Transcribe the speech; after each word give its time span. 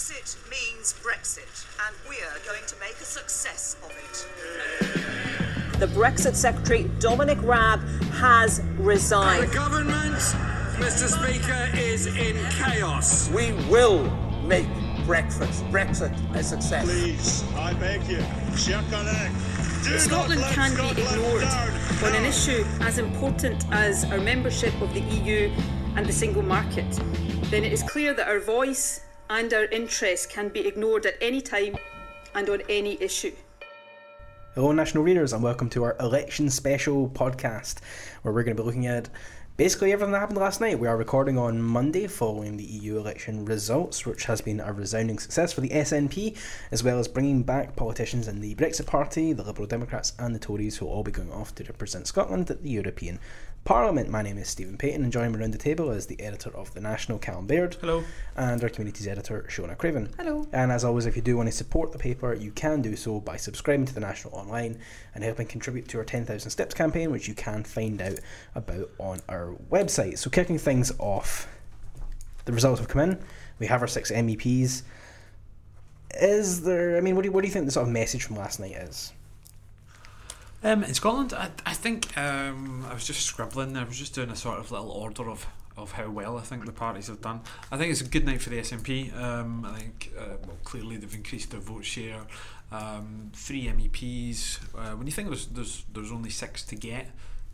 Brexit 0.00 0.50
means 0.50 0.94
Brexit, 1.02 1.66
and 1.86 1.94
we're 2.08 2.38
going 2.46 2.64
to 2.66 2.74
make 2.80 2.94
a 3.02 3.04
success 3.04 3.76
of 3.84 3.90
it. 3.90 5.78
The 5.78 5.88
Brexit 5.88 6.34
Secretary, 6.34 6.90
Dominic 7.00 7.36
Raab, 7.42 7.80
has 8.12 8.62
resigned. 8.78 9.50
The 9.50 9.54
government, 9.54 10.16
Mr. 10.78 11.06
Speaker, 11.06 11.68
is 11.78 12.06
in 12.06 12.34
chaos. 12.48 13.28
We 13.28 13.52
will 13.68 14.04
make 14.46 14.66
breakfast, 15.04 15.64
Brexit 15.64 16.16
a 16.34 16.42
success. 16.42 16.86
Please, 16.86 17.44
I 17.54 17.74
beg 17.74 18.02
you, 18.08 18.22
Scotland 18.56 20.40
can 20.54 20.74
be 20.76 21.02
ignored 21.02 21.44
on 22.02 22.14
an 22.14 22.24
issue 22.24 22.64
as 22.80 22.96
important 22.96 23.66
as 23.70 24.06
our 24.06 24.18
membership 24.18 24.72
of 24.80 24.94
the 24.94 25.00
EU 25.00 25.52
and 25.94 26.06
the 26.06 26.12
single 26.12 26.42
market. 26.42 26.90
Then 27.50 27.64
it 27.64 27.72
is 27.72 27.82
clear 27.82 28.14
that 28.14 28.28
our 28.28 28.40
voice 28.40 29.02
and 29.30 29.54
our 29.54 29.66
interests 29.66 30.26
can 30.26 30.48
be 30.48 30.66
ignored 30.66 31.06
at 31.06 31.14
any 31.20 31.40
time 31.40 31.76
and 32.34 32.50
on 32.50 32.60
any 32.68 33.00
issue. 33.00 33.32
Hello, 34.56 34.72
national 34.72 35.04
readers, 35.04 35.32
and 35.32 35.40
welcome 35.40 35.70
to 35.70 35.84
our 35.84 35.96
election 36.00 36.50
special 36.50 37.08
podcast, 37.08 37.78
where 38.22 38.34
we're 38.34 38.42
going 38.42 38.56
to 38.56 38.62
be 38.62 38.66
looking 38.66 38.88
at 38.88 39.08
basically 39.56 39.92
everything 39.92 40.10
that 40.10 40.18
happened 40.18 40.38
last 40.38 40.60
night. 40.60 40.80
We 40.80 40.88
are 40.88 40.96
recording 40.96 41.38
on 41.38 41.62
Monday 41.62 42.08
following 42.08 42.56
the 42.56 42.64
EU 42.64 42.98
election 42.98 43.44
results, 43.44 44.04
which 44.04 44.24
has 44.24 44.40
been 44.40 44.58
a 44.58 44.72
resounding 44.72 45.20
success 45.20 45.52
for 45.52 45.60
the 45.60 45.68
SNP, 45.68 46.36
as 46.72 46.82
well 46.82 46.98
as 46.98 47.06
bringing 47.06 47.44
back 47.44 47.76
politicians 47.76 48.26
in 48.26 48.40
the 48.40 48.56
Brexit 48.56 48.86
Party, 48.86 49.32
the 49.32 49.44
Liberal 49.44 49.68
Democrats, 49.68 50.12
and 50.18 50.34
the 50.34 50.40
Tories, 50.40 50.78
who 50.78 50.86
will 50.86 50.92
all 50.92 51.04
be 51.04 51.12
going 51.12 51.30
off 51.30 51.54
to 51.54 51.64
represent 51.64 52.08
Scotland 52.08 52.50
at 52.50 52.64
the 52.64 52.70
European 52.70 53.20
Parliament. 53.64 54.08
My 54.08 54.22
name 54.22 54.38
is 54.38 54.48
Stephen 54.48 54.76
Paton, 54.76 55.04
and 55.04 55.12
joining 55.12 55.32
me 55.32 55.38
around 55.38 55.52
the 55.52 55.58
table 55.58 55.90
is 55.90 56.06
the 56.06 56.20
editor 56.20 56.50
of 56.56 56.72
The 56.74 56.80
National, 56.80 57.18
Callum 57.18 57.46
Baird. 57.46 57.76
Hello. 57.80 58.02
And 58.36 58.62
our 58.62 58.68
communities 58.68 59.06
editor, 59.06 59.46
Shona 59.48 59.76
Craven. 59.76 60.12
Hello. 60.16 60.48
And 60.52 60.72
as 60.72 60.84
always, 60.84 61.06
if 61.06 61.14
you 61.14 61.22
do 61.22 61.36
want 61.36 61.48
to 61.48 61.54
support 61.54 61.92
the 61.92 61.98
paper, 61.98 62.34
you 62.34 62.50
can 62.50 62.82
do 62.82 62.96
so 62.96 63.20
by 63.20 63.36
subscribing 63.36 63.86
to 63.86 63.94
The 63.94 64.00
National 64.00 64.34
online 64.34 64.78
and 65.14 65.22
helping 65.22 65.46
contribute 65.46 65.86
to 65.88 65.98
our 65.98 66.04
10,000 66.04 66.50
Steps 66.50 66.74
campaign, 66.74 67.10
which 67.10 67.28
you 67.28 67.34
can 67.34 67.62
find 67.62 68.00
out 68.00 68.18
about 68.54 68.90
on 68.98 69.20
our 69.28 69.54
website. 69.70 70.18
So, 70.18 70.30
kicking 70.30 70.58
things 70.58 70.92
off, 70.98 71.46
the 72.46 72.52
results 72.52 72.80
have 72.80 72.88
come 72.88 73.02
in. 73.02 73.22
We 73.58 73.66
have 73.66 73.82
our 73.82 73.88
six 73.88 74.10
MEPs. 74.10 74.82
Is 76.20 76.62
there, 76.62 76.96
I 76.96 77.00
mean, 77.00 77.14
what 77.14 77.22
do 77.22 77.28
you, 77.28 77.32
what 77.32 77.42
do 77.42 77.46
you 77.46 77.52
think 77.52 77.66
the 77.66 77.72
sort 77.72 77.86
of 77.86 77.92
message 77.92 78.24
from 78.24 78.36
last 78.36 78.58
night 78.58 78.72
is? 78.72 79.12
Um, 80.62 80.84
in 80.84 80.92
Scotland, 80.94 81.32
I, 81.32 81.50
I 81.64 81.72
think 81.72 82.16
um, 82.18 82.84
I 82.88 82.94
was 82.94 83.06
just 83.06 83.22
scribbling. 83.22 83.76
I 83.76 83.84
was 83.84 83.98
just 83.98 84.14
doing 84.14 84.30
a 84.30 84.36
sort 84.36 84.58
of 84.58 84.70
little 84.70 84.90
order 84.90 85.30
of, 85.30 85.46
of 85.76 85.92
how 85.92 86.10
well 86.10 86.36
I 86.36 86.42
think 86.42 86.66
the 86.66 86.72
parties 86.72 87.06
have 87.06 87.22
done. 87.22 87.40
I 87.72 87.78
think 87.78 87.90
it's 87.90 88.02
a 88.02 88.04
good 88.04 88.26
night 88.26 88.42
for 88.42 88.50
the 88.50 88.58
SNP. 88.58 89.16
Um, 89.16 89.64
I 89.64 89.78
think 89.78 90.12
uh, 90.18 90.36
well, 90.46 90.58
clearly 90.64 90.98
they've 90.98 91.14
increased 91.14 91.50
their 91.50 91.60
vote 91.60 91.84
share. 91.84 92.20
Um, 92.70 93.32
three 93.34 93.64
MEPs. 93.64 94.58
Uh, 94.76 94.96
when 94.96 95.06
you 95.06 95.12
think 95.12 95.28
there's, 95.28 95.46
there's 95.46 95.84
there's 95.92 96.12
only 96.12 96.30
six 96.30 96.62
to 96.64 96.76
get, 96.76 97.08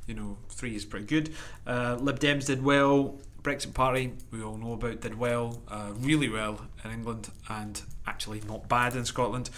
you 0.07 0.15
know, 0.15 0.37
three 0.49 0.75
is 0.75 0.85
pretty 0.85 1.07
good. 1.07 1.33
Uh, 1.67 1.97
Lib 2.01 2.19
Dems 2.19 2.47
did 2.47 2.63
well. 2.63 3.19
Brexit 3.43 3.75
Party, 3.75 4.13
we 4.33 4.43
all 4.43 4.57
know 4.57 4.73
about, 4.73 5.01
did 5.01 5.17
well, 5.17 5.63
uh, 5.69 5.93
really 6.01 6.29
well 6.29 6.63
in 6.85 6.91
England, 6.91 7.31
and 7.49 7.81
actually 8.05 8.41
not 8.49 8.69
bad 8.69 8.97
in 8.97 9.05
Scotland. 9.05 9.51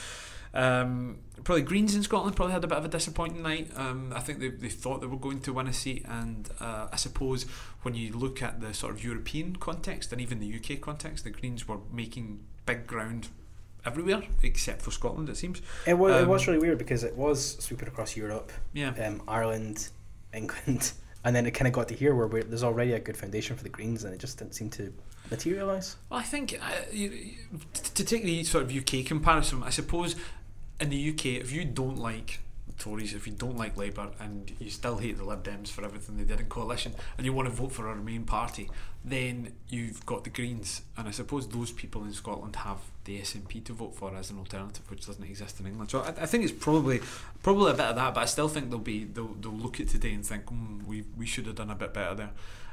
Um, 0.54 1.18
probably 1.44 1.62
Greens 1.62 1.94
in 1.94 2.02
Scotland 2.02 2.36
probably 2.36 2.52
had 2.52 2.64
a 2.64 2.66
bit 2.66 2.78
of 2.78 2.84
a 2.84 2.88
disappointing 2.88 3.42
night. 3.42 3.70
Um, 3.77 4.12
I 4.14 4.20
think 4.20 4.41
they, 4.41 4.48
they 4.48 4.68
thought 4.68 5.00
they 5.00 5.06
were 5.06 5.16
going 5.16 5.41
to 5.42 5.52
win 5.52 5.66
a 5.66 5.72
seat, 5.72 6.04
and 6.08 6.48
uh, 6.60 6.88
I 6.92 6.96
suppose 6.96 7.44
when 7.82 7.94
you 7.94 8.12
look 8.12 8.42
at 8.42 8.60
the 8.60 8.72
sort 8.74 8.94
of 8.94 9.04
European 9.04 9.56
context 9.56 10.12
and 10.12 10.20
even 10.20 10.41
the 10.41 10.54
UK 10.54 10.80
context, 10.80 11.24
the 11.24 11.30
Greens 11.30 11.69
were 11.69 11.78
making 11.92 12.41
big 12.66 12.86
ground 12.86 13.28
everywhere 13.86 14.22
except 14.42 14.82
for 14.82 14.91
Scotland, 14.91 15.28
it 15.28 15.36
seems. 15.36 15.62
It 15.86 15.94
was, 15.94 16.14
Um, 16.14 16.24
it 16.24 16.28
was 16.28 16.46
really 16.46 16.58
weird 16.58 16.78
because 16.78 17.04
it 17.04 17.16
was 17.16 17.56
sweeping 17.60 17.88
across 17.88 18.16
Europe, 18.16 18.52
Yeah. 18.72 18.91
um, 19.06 19.22
Ireland, 19.28 19.88
England, 20.34 20.92
and 21.25 21.34
then 21.34 21.47
it 21.47 21.53
kind 21.53 21.66
of 21.69 21.72
got 21.72 21.88
to 21.88 21.94
here 21.94 22.15
where 22.15 22.42
there's 22.42 22.65
already 22.65 22.92
a 22.92 23.00
good 23.00 23.16
foundation 23.16 23.56
for 23.56 23.62
the 23.62 23.69
Greens, 23.70 24.04
and 24.04 24.12
it 24.12 24.19
just 24.19 24.38
didn't 24.38 24.54
seem 24.54 24.69
to 24.70 24.92
materialise. 25.30 25.97
Well, 26.10 26.20
I 26.20 26.22
think 26.22 26.59
uh, 26.60 26.66
you- 26.92 27.30
to 27.94 28.04
take 28.04 28.25
the 28.25 28.44
sort 28.44 28.65
of 28.65 28.75
UK 28.76 29.04
comparison, 29.06 29.62
I 29.62 29.70
suppose 29.70 30.16
in 30.81 30.91
the 30.91 31.11
UK, 31.11 31.27
if 31.27 31.53
you 31.53 31.65
don't 31.65 31.99
like 31.99 32.41
Tories, 32.78 33.12
if 33.12 33.27
you 33.27 33.33
don't 33.33 33.56
like 33.56 33.77
Labour, 33.77 34.11
and 34.21 34.53
you 34.61 34.71
still 34.71 34.99
hate 34.99 35.16
the 35.16 35.25
Lib 35.25 35.43
Dems 35.43 35.69
for 35.69 35.84
everything 35.84 36.16
they 36.16 36.25
did 36.25 36.39
in 36.39 36.47
coalition, 36.47 36.94
and 37.16 37.25
you 37.25 37.33
want 37.33 37.49
to 37.49 37.55
vote 37.55 37.72
for 37.72 37.91
a 37.91 37.94
Remain 37.94 38.25
party, 38.25 38.71
then 39.05 39.53
you've 39.69 40.05
got 40.06 40.25
the 40.25 40.31
Greens, 40.31 40.83
and 40.97 41.09
I 41.09 41.11
suppose 41.11 41.49
those 41.49 41.72
people 41.72 42.05
in 42.05 42.12
Scotland 42.12 42.56
have 42.56 42.78
the 43.05 43.21
SNP 43.21 43.65
to 43.65 43.72
vote 43.72 43.97
for 43.97 44.15
as 44.15 44.31
an 44.31 44.39
alternative, 44.39 44.89
which 44.91 45.06
doesn't 45.06 45.25
exist 45.25 45.59
in 45.59 45.66
England. 45.66 45.91
So 45.91 46.00
I, 46.00 46.09
I 46.09 46.27
think 46.27 46.44
it's 46.44 46.53
probably 46.53 47.00
probably 47.43 47.72
a 47.72 47.75
bit 47.75 47.87
of 47.87 47.97
that, 47.97 48.15
but 48.15 48.21
I 48.21 48.27
still 48.27 48.49
think 48.49 48.71
they'll 48.71 48.78
be 48.78 49.05
they'll, 49.05 49.34
they'll 49.41 49.53
look 49.53 49.81
at 49.81 49.89
today 49.89 50.12
and 50.12 50.25
think, 50.25 50.47
mm, 50.47 50.84
we 50.87 51.05
we 51.16 51.27
should 51.27 51.47
have 51.47 51.56
done 51.56 51.71
a 51.71 51.75
bit 51.75 51.93
better 51.93 52.15
there, 52.15 52.31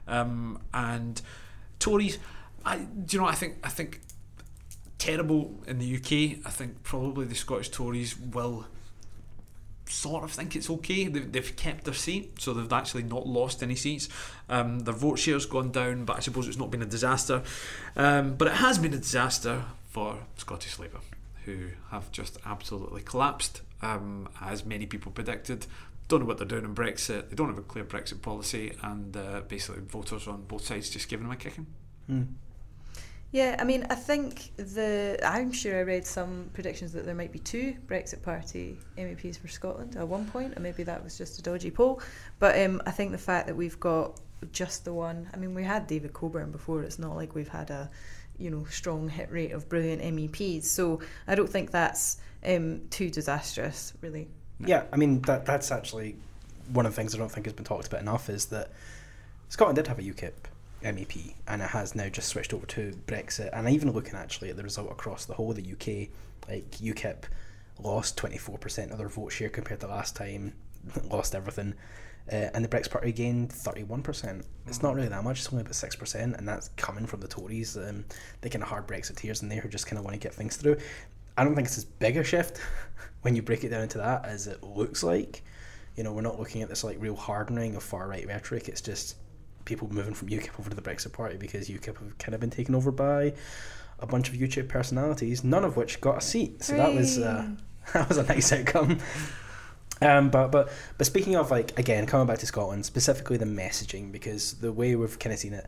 um, 0.07 0.59
and 0.73 1.21
Tories. 1.79 2.19
I, 2.63 2.77
do 2.77 3.17
you 3.17 3.21
know? 3.21 3.27
I 3.27 3.35
think 3.35 3.57
I 3.63 3.69
think 3.69 4.01
terrible 5.05 5.51
in 5.67 5.77
the 5.79 5.95
UK. 5.95 6.45
I 6.45 6.49
think 6.49 6.83
probably 6.83 7.25
the 7.25 7.35
Scottish 7.35 7.69
Tories 7.69 8.17
will 8.17 8.65
sort 9.87 10.23
of 10.23 10.31
think 10.31 10.55
it's 10.55 10.69
okay. 10.69 11.07
They've, 11.07 11.31
they've 11.31 11.55
kept 11.55 11.83
their 11.85 11.93
seat, 11.93 12.41
so 12.41 12.53
they've 12.53 12.73
actually 12.73 13.03
not 13.03 13.27
lost 13.27 13.61
any 13.61 13.75
seats. 13.75 14.09
Um, 14.49 14.79
their 14.79 14.95
vote 14.95 15.19
share's 15.19 15.45
gone 15.45 15.71
down, 15.71 16.05
but 16.05 16.17
I 16.17 16.19
suppose 16.21 16.47
it's 16.47 16.57
not 16.57 16.71
been 16.71 16.81
a 16.81 16.87
disaster. 16.87 17.43
Um, 17.95 18.35
but 18.35 18.47
it 18.47 18.55
has 18.55 18.79
been 18.79 18.93
a 18.93 18.97
disaster 18.97 19.65
for 19.89 20.17
Scottish 20.37 20.79
Labour, 20.79 20.99
who 21.45 21.69
have 21.91 22.11
just 22.11 22.39
absolutely 22.45 23.01
collapsed, 23.01 23.61
um, 23.83 24.27
as 24.41 24.65
many 24.65 24.87
people 24.87 25.11
predicted. 25.11 25.67
Don't 26.07 26.21
know 26.21 26.25
what 26.25 26.37
they're 26.37 26.47
doing 26.47 26.65
in 26.65 26.73
Brexit. 26.75 27.29
They 27.29 27.35
don't 27.35 27.49
have 27.49 27.57
a 27.57 27.63
clear 27.63 27.85
Brexit 27.85 28.21
policy, 28.23 28.73
and 28.81 29.15
uh, 29.15 29.41
basically 29.47 29.81
voters 29.83 30.27
on 30.27 30.43
both 30.43 30.65
sides 30.65 30.89
just 30.89 31.09
giving 31.09 31.27
them 31.27 31.33
a 31.33 31.37
kicking. 31.37 31.67
Yeah, 33.35 33.57
I 33.59 33.65
mean, 33.65 33.85
I 33.89 33.95
think 33.95 34.55
the 34.55 35.19
I'm 35.21 35.51
sure 35.51 35.77
I 35.77 35.81
read 35.81 36.05
some 36.05 36.49
predictions 36.53 36.93
that 36.93 37.05
there 37.05 37.13
might 37.13 37.33
be 37.33 37.39
two 37.39 37.75
Brexit 37.85 38.21
Party 38.21 38.77
MEPs 38.97 39.37
for 39.37 39.49
Scotland 39.49 39.97
at 39.97 40.07
one 40.07 40.25
point, 40.27 40.53
and 40.53 40.63
maybe 40.63 40.83
that 40.83 41.03
was 41.03 41.17
just 41.17 41.37
a 41.37 41.41
dodgy 41.41 41.69
poll. 41.69 42.01
But 42.39 42.57
um, 42.57 42.81
I 42.85 42.91
think 42.91 43.11
the 43.11 43.17
fact 43.17 43.47
that 43.47 43.55
we've 43.57 43.77
got 43.77 44.21
just 44.53 44.85
the 44.85 44.93
one. 44.93 45.27
I 45.33 45.35
mean, 45.35 45.53
we 45.53 45.65
had 45.65 45.85
David 45.85 46.13
Coburn 46.13 46.53
before. 46.53 46.83
It's 46.83 46.97
not 46.97 47.17
like 47.17 47.35
we've 47.35 47.49
had 47.49 47.71
a 47.71 47.91
you 48.37 48.49
know 48.49 48.63
strong 48.69 49.09
hit 49.09 49.29
rate 49.29 49.51
of 49.51 49.67
brilliant 49.67 50.01
MEPs. 50.01 50.63
So 50.63 51.01
I 51.27 51.35
don't 51.35 51.49
think 51.49 51.71
that's 51.71 52.21
um, 52.45 52.83
too 52.89 53.09
disastrous, 53.09 53.91
really. 53.99 54.29
Yeah, 54.61 54.83
I 54.93 54.95
mean 54.95 55.19
that 55.23 55.45
that's 55.45 55.73
actually 55.73 56.15
one 56.71 56.85
of 56.85 56.93
the 56.93 56.95
things 56.95 57.13
I 57.13 57.17
don't 57.17 57.29
think 57.29 57.47
has 57.47 57.53
been 57.53 57.65
talked 57.65 57.87
about 57.87 57.99
enough 57.99 58.29
is 58.29 58.45
that 58.45 58.71
Scotland 59.49 59.75
did 59.75 59.87
have 59.87 59.99
a 59.99 60.03
UKIP 60.03 60.31
MEP 60.85 61.33
and 61.47 61.61
it 61.61 61.69
has 61.69 61.95
now 61.95 62.07
just 62.09 62.29
switched 62.29 62.53
over 62.53 62.65
to 62.67 62.93
Brexit. 63.07 63.49
And 63.53 63.69
even 63.69 63.91
looking 63.91 64.15
actually 64.15 64.49
at 64.49 64.57
the 64.57 64.63
result 64.63 64.91
across 64.91 65.25
the 65.25 65.33
whole 65.33 65.51
of 65.51 65.57
the 65.57 65.71
UK, 65.71 66.09
like 66.47 66.71
UKIP 66.71 67.23
lost 67.79 68.17
twenty 68.17 68.37
four 68.37 68.57
percent 68.57 68.91
of 68.91 68.97
their 68.97 69.09
vote 69.09 69.31
share 69.31 69.49
compared 69.49 69.81
to 69.81 69.87
last 69.87 70.15
time, 70.15 70.53
lost 71.09 71.35
everything. 71.35 71.73
Uh, 72.31 72.49
and 72.55 72.65
the 72.65 72.69
Brexit 72.69 72.89
Party 72.89 73.11
gained 73.11 73.49
31%. 73.49 74.43
It's 74.65 74.81
not 74.81 74.95
really 74.95 75.09
that 75.09 75.23
much, 75.23 75.37
it's 75.39 75.53
only 75.53 75.61
about 75.61 75.73
6%, 75.73 76.15
and 76.15 76.47
that's 76.47 76.69
coming 76.69 77.05
from 77.05 77.19
the 77.19 77.27
Tories, 77.27 77.77
um, 77.77 78.03
the 78.41 78.49
kind 78.49 78.63
of 78.63 78.69
hard 78.69 78.87
Brexiteers 78.87 79.43
in 79.43 79.49
there 79.49 79.61
who 79.61 79.69
just 79.69 79.85
kind 79.85 79.99
of 79.99 80.05
want 80.05 80.15
to 80.15 80.19
get 80.19 80.33
things 80.33 80.55
through. 80.57 80.77
I 81.37 81.43
don't 81.43 81.53
think 81.53 81.67
it's 81.67 81.77
as 81.77 81.85
big 81.85 82.17
a 82.17 82.23
shift 82.23 82.59
when 83.21 83.35
you 83.35 83.43
break 83.43 83.63
it 83.63 83.69
down 83.69 83.83
into 83.83 83.99
that 83.99 84.25
as 84.25 84.47
it 84.47 84.63
looks 84.63 85.03
like. 85.03 85.43
You 85.95 86.03
know, 86.03 86.13
we're 86.13 86.21
not 86.21 86.39
looking 86.39 86.61
at 86.61 86.69
this 86.69 86.83
like 86.83 86.97
real 86.99 87.15
hardening 87.15 87.75
of 87.75 87.83
far 87.83 88.07
right 88.07 88.25
rhetoric. 88.25 88.69
It's 88.69 88.81
just 88.81 89.17
people 89.65 89.91
moving 89.91 90.13
from 90.13 90.29
UKIP 90.29 90.59
over 90.59 90.69
to 90.69 90.75
the 90.75 90.81
Brexit 90.81 91.11
Party 91.11 91.37
because 91.37 91.67
UKIP 91.67 91.97
have 91.97 92.17
kind 92.17 92.33
of 92.33 92.39
been 92.39 92.49
taken 92.49 92.75
over 92.75 92.91
by 92.91 93.33
a 93.99 94.07
bunch 94.07 94.29
of 94.29 94.35
YouTube 94.35 94.67
personalities, 94.67 95.43
none 95.43 95.63
of 95.63 95.77
which 95.77 96.01
got 96.01 96.17
a 96.17 96.21
seat. 96.21 96.63
So 96.63 96.75
that 96.77 96.93
was 96.93 97.17
uh, 97.17 97.47
that 97.93 98.07
was 98.07 98.17
a 98.17 98.23
nice 98.23 98.51
outcome. 98.51 98.99
Um, 100.01 100.29
but 100.29 100.51
but 100.51 100.71
but 100.97 101.07
speaking 101.07 101.35
of 101.35 101.51
like 101.51 101.77
again 101.79 102.05
coming 102.05 102.27
back 102.27 102.39
to 102.39 102.45
Scotland 102.45 102.85
specifically 102.85 103.37
the 103.37 103.45
messaging 103.45 104.11
because 104.11 104.55
the 104.55 104.73
way 104.73 104.95
we've 104.95 105.17
kind 105.17 105.31
of 105.31 105.39
seen 105.39 105.53
it 105.53 105.67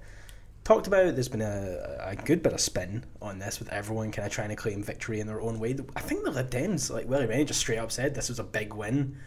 talked 0.66 0.86
about 0.86 1.16
there's 1.16 1.30
been 1.30 1.42
a, 1.42 1.98
a 2.01 2.16
good 2.18 2.44
bit 2.44 2.51
of 2.51 2.60
spin 2.60 3.06
on 3.21 3.39
this 3.39 3.57
with 3.57 3.69
everyone 3.69 4.12
kind 4.12 4.25
of 4.25 4.33
trying 4.33 4.50
to 4.50 4.56
claim 4.57 4.83
victory 4.83 5.21
in 5.21 5.27
their 5.27 5.39
own 5.39 5.60
way. 5.60 5.77
I 5.95 6.01
think 6.01 6.25
the 6.25 6.31
Lib 6.31 6.50
Dems 6.50 6.92
like 6.92 7.07
Willie 7.07 7.25
Rennie 7.25 7.45
just 7.45 7.62
straight 7.62 7.77
up 7.77 7.89
said 7.89 8.16
this 8.16 8.27
was 8.27 8.38
a 8.38 8.44
big 8.44 8.74
win 8.74 9.18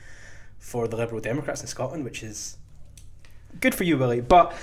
for 0.58 0.86
the 0.86 0.96
Liberal 0.96 1.22
Democrats 1.22 1.62
in 1.62 1.66
Scotland, 1.66 2.04
which 2.04 2.22
is 2.22 2.58
good 3.60 3.74
for 3.74 3.84
you, 3.84 3.98
Willie. 3.98 4.20
But 4.20 4.54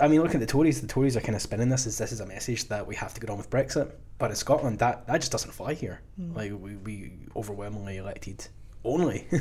I 0.00 0.08
mean, 0.08 0.20
looking 0.22 0.36
at 0.36 0.40
the 0.40 0.52
Tories, 0.52 0.80
the 0.80 0.86
Tories 0.88 1.16
are 1.16 1.20
kind 1.20 1.36
of 1.36 1.42
spinning 1.42 1.68
this 1.68 1.86
as 1.86 1.98
this 1.98 2.10
is 2.12 2.20
a 2.20 2.26
message 2.26 2.64
that 2.68 2.86
we 2.86 2.94
have 2.96 3.14
to 3.14 3.20
get 3.20 3.30
on 3.30 3.36
with 3.36 3.48
Brexit. 3.50 3.92
But 4.18 4.30
in 4.30 4.36
Scotland, 4.36 4.78
that, 4.80 5.06
that 5.06 5.18
just 5.20 5.32
doesn't 5.32 5.52
fly 5.52 5.74
here. 5.74 6.00
Like 6.18 6.52
we, 6.58 6.76
we 6.76 7.12
overwhelmingly 7.36 7.96
elected 7.98 8.46
only, 8.86 9.26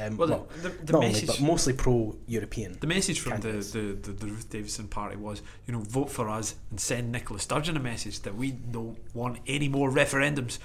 um, 0.00 0.16
Well, 0.16 0.28
well, 0.28 0.48
the- 0.62 0.68
the 0.70 0.92
not 0.94 1.02
message- 1.02 1.28
only, 1.30 1.40
but 1.40 1.46
mostly 1.46 1.72
pro-European. 1.74 2.76
The 2.80 2.86
message 2.88 3.20
from 3.20 3.40
the, 3.40 3.52
the, 3.52 3.96
the, 4.02 4.10
the 4.12 4.26
Ruth 4.26 4.50
Davidson 4.50 4.88
party 4.88 5.14
was, 5.16 5.42
you 5.66 5.72
know, 5.72 5.78
vote 5.80 6.10
for 6.10 6.28
us 6.28 6.56
and 6.70 6.80
send 6.80 7.12
Nicola 7.12 7.38
Sturgeon 7.38 7.76
a 7.76 7.80
message 7.80 8.20
that 8.22 8.34
we 8.34 8.50
don't 8.50 8.98
want 9.14 9.38
any 9.46 9.68
more 9.68 9.90
referendums. 9.90 10.58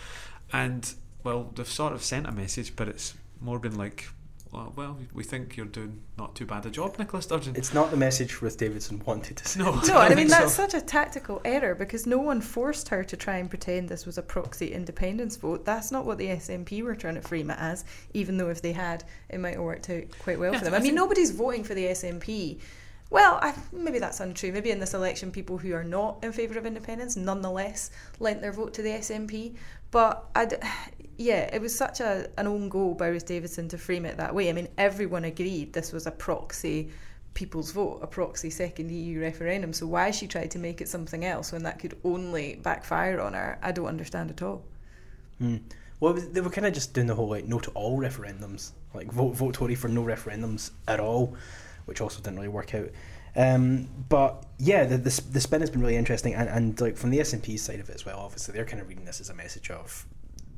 And, 0.52 0.92
well, 1.24 1.52
they've 1.56 1.68
sort 1.68 1.94
of 1.94 2.04
sent 2.04 2.26
a 2.26 2.32
message, 2.32 2.76
but 2.76 2.88
it's 2.88 3.14
more 3.42 3.60
been 3.60 3.78
like, 3.78 4.10
well, 4.56 4.74
well 4.76 4.98
we 5.14 5.24
think 5.24 5.58
you're 5.58 5.66
doing 5.66 6.02
not 6.18 6.36
too 6.36 6.46
bad 6.46 6.66
a 6.66 6.70
job, 6.70 6.98
Nicola 6.98 7.22
Sturgeon. 7.22 7.56
It's 7.56 7.74
not 7.74 7.92
the 7.92 7.98
message 7.98 8.42
Ruth 8.42 8.58
Davidson 8.58 9.02
wanted 9.06 9.38
to 9.38 9.48
send. 9.48 9.66
no, 9.66 9.76
No, 9.76 9.82
don't 9.82 9.98
I 10.12 10.16
mean 10.16 10.28
that's 10.36 10.54
so. 10.54 10.64
such 10.64 10.74
a 10.74 10.82
tactical 10.82 11.42
error 11.44 11.76
because 11.76 12.06
no 12.06 12.18
one 12.18 12.42
forced 12.42 12.90
her 12.90 13.04
to 13.04 13.18
try 13.18 13.38
and 13.38 13.50
pretend 13.50 13.90
this 13.90 14.06
was 14.06 14.18
a 14.18 14.22
proxy 14.24 14.72
independence 14.74 15.36
vote. 15.36 15.66
That's 15.66 15.92
not 15.92 16.06
what 16.06 16.18
the 16.18 16.28
SNP 16.28 16.84
were 16.84 16.96
trying 16.96 17.16
to 17.16 17.22
frame 17.22 17.50
it 17.52 17.58
as, 17.60 17.86
even 18.14 18.38
though 18.38 18.50
if 18.50 18.62
they 18.62 18.72
had, 18.72 19.04
it 19.30 19.40
might 19.40 19.56
have 19.56 19.62
worked 19.64 19.90
out 19.90 20.04
quite 20.20 20.40
well 20.40 20.54
Yeah, 20.54 20.60
for 20.60 20.66
them. 20.66 20.74
I 20.74 20.78
I, 20.78 20.80
mean, 20.82 20.96
nobody's 20.96 21.32
voting 21.32 21.64
for 21.64 21.74
the 21.74 21.86
SNP. 21.88 22.60
Well, 23.12 23.38
I, 23.42 23.54
maybe 23.72 24.00
that's 24.00 24.20
untrue. 24.20 24.52
Maybe 24.52 24.72
in 24.72 24.80
this 24.80 24.96
election, 24.96 25.32
people 25.32 25.60
who 25.60 25.74
are 25.74 25.84
not 25.84 26.24
in 26.24 26.32
favour 26.32 26.58
of 26.58 26.66
independence 26.66 27.16
nonetheless 27.16 27.92
lent 28.20 28.42
their 28.42 28.52
vote 28.52 28.74
to 28.74 28.82
the 28.82 28.90
SNP. 28.90 29.56
But 29.92 30.26
I 30.36 30.46
d- 30.46 30.56
yeah, 31.18 31.50
it 31.54 31.62
was 31.62 31.76
such 31.76 32.00
a 32.00 32.30
an 32.38 32.48
own 32.48 32.70
goal 32.70 32.94
by 32.94 33.08
Ruth 33.08 33.26
Davidson 33.26 33.68
to 33.70 33.78
frame 33.78 34.06
it 34.06 34.18
that 34.18 34.34
way. 34.34 34.50
I 34.50 34.54
mean, 34.54 34.68
everyone 34.78 35.26
agreed 35.26 35.74
this 35.74 35.92
was 35.92 36.08
a 36.08 36.12
proxy 36.12 36.92
people's 37.34 37.72
vote, 37.72 38.00
a 38.02 38.08
proxy 38.08 38.50
second 38.50 38.90
EU 38.90 39.22
referendum. 39.22 39.74
So 39.74 39.86
why 39.86 40.12
she 40.12 40.26
tried 40.26 40.52
to 40.52 40.60
make 40.60 40.82
it 40.82 40.88
something 40.88 41.26
else 41.26 41.52
when 41.52 41.64
that 41.64 41.80
could 41.80 41.98
only 42.04 42.56
backfire 42.56 43.20
on 43.20 43.34
her, 43.34 43.60
I 43.62 43.72
don't 43.72 43.88
understand 43.88 44.32
at 44.32 44.42
all. 44.42 44.64
Hmm. 45.40 45.58
Well, 46.00 46.14
was- 46.14 46.30
they 46.30 46.42
were 46.42 46.50
kind 46.50 46.66
of 46.68 46.74
just 46.74 46.94
doing 46.94 47.08
the 47.08 47.16
whole 47.16 47.30
like 47.30 47.46
no 47.46 47.60
to 47.60 47.72
all 47.72 48.00
referendums, 48.00 48.72
like 48.94 49.12
vote 49.12 49.36
vote 49.36 49.54
Tory 49.54 49.76
for 49.76 49.88
no 49.88 50.04
referendums 50.04 50.72
at 50.88 51.00
all, 51.00 51.36
which 51.86 52.02
also 52.02 52.22
didn't 52.22 52.36
really 52.36 52.48
work 52.48 52.74
out. 52.74 52.90
Um, 53.38 53.90
but 54.08 54.46
yeah, 54.58 54.86
the, 54.86 54.98
the 54.98 55.22
the 55.32 55.42
spin 55.42 55.60
has 55.62 55.70
been 55.70 55.82
really 55.82 55.98
interesting, 55.98 56.34
and, 56.34 56.48
and 56.48 56.80
like 56.82 56.96
from 56.98 57.10
the 57.10 57.20
SNP 57.20 57.60
side 57.60 57.80
of 57.80 57.90
it 57.90 57.96
as 57.96 58.06
well. 58.06 58.20
Obviously, 58.20 58.54
they're 58.54 58.66
kind 58.66 58.82
of 58.82 58.88
reading 58.88 59.06
this 59.06 59.20
as 59.20 59.30
a 59.30 59.34
message 59.34 59.70
of 59.70 60.06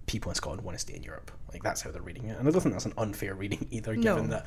people 0.07 0.31
in 0.31 0.36
Scotland 0.36 0.63
want 0.63 0.75
to 0.75 0.80
stay 0.80 0.95
in 0.95 1.04
Europe. 1.04 1.30
Like 1.54 1.62
that's 1.63 1.81
how 1.81 1.92
they're 1.92 2.01
reading 2.01 2.25
it, 2.30 2.38
and 2.39 2.48
I 2.48 2.51
don't 2.51 2.62
think 2.62 2.74
that's 2.74 2.86
an 2.86 2.94
unfair 2.98 3.36
reading 3.36 3.68
either, 3.71 3.94
given 3.95 4.24
No. 4.25 4.38
that 4.38 4.45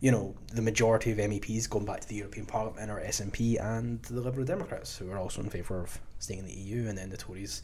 you 0.00 0.10
know 0.10 0.34
the 0.52 0.62
majority 0.62 1.10
of 1.12 1.18
MEPs 1.18 1.68
going 1.68 1.84
back 1.84 2.00
to 2.00 2.08
the 2.08 2.14
European 2.16 2.46
Parliament 2.46 2.90
are 2.90 3.00
SNP 3.00 3.60
and 3.60 4.00
the 4.04 4.20
Liberal 4.20 4.44
Democrats, 4.46 4.96
who 4.98 5.10
are 5.10 5.18
also 5.18 5.42
in 5.42 5.50
favour 5.50 5.80
of 5.82 5.98
staying 6.20 6.40
in 6.40 6.46
the 6.46 6.52
EU, 6.54 6.88
and 6.88 6.96
then 6.96 7.10
the 7.10 7.16
Tories. 7.16 7.62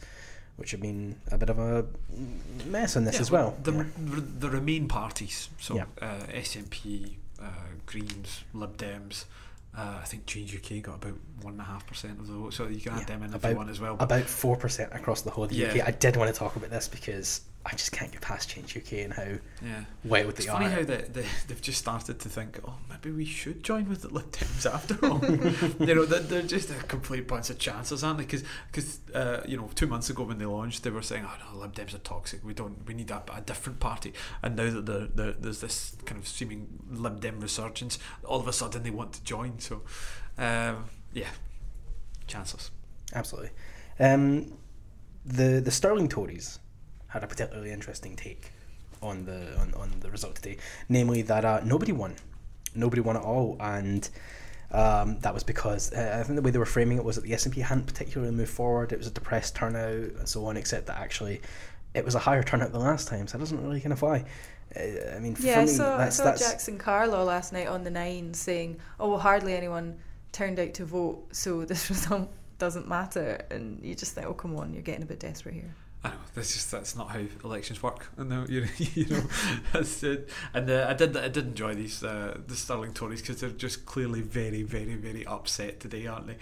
Which 0.57 0.71
have 0.71 0.81
been 0.81 1.15
a 1.31 1.37
bit 1.37 1.49
of 1.49 1.57
a 1.57 1.85
mess 2.65 2.97
on 2.97 3.05
this 3.05 3.15
Yeah, 3.15 3.21
as 3.21 3.31
well. 3.31 3.55
The, 3.63 3.71
Yeah. 3.71 3.83
the, 3.97 4.19
the 4.19 4.49
Remain 4.49 4.89
parties, 4.89 5.47
so 5.57 5.75
Yeah. 5.77 5.85
uh, 6.01 6.23
SNP, 6.33 7.15
uh, 7.41 7.45
Greens, 7.85 8.43
Lib 8.53 8.75
Dems, 8.75 9.23
uh, 9.77 9.99
I 10.01 10.05
think 10.05 10.25
Change 10.25 10.55
UK 10.55 10.81
got 10.81 10.95
about 10.95 11.13
one 11.41 11.53
and 11.53 11.61
a 11.61 11.65
half 11.65 11.85
percent 11.87 12.19
of 12.19 12.27
the 12.27 12.33
vote, 12.33 12.53
so 12.53 12.67
you 12.67 12.81
can 12.81 12.93
add 12.93 12.99
Yeah, 13.01 13.05
them 13.05 13.23
in 13.23 13.29
if 13.29 13.35
about- 13.35 13.49
you 13.51 13.55
want 13.57 13.69
as 13.69 13.79
well. 13.79 13.95
About 13.99 14.23
four 14.23 14.55
percent 14.57 14.91
across 14.93 15.21
the 15.21 15.29
whole 15.31 15.43
of 15.45 15.49
the 15.51 15.55
Yeah. 15.57 15.67
UK. 15.73 15.81
I 15.87 15.91
did 15.91 16.15
want 16.17 16.33
to 16.33 16.37
talk 16.37 16.55
about 16.55 16.69
this 16.69 16.87
because 16.87 17.41
I 17.65 17.71
just 17.71 17.91
can't 17.91 18.11
get 18.11 18.21
past 18.21 18.49
Change 18.49 18.77
UK 18.77 18.93
and 18.99 19.13
how 19.13 19.23
yeah, 19.61 19.83
wild 20.05 20.29
it's 20.29 20.45
they 20.45 20.51
funny 20.51 20.67
are. 20.67 20.69
how 20.69 20.83
they, 20.83 21.01
they 21.01 21.25
they've 21.47 21.61
just 21.61 21.77
started 21.77 22.17
to 22.19 22.29
think, 22.29 22.57
oh, 22.65 22.77
maybe 22.89 23.11
we 23.11 23.25
should 23.25 23.63
join 23.63 23.89
with 23.89 24.01
the 24.01 24.07
Lib 24.07 24.31
Dems 24.31 24.65
after 24.65 24.95
all. 25.05 25.23
you 25.85 25.93
know, 25.93 26.05
they're, 26.05 26.21
they're 26.21 26.41
just 26.41 26.69
a 26.69 26.75
complete 26.85 27.27
bunch 27.27 27.49
of 27.49 27.59
chances, 27.59 28.01
aren't 28.03 28.19
they? 28.19 28.39
Because 28.71 28.99
uh, 29.13 29.41
you 29.45 29.57
know, 29.57 29.69
two 29.75 29.87
months 29.87 30.09
ago 30.09 30.23
when 30.23 30.37
they 30.37 30.45
launched, 30.45 30.83
they 30.83 30.89
were 30.89 31.01
saying, 31.01 31.25
oh 31.27 31.53
no, 31.53 31.59
Lib 31.59 31.75
Dems 31.75 31.93
are 31.93 31.99
toxic. 31.99 32.43
We 32.45 32.53
don't, 32.53 32.87
we 32.87 32.93
need 32.93 33.11
a, 33.11 33.21
a 33.35 33.41
different 33.41 33.81
party. 33.81 34.13
And 34.41 34.55
now 34.55 34.69
that 34.69 34.85
they're, 34.85 35.07
they're, 35.07 35.33
there's 35.33 35.59
this 35.59 35.97
kind 36.05 36.19
of 36.19 36.27
seeming 36.27 36.67
Lib 36.89 37.19
Dem 37.19 37.41
resurgence, 37.41 37.99
all 38.23 38.39
of 38.39 38.47
a 38.47 38.53
sudden 38.53 38.83
they 38.83 38.89
want 38.89 39.13
to 39.13 39.23
join. 39.23 39.59
So, 39.59 39.81
um, 40.37 40.85
yeah, 41.13 41.27
chances. 42.25 42.71
Absolutely. 43.13 43.51
Um, 43.99 44.53
the 45.25 45.59
the 45.59 45.71
Stirling 45.71 46.07
Tories 46.07 46.59
had 47.09 47.23
a 47.23 47.27
particularly 47.27 47.71
interesting 47.71 48.15
take 48.15 48.51
on 49.01 49.25
the 49.25 49.57
on, 49.59 49.73
on 49.75 49.99
the 49.99 50.09
result 50.09 50.35
today, 50.35 50.57
namely 50.87 51.21
that 51.23 51.45
uh, 51.45 51.61
nobody 51.63 51.91
won, 51.91 52.15
nobody 52.75 53.01
won 53.01 53.17
at 53.17 53.23
all, 53.23 53.57
and. 53.59 54.09
Um, 54.71 55.17
that 55.21 55.33
was 55.33 55.41
because 55.43 55.91
uh, 55.93 56.17
I 56.19 56.21
think 56.21 56.35
the 56.35 56.43
way 56.43 56.51
they 56.51 56.59
were 56.59 56.65
framing 56.65 56.99
it 56.99 57.03
was 57.03 57.15
that 57.15 57.23
the 57.23 57.33
S 57.33 57.43
and 57.47 57.55
P 57.55 57.61
hadn't 57.61 57.87
particularly 57.87 58.31
moved 58.31 58.51
forward. 58.51 58.91
It 58.91 58.99
was 58.99 59.07
a 59.07 59.11
depressed 59.11 59.55
turnout 59.55 60.11
and 60.19 60.29
so 60.29 60.45
on. 60.45 60.57
Except 60.57 60.85
that 60.85 60.99
actually, 60.99 61.41
it 61.95 62.05
was 62.05 62.13
a 62.13 62.19
higher 62.19 62.43
turnout 62.43 62.71
than 62.71 62.81
last 62.81 63.07
time, 63.07 63.25
so 63.25 63.39
that 63.39 63.41
doesn't 63.41 63.63
really 63.63 63.81
kind 63.81 63.93
of 63.93 63.97
fly. 63.97 64.25
Uh, 64.75 65.15
I 65.15 65.19
mean, 65.19 65.35
Yeah, 65.39 65.55
for 65.55 65.59
I 65.61 65.65
me, 65.65 65.71
saw, 65.71 65.95
I 65.95 65.97
that's, 65.97 66.17
saw 66.17 66.23
that's 66.25 66.47
Jackson 66.47 66.77
Carlaw 66.77 67.25
last 67.25 67.51
night 67.51 67.67
on 67.67 67.83
the 67.83 67.89
Nine 67.89 68.31
saying, 68.35 68.77
"Oh, 68.99 69.09
well, 69.09 69.17
hardly 69.19 69.55
anyone 69.55 69.97
turned 70.31 70.59
out 70.59 70.75
to 70.75 70.85
vote, 70.85 71.29
so 71.31 71.65
this 71.65 71.89
result 71.89 72.31
doesn't 72.59 72.87
matter." 72.87 73.43
And 73.49 73.83
you 73.83 73.95
just 73.95 74.13
think, 74.13 74.27
"Oh, 74.27 74.35
come 74.35 74.55
on, 74.55 74.71
you're 74.73 74.83
getting 74.83 75.01
a 75.01 75.07
bit 75.07 75.19
desperate 75.19 75.55
here." 75.55 75.73
I 76.01 76.09
know 76.09 76.15
that's 76.33 76.53
just 76.53 76.71
that's 76.71 76.95
not 76.95 77.09
how 77.09 77.19
elections 77.43 77.83
work. 77.83 78.07
And 78.15 78.29
now 78.29 78.45
you 78.49 78.65
you 78.77 79.05
know, 79.07 79.21
that's 79.73 80.01
it. 80.03 80.29
And 80.53 80.69
uh, 80.69 80.85
I 80.89 80.93
did 80.93 81.17
I 81.17 81.27
did 81.27 81.47
enjoy 81.47 81.75
these 81.75 82.01
uh, 82.03 82.39
the 82.47 82.55
Stirling 82.55 82.93
Tories 82.93 83.19
because 83.21 83.41
they're 83.41 83.49
just 83.49 83.85
clearly 83.85 84.21
very 84.21 84.63
very 84.63 84.95
very 84.95 85.25
upset 85.25 85.81
today, 85.81 86.07
aren't 86.07 86.27
they? 86.27 86.37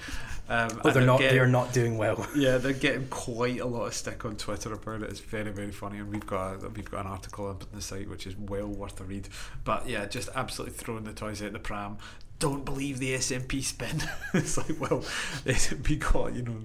Um, 0.48 0.70
oh, 0.84 0.88
and 0.90 0.96
they're 0.96 1.06
not. 1.06 1.20
getting- 1.20 1.36
They 1.38 1.40
are 1.44 1.48
not 1.48 1.74
doing 1.74 1.98
well. 1.98 2.28
Yeah, 2.36 2.60
they're 2.60 2.74
getting 2.74 3.08
quite 3.08 3.60
a 3.60 3.66
lot 3.66 3.86
of 3.88 3.96
stick 3.96 4.24
on 4.26 4.36
Twitter 4.36 4.72
about 4.74 5.02
it. 5.02 5.10
It's 5.10 5.20
very, 5.22 5.50
very 5.52 5.72
funny, 5.72 5.98
and 5.98 6.12
we've 6.12 6.28
got 6.28 6.64
a, 6.64 6.70
we've 6.70 6.90
got 6.90 7.06
an 7.06 7.12
article 7.12 7.48
up 7.50 7.64
on 7.64 7.70
the 7.74 7.82
site 7.82 8.08
which 8.10 8.28
is 8.28 8.38
well 8.38 8.68
worth 8.68 9.02
a 9.02 9.06
read. 9.06 9.28
But 9.64 9.90
yeah, 9.90 10.06
just 10.06 10.30
absolutely 10.36 10.76
throwing 10.78 11.04
the 11.06 11.14
toys 11.14 11.42
out 11.42 11.54
the 11.54 11.60
pram. 11.60 11.98
Don't 12.40 12.64
believe 12.66 13.00
the 13.00 13.16
SNP 13.16 13.64
spin. 13.64 14.04
it's 14.34 14.58
like, 14.58 14.80
well, 14.80 15.00
the 15.44 15.54
SNP 15.54 16.00
got 16.12 16.36
you 16.36 16.44
know 16.44 16.58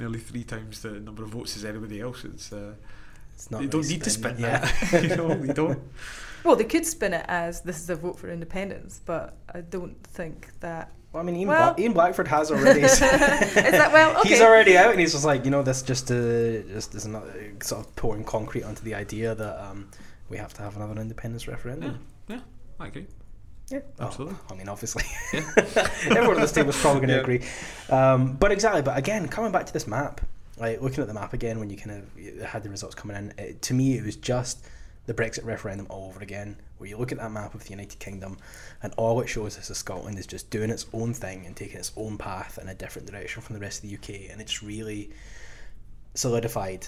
nearly 0.00 0.18
three 0.18 0.44
times 0.44 0.82
the 0.82 0.90
number 0.92 1.22
of 1.22 1.30
votes 1.30 1.56
as 1.56 1.64
anybody 1.64 2.00
else. 2.00 2.24
It's 2.24 2.52
uh, 2.52 2.74
It's 3.34 3.50
not. 3.50 3.62
you 3.62 3.68
really 3.68 3.82
don't 3.82 3.88
need 3.88 4.02
to 4.04 4.10
spin 4.10 4.36
yeah. 4.38 4.58
that. 4.90 5.02
you 5.08 5.16
know, 5.16 5.34
you 5.34 5.52
don't. 5.52 5.78
Well, 6.44 6.56
they 6.56 6.64
could 6.64 6.84
spin 6.84 7.14
it 7.14 7.24
as 7.28 7.60
this 7.60 7.80
is 7.80 7.88
a 7.88 7.94
vote 7.94 8.18
for 8.18 8.28
independence, 8.28 9.00
but 9.04 9.36
I 9.54 9.60
don't 9.60 10.02
think 10.08 10.48
that. 10.60 10.90
Well, 11.12 11.22
I 11.22 11.26
mean, 11.26 11.36
Ian, 11.36 11.48
Well- 11.48 11.74
Black, 11.74 11.78
Ian 11.78 11.92
Blackford 11.92 12.26
has 12.28 12.50
already. 12.50 12.80
Is 12.80 12.98
that 12.98 13.90
well? 13.92 14.18
Okay. 14.20 14.30
He's 14.30 14.40
already 14.40 14.76
out, 14.76 14.90
and 14.90 14.98
he's 14.98 15.12
just 15.12 15.24
like, 15.24 15.44
you 15.44 15.50
know, 15.52 15.62
this 15.62 15.82
just 15.82 16.10
uh, 16.10 16.62
just 16.72 16.94
is 16.94 17.06
not 17.06 17.24
sort 17.62 17.86
of 17.86 17.94
pouring 17.96 18.24
concrete 18.24 18.64
onto 18.64 18.82
the 18.82 18.94
idea 18.94 19.34
that 19.34 19.62
um, 19.64 19.88
we 20.30 20.36
have 20.38 20.52
to 20.54 20.62
have 20.62 20.74
another 20.74 21.00
independence 21.00 21.46
referendum. 21.46 22.00
Yeah, 22.26 22.36
Yeah, 22.36 22.42
I 22.80 22.88
agree. 22.88 23.06
Yeah, 23.72 23.80
Oh, 24.00 24.06
Absolutely. 24.06 24.36
I 24.50 24.54
mean, 24.54 24.68
obviously, 24.68 25.02
Yeah. 25.32 25.40
everyone 26.10 26.36
at 26.36 26.42
this 26.42 26.52
table 26.52 26.70
is 26.70 26.80
probably 26.80 27.00
going 27.06 27.08
to 27.08 27.14
Yeah. 27.16 27.20
agree. 27.22 27.42
Um, 27.88 28.34
but 28.34 28.52
exactly, 28.52 28.82
but 28.82 28.96
again, 28.98 29.26
coming 29.28 29.50
back 29.50 29.64
to 29.66 29.72
this 29.72 29.86
map, 29.86 30.20
like 30.58 30.82
looking 30.82 31.00
at 31.00 31.08
the 31.08 31.14
map 31.14 31.32
again 31.32 31.58
when 31.58 31.70
you 31.70 31.76
kind 31.78 32.02
of 32.02 32.42
had 32.44 32.62
the 32.62 32.68
results 32.70 32.94
coming 32.94 33.16
in, 33.16 33.32
it, 33.38 33.62
to 33.62 33.74
me, 33.74 33.96
it 33.96 34.04
was 34.04 34.16
just 34.16 34.66
the 35.06 35.14
Brexit 35.14 35.44
referendum 35.46 35.86
all 35.88 36.08
over 36.08 36.20
again. 36.20 36.56
Where 36.76 36.88
you 36.88 36.96
look 36.98 37.12
at 37.12 37.18
that 37.18 37.32
map 37.32 37.54
of 37.54 37.64
the 37.64 37.70
United 37.70 37.98
Kingdom, 37.98 38.36
and 38.82 38.92
all 38.98 39.20
it 39.20 39.28
shows 39.28 39.56
us 39.56 39.70
is 39.70 39.78
Scotland 39.78 40.18
is 40.18 40.26
just 40.26 40.50
doing 40.50 40.68
its 40.68 40.84
own 40.92 41.14
thing 41.14 41.46
and 41.46 41.56
taking 41.56 41.78
its 41.78 41.92
own 41.96 42.18
path 42.18 42.58
in 42.60 42.68
a 42.68 42.74
different 42.74 43.10
direction 43.10 43.40
from 43.40 43.54
the 43.54 43.60
rest 43.60 43.82
of 43.82 43.88
the 43.88 43.96
UK, 43.96 44.30
and 44.30 44.40
it's 44.40 44.62
really 44.62 45.10
solidified 46.14 46.86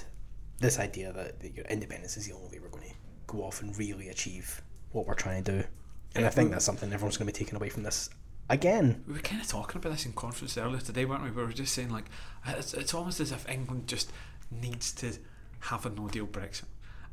this 0.61 0.79
idea 0.79 1.13
that 1.13 1.35
you 1.43 1.63
know, 1.63 1.69
independence 1.71 2.17
is 2.17 2.27
the 2.27 2.35
only 2.35 2.49
way 2.51 2.59
we're 2.61 2.69
going 2.69 2.89
to 2.89 2.95
go 3.27 3.39
off 3.45 3.63
and 3.63 3.77
really 3.79 4.09
achieve 4.09 4.61
what 4.93 5.07
we're 5.07 5.15
trying 5.15 5.43
to 5.43 5.63
do. 5.63 5.65
And 6.15 6.27
I 6.27 6.31
think 6.31 6.51
that's 6.51 6.65
something 6.65 6.93
everyone's 6.93 7.17
going 7.17 7.27
to 7.27 7.33
be 7.33 7.45
taking 7.45 7.57
away 7.57 7.69
from 7.69 7.83
this 7.83 8.11
again. 8.49 9.03
We 9.07 9.15
were 9.15 9.21
kind 9.21 9.41
of 9.41 9.49
talking 9.49 9.79
about 9.79 9.93
this 9.93 10.07
in 10.07 10.13
conference 10.13 10.57
earlier 10.57 10.81
today, 10.81 11.05
weren't 11.05 11.23
we? 11.23 11.31
We 11.31 11.43
were 11.43 11.53
just 11.53 11.75
saying 11.75 11.91
like 11.91 12.07
it's, 12.47 12.75
it's 12.75 12.95
almost 12.95 13.21
as 13.21 13.33
if 13.33 13.49
England 13.49 13.87
just 13.87 14.13
needs 14.51 14.93
to 14.93 15.13
have 15.61 15.87
a 15.87 15.91
no 15.91 16.09
deal 16.09 16.27
Brexit, 16.27 16.65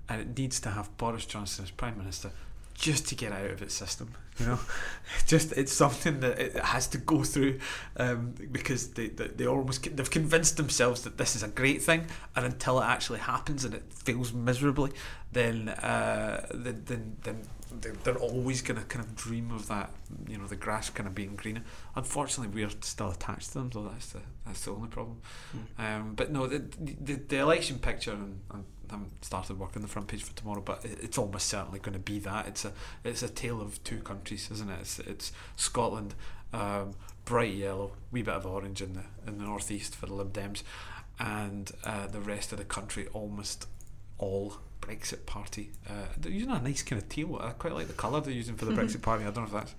and 0.10 0.22
it 0.22 0.38
needs 0.38 0.60
to 0.62 0.70
have 0.70 0.96
Boris 0.98 1.26
Johnson 1.26 1.64
as 1.64 1.72
prime 1.72 1.98
minister 1.98 2.32
just 2.74 3.08
to 3.10 3.16
get 3.16 3.32
out 3.32 3.50
of 3.52 3.62
its 3.62 3.74
system. 3.74 4.14
You 4.40 4.48
know, 4.48 4.60
just 5.28 5.52
it's 5.54 5.72
something 5.72 6.20
that 6.22 6.40
it 6.40 6.58
has 6.58 6.88
to 6.88 6.98
go 6.98 7.24
through 7.24 7.60
um, 7.98 8.34
because 8.52 8.92
they, 8.92 9.08
they 9.08 9.28
they 9.28 9.48
almost 9.48 9.96
they've 9.96 10.10
convinced 10.10 10.58
themselves 10.58 11.02
that 11.04 11.18
this 11.18 11.36
is 11.36 11.44
a 11.44 11.48
great 11.48 11.82
thing, 11.82 12.08
and 12.36 12.46
until 12.46 12.80
it 12.80 12.86
actually 12.86 13.20
happens 13.20 13.66
and 13.66 13.74
it 13.74 13.92
fails 13.94 14.34
miserably, 14.34 14.92
then 15.32 15.70
uh, 15.70 16.46
then 16.54 16.84
then, 16.86 17.18
then 17.24 17.42
they're, 17.80 17.94
they're 18.04 18.18
always 18.18 18.62
going 18.62 18.80
to 18.80 18.86
kind 18.86 19.06
of 19.06 19.16
dream 19.16 19.52
of 19.52 19.68
that, 19.68 19.92
you 20.28 20.38
know, 20.38 20.48
the 20.48 20.56
grass 20.56 20.90
kind 20.90 21.08
of 21.08 21.16
being 21.16 21.36
greener. 21.36 21.64
Unfortunately, 21.96 22.54
we 22.54 22.64
are 22.64 22.72
still 22.82 23.12
attached 23.12 23.50
to 23.50 23.60
them, 23.60 23.72
so 23.72 23.84
that's 23.84 24.08
the 24.12 24.20
that's 24.46 24.66
the 24.66 24.72
only 24.72 24.90
problem. 24.90 25.22
Um, 25.78 26.14
but 26.16 26.32
no, 26.32 26.48
the, 26.48 26.60
the 26.80 27.14
the 27.16 27.38
election 27.38 27.80
picture, 27.80 28.12
and, 28.12 28.42
and 28.52 28.66
I 28.90 28.94
haven't 28.94 29.24
started 29.24 29.58
working 29.60 29.78
on 29.78 29.82
the 29.84 29.88
front 29.88 30.08
page 30.08 30.24
for 30.24 30.36
tomorrow, 30.36 30.62
but 30.62 30.84
it, 30.84 31.00
it's 31.02 31.18
almost 31.18 31.48
certainly 31.48 31.80
going 31.80 31.94
to 31.94 32.00
be 32.00 32.20
that. 32.20 32.48
It's 32.48 32.66
a 32.66 32.74
it's 33.04 33.24
a 33.24 33.30
tale 33.30 33.62
of 33.62 33.84
two 33.84 34.00
countries, 34.00 34.50
isn't 34.52 34.70
it? 34.70 34.80
It's 34.82 35.00
it's 35.00 35.32
Scotland, 35.56 36.16
um, 36.54 36.94
bright 37.26 37.54
yellow, 37.54 37.94
wee 38.12 38.22
bit 38.22 38.34
of 38.34 38.46
orange 38.46 38.82
in 38.82 38.94
the 38.94 39.04
in 39.28 39.38
the 39.38 39.46
northeast 39.46 39.96
for 39.96 40.08
the 40.08 40.14
Lib 40.14 40.34
Dems, 40.34 40.64
and 41.20 41.72
uh, 41.84 42.08
the 42.08 42.22
rest 42.22 42.52
of 42.52 42.58
the 42.58 42.66
country 42.66 43.08
almost 43.14 43.68
all 44.18 44.58
Brexit 44.82 45.26
Party. 45.26 45.72
Uh, 45.88 45.94
they're 46.18 46.32
using 46.32 46.52
a 46.52 46.60
nice 46.62 46.82
kind 46.84 47.02
of 47.02 47.08
teal. 47.08 47.38
I 47.42 47.52
quite 47.52 47.74
like 47.74 47.88
the 47.88 47.94
colour 47.94 48.20
they're 48.22 48.34
using 48.34 48.56
for 48.56 48.66
the 48.66 48.72
Brexit 48.74 49.02
Party. 49.10 49.24
I 49.24 49.32
don't 49.32 49.38
know 49.38 49.44
if 49.44 49.52
that's. 49.54 49.76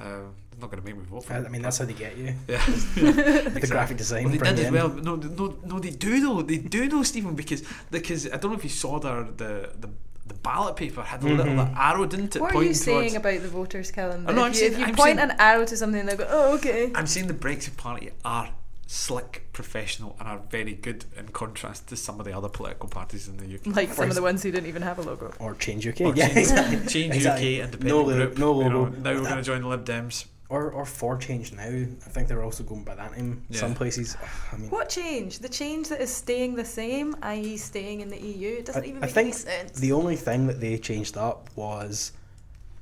Uh, 0.00 0.22
it's 0.50 0.60
not 0.60 0.70
going 0.70 0.82
to 0.82 0.86
make 0.88 0.96
me 0.96 1.04
vote 1.04 1.24
for 1.24 1.34
I, 1.34 1.38
it. 1.40 1.44
I 1.46 1.48
mean, 1.50 1.60
that's 1.60 1.76
how 1.76 1.84
they 1.84 1.92
get 1.92 2.16
you. 2.16 2.32
Yeah. 2.48 2.64
The 2.96 3.66
graphic 3.68 3.98
design. 3.98 4.24
Well, 4.24 4.32
they 4.32 4.38
did 4.38 4.58
as 4.58 4.66
in. 4.66 4.72
well. 4.74 4.88
No, 4.88 5.16
no, 5.16 5.56
no, 5.66 5.78
they 5.78 5.90
do 5.90 6.20
though. 6.20 6.40
They 6.42 6.56
do 6.56 6.88
though, 6.88 7.02
Stephen, 7.02 7.34
because 7.34 7.62
because 7.90 8.26
I 8.26 8.36
don't 8.38 8.50
know 8.52 8.56
if 8.56 8.64
you 8.64 8.70
saw 8.70 8.98
their 8.98 9.24
the 9.24 9.70
the, 9.78 9.90
the 10.26 10.34
ballot 10.34 10.76
paper 10.76 11.02
had 11.02 11.22
a 11.22 11.26
little 11.26 11.44
Mhm. 11.54 11.76
arrow, 11.76 12.06
didn't 12.06 12.34
it? 12.36 12.40
What 12.40 12.54
are 12.54 12.62
you 12.62 12.72
saying 12.72 13.10
towards- 13.10 13.14
about 13.16 13.42
the 13.42 13.48
voters, 13.48 13.90
Callum? 13.90 14.24
Oh, 14.26 14.32
no, 14.32 14.44
if 14.44 14.46
I'm 14.46 14.52
you, 14.52 14.58
saying- 14.58 14.72
if 14.72 14.78
you 14.78 14.84
I'm 14.86 14.94
point 14.94 15.18
saying- 15.18 15.30
an 15.32 15.36
arrow 15.38 15.64
to 15.66 15.76
something, 15.76 16.06
they'll 16.06 16.16
go, 16.16 16.26
"Oh, 16.30 16.54
okay." 16.56 16.90
I'm 16.94 17.06
saying 17.06 17.26
the 17.26 17.34
Brexit 17.34 17.76
Party 17.76 18.10
are 18.24 18.48
slick, 18.92 19.46
professional, 19.52 20.16
and 20.18 20.26
are 20.28 20.40
very 20.50 20.74
good 20.74 21.04
in 21.16 21.28
contrast 21.28 21.86
to 21.88 21.96
some 21.96 22.18
of 22.18 22.26
the 22.26 22.36
other 22.36 22.48
political 22.48 22.88
parties 22.88 23.28
in 23.28 23.36
the 23.36 23.44
UK. 23.54 23.76
Like 23.76 23.92
some 23.92 24.08
of 24.08 24.16
the 24.16 24.22
ones 24.22 24.42
who 24.42 24.50
didn't 24.50 24.66
even 24.66 24.82
have 24.82 24.98
a 24.98 25.02
logo. 25.02 25.32
Or 25.38 25.54
change 25.54 25.86
UK. 25.86 26.00
Or 26.00 26.14
yeah, 26.16 26.26
change, 26.26 26.38
exactly. 26.38 26.86
change 26.88 27.14
Exactly. 27.14 27.60
UK 27.62 27.64
independent 27.66 27.88
No 27.88 28.02
lo- 28.02 28.16
group. 28.16 28.38
no 28.38 28.62
you 28.62 28.68
know, 28.68 28.82
logo. 28.82 28.96
now 28.96 29.10
we're 29.12 29.18
uh, 29.20 29.22
going 29.22 29.36
to 29.36 29.42
join 29.42 29.62
the 29.62 29.68
Lib 29.68 29.84
Dems. 29.84 30.26
Or 30.48 30.72
or 30.72 30.84
for 30.84 31.16
change 31.16 31.52
now. 31.52 31.62
I 31.68 32.10
think 32.10 32.26
they're 32.26 32.42
also 32.42 32.64
going 32.64 32.82
by 32.82 32.96
that 32.96 33.16
name. 33.16 33.44
Yeah. 33.48 33.60
Some 33.60 33.74
places. 33.76 34.16
I 34.52 34.56
mean, 34.56 34.70
What 34.70 34.88
change? 34.88 35.38
The 35.38 35.48
change 35.48 35.88
that 35.90 36.00
is 36.00 36.12
staying 36.12 36.56
the 36.56 36.64
same, 36.64 37.14
i.e., 37.22 37.56
staying 37.58 38.00
in 38.00 38.08
the 38.08 38.18
EU. 38.20 38.56
It 38.58 38.64
doesn't 38.64 38.82
I, 38.82 38.86
even 38.88 39.04
I 39.04 39.06
make 39.06 39.14
think 39.14 39.26
any 39.26 39.32
sense. 39.36 39.78
the 39.78 39.92
only 39.92 40.16
thing 40.16 40.48
that 40.48 40.58
they 40.60 40.76
changed 40.78 41.16
up 41.16 41.48
was 41.54 42.10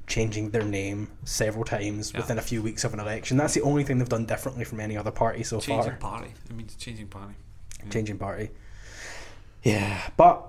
changing 0.08 0.50
their 0.50 0.64
name 0.64 1.08
several 1.24 1.64
times 1.64 2.12
Yeah. 2.12 2.20
within 2.20 2.38
a 2.38 2.42
few 2.42 2.62
weeks 2.62 2.84
of 2.84 2.94
an 2.94 3.00
election. 3.00 3.36
That's 3.36 3.54
the 3.54 3.62
only 3.62 3.84
thing 3.84 3.98
they've 3.98 4.08
done 4.08 4.24
differently 4.26 4.64
from 4.64 4.80
any 4.80 4.96
other 4.96 5.10
party 5.10 5.42
so 5.44 5.60
Changing 5.60 5.74
far. 5.76 5.84
Changing 5.84 6.00
party. 6.00 6.34
It 6.50 6.56
means 6.56 6.74
changing 6.76 7.08
party. 7.08 7.34
Yeah. 7.84 7.90
Changing 7.90 8.18
party. 8.18 8.50
Yeah, 9.62 10.10
but 10.16 10.44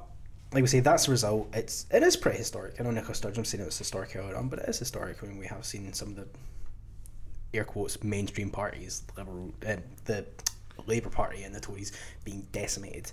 like 0.54 0.62
we 0.62 0.68
say, 0.68 0.80
that's 0.80 1.06
the 1.06 1.12
result. 1.12 1.50
It's 1.54 1.86
it 1.92 2.01
is 2.04 2.16
pretty 2.18 2.38
historic. 2.39 2.80
I 2.80 2.84
know 2.84 2.92
Nicola 2.92 3.13
Sturgeon 3.16 3.46
saying 3.46 3.62
it 3.62 3.66
was 3.66 3.78
historic 3.78 4.16
earlier 4.16 4.36
on, 4.36 4.48
but 4.50 4.60
it 4.60 4.70
is 4.70 4.80
historic. 4.80 5.18
I 5.24 5.28
mean, 5.28 5.38
we 5.38 5.46
have 5.48 5.66
seen 5.66 5.92
some 5.94 6.10
of 6.10 6.16
the 6.16 6.28
air 7.54 7.66
quotes 7.66 8.04
mainstream 8.04 8.50
parties, 8.50 9.04
Liberal, 9.18 9.51
uh, 9.68 9.78
the 10.06 10.25
Labour 10.88 11.10
Party 11.10 11.44
and 11.44 11.54
the 11.54 11.60
Tories 11.60 11.92
being 12.24 12.48
decimated 12.51 13.12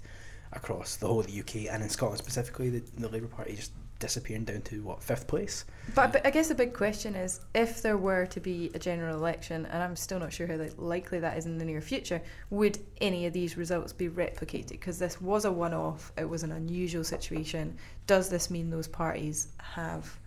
across 0.53 0.97
the 0.97 1.07
whole 1.07 1.21
of 1.21 1.26
the 1.26 1.41
UK 1.41 1.73
and 1.73 1.83
in 1.83 1.88
Scotland 1.88 2.19
specifically. 2.19 2.71
The, 2.71 2.83
the 2.99 3.09
Labour 3.09 3.26
Party 3.29 3.57
just 3.57 3.73
disappearing 3.99 4.45
down 4.45 4.61
to 4.62 4.83
what 4.83 5.03
fifth 5.03 5.26
place. 5.26 5.65
But, 5.95 6.12
but 6.12 6.26
I 6.26 6.31
guess 6.31 6.49
the 6.49 6.55
big 6.55 6.75
question 6.75 7.15
is 7.15 7.41
if 7.55 7.81
there 7.83 7.97
were 7.97 8.26
to 8.26 8.41
be 8.41 8.71
a 8.75 8.79
general 8.79 9.17
election, 9.17 9.67
and 9.67 9.83
I'm 9.83 9.97
still 9.97 10.19
not 10.19 10.33
sure 10.33 10.47
how 10.47 10.59
likely 10.76 11.19
that 11.21 11.38
is 11.38 11.47
in 11.47 11.59
the 11.59 11.65
near 11.65 11.81
future, 11.81 12.21
would 12.50 12.79
any 13.00 13.26
of 13.26 13.33
these 13.33 13.57
results 13.57 13.93
be 13.93 14.09
replicated? 14.09 14.69
Because 14.71 14.99
this 14.99 15.21
was 15.21 15.45
a 15.45 15.53
one 15.53 15.73
off, 15.75 16.12
it 16.19 16.29
was 16.29 16.43
an 16.43 16.53
unusual 16.53 17.05
situation. 17.05 17.76
Does 18.07 18.29
this 18.29 18.50
mean 18.50 18.69
those 18.71 18.88
parties 18.88 19.49
have. 19.59 20.19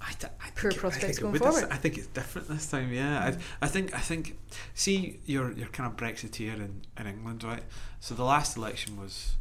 I, 0.00 0.12
th- 0.12 0.32
I 0.40 0.50
Poor 0.54 0.70
think 0.70 0.74
it- 0.74 0.78
prospects 0.80 1.04
think 1.06 1.18
it 1.18 1.20
going 1.22 1.32
would 1.32 1.42
this- 1.42 1.54
forward. 1.60 1.72
I 1.72 1.76
think 1.76 1.98
it's 1.98 2.06
different 2.08 2.48
this 2.48 2.66
time. 2.70 2.92
Yeah, 2.92 3.18
I, 3.18 3.64
I 3.64 3.68
think 3.68 3.94
I 3.94 3.98
think. 4.00 4.38
See, 4.74 5.18
you're 5.26 5.50
you're 5.52 5.68
kind 5.68 5.90
of 5.90 5.96
Brexiteer 5.96 6.54
in, 6.54 6.82
in 6.98 7.06
England, 7.06 7.42
right? 7.42 7.62
So 7.98 8.14
the 8.14 8.22
last 8.22 8.56
election 8.56 9.00
was, 9.00 9.34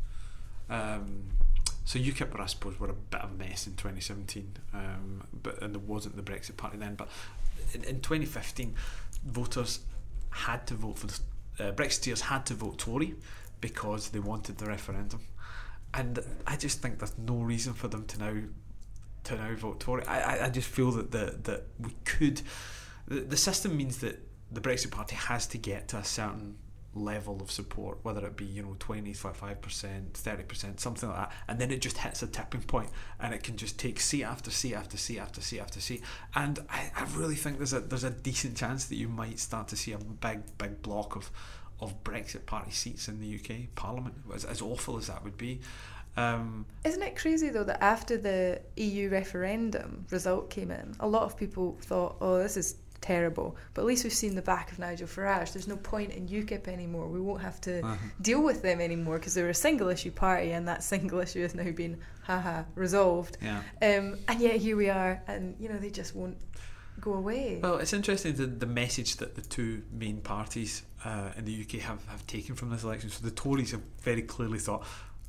um, 0.70 1.26
so 1.86 2.00
UKIP, 2.00 2.38
I 2.40 2.48
suppose, 2.48 2.80
were 2.80 2.90
a 2.90 2.94
bit 2.94 3.22
of 3.22 3.32
a 3.32 3.34
mess 3.36 3.68
in 3.68 3.74
2017, 3.74 4.58
um, 4.74 5.24
but 5.44 5.62
and 5.62 5.74
there 5.74 5.80
wasn't 5.80 6.16
the 6.16 6.24
Brexit 6.24 6.58
party 6.58 6.78
then. 6.78 6.96
But 6.96 7.10
in, 7.74 7.84
in 7.84 8.02
2015, 8.02 8.74
voters 9.24 9.80
had 10.32 10.66
to 10.68 10.74
vote 10.74 10.98
for 10.98 11.08
the 11.08 11.20
uh, 11.60 11.72
Brexiteers 11.72 12.22
had 12.22 12.46
to 12.48 12.56
vote 12.56 12.80
Tory 12.80 13.16
because 13.62 14.10
they 14.10 14.20
wanted 14.20 14.58
the 14.58 14.66
referendum, 14.66 15.22
and 15.94 16.20
I 16.48 16.58
just 16.58 16.82
think 16.82 16.98
there's 16.98 17.18
no 17.20 17.36
reason 17.38 17.74
for 17.74 17.88
them 17.88 18.06
to 18.08 18.20
now 18.20 18.34
to 19.26 19.36
now 19.36 19.56
vote 19.56 19.80
Tory. 19.80 20.04
I, 20.08 20.38
I, 20.38 20.46
I 20.46 20.50
just 20.50 20.68
feel 20.68 20.92
that 20.92 21.12
the, 21.12 21.38
that 21.44 21.66
we 21.80 21.92
could. 22.04 22.42
The, 23.08 23.22
the 23.22 23.38
system 23.38 23.78
means 23.78 24.00
that 24.00 24.20
the 24.52 24.60
Brexit 24.60 24.90
Party 24.90 25.16
has 25.16 25.46
to 25.48 25.60
get 25.60 25.88
to 25.90 25.98
a 25.98 26.04
certain 26.04 26.58
level 26.96 27.42
of 27.42 27.52
support, 27.52 28.00
whether 28.04 28.26
it 28.26 28.36
be 28.36 28.46
you 28.46 28.64
know 28.64 28.76
twenty 28.80 29.14
five 29.14 29.62
percent, 29.62 30.14
thirty 30.14 30.44
percent, 30.44 30.80
something 30.80 31.10
like 31.10 31.18
that, 31.18 31.32
and 31.48 31.60
then 31.60 31.70
it 31.72 31.82
just 31.82 31.98
hits 31.98 32.24
a 32.24 32.28
tipping 32.28 32.62
point, 32.62 32.90
and 33.20 33.34
it 33.34 33.44
can 33.44 33.58
just 33.58 33.78
take 33.78 34.00
seat 34.00 34.24
after 34.24 34.50
seat 34.50 34.74
after 34.74 34.98
seat 34.98 35.20
after 35.20 35.42
seat 35.42 35.60
after 35.60 35.80
seat. 35.80 36.02
And 36.34 36.60
I, 36.70 36.92
I 36.96 37.06
really 37.16 37.36
think 37.36 37.58
there's 37.58 37.74
a 37.74 37.82
there's 37.82 38.04
a 38.06 38.12
decent 38.12 38.58
chance 38.58 38.86
that 38.86 38.96
you 38.96 39.10
might 39.10 39.40
start 39.40 39.68
to 39.70 39.76
see 39.76 39.92
a 39.92 39.98
big 39.98 40.42
big 40.58 40.82
block 40.82 41.16
of 41.16 41.30
of 41.82 42.04
Brexit 42.04 42.46
Party 42.46 42.72
seats 42.72 43.10
in 43.10 43.20
the 43.20 43.36
UK 43.36 43.76
Parliament. 43.76 44.16
As, 44.34 44.46
as 44.46 44.62
awful 44.62 44.98
as 44.98 45.08
that 45.08 45.24
would 45.24 45.38
be. 45.38 45.60
Um, 46.18 46.66
Isn't 46.86 47.04
it 47.04 47.18
crazy 47.18 47.50
though 47.50 47.66
that 47.66 47.84
after 47.84 48.18
the 48.18 48.62
EU 48.78 49.10
referendum 49.10 50.06
result 50.12 50.50
came 50.50 50.72
in, 50.72 50.96
a 51.02 51.08
lot 51.08 51.24
of 51.24 51.36
people 51.36 51.78
thought, 51.82 52.16
"Oh, 52.22 52.38
this 52.38 52.56
is 52.56 52.76
terrible." 53.10 53.56
But 53.74 53.82
at 53.84 53.88
least 53.88 54.04
we've 54.04 54.14
seen 54.24 54.36
the 54.36 54.42
back 54.54 54.72
of 54.72 54.80
Nigel 54.80 55.08
Farage. 55.08 55.54
There's 55.54 55.68
no 55.68 55.78
point 55.78 56.12
in 56.18 56.28
UKIP 56.28 56.68
anymore. 56.68 57.08
We 57.08 57.22
won't 57.28 57.42
have 57.42 57.60
to 57.62 57.74
Uh-huh. 57.86 57.96
deal 58.22 58.42
with 58.50 58.62
them 58.62 58.80
anymore 58.82 59.18
because 59.20 59.34
they're 59.36 59.50
a 59.50 59.54
single 59.68 59.90
issue 59.90 60.12
party, 60.12 60.52
and 60.52 60.68
that 60.68 60.84
single 60.94 61.20
issue 61.20 61.42
has 61.42 61.54
now 61.56 61.72
been, 61.72 61.98
haha, 62.24 62.64
resolved. 62.76 63.38
yeah. 63.42 63.62
Um, 63.82 64.18
and 64.28 64.38
yet 64.40 64.56
here 64.66 64.78
we 64.84 64.90
are, 64.90 65.22
and 65.28 65.56
you 65.60 65.68
know 65.70 65.78
they 65.78 65.92
just 66.02 66.16
won't 66.16 66.38
go 67.02 67.14
away. 67.14 67.60
Well, 67.62 67.78
it's 67.78 67.94
interesting 67.94 68.36
the, 68.36 68.46
the 68.48 68.66
message 68.66 69.18
that 69.18 69.36
the 69.36 69.42
two 69.42 69.84
main 69.92 70.22
parties 70.22 70.84
uh, 71.04 71.30
in 71.38 71.44
the 71.46 71.56
UK 71.64 71.82
have, 71.82 72.04
have 72.08 72.26
taken 72.26 72.56
from 72.56 72.70
this 72.70 72.84
election. 72.84 73.10
So 73.10 73.20
the 73.24 73.32
Tories 73.44 73.72
have 73.72 73.82
very 74.02 74.22
clearly 74.22 74.60
thought 74.60 74.84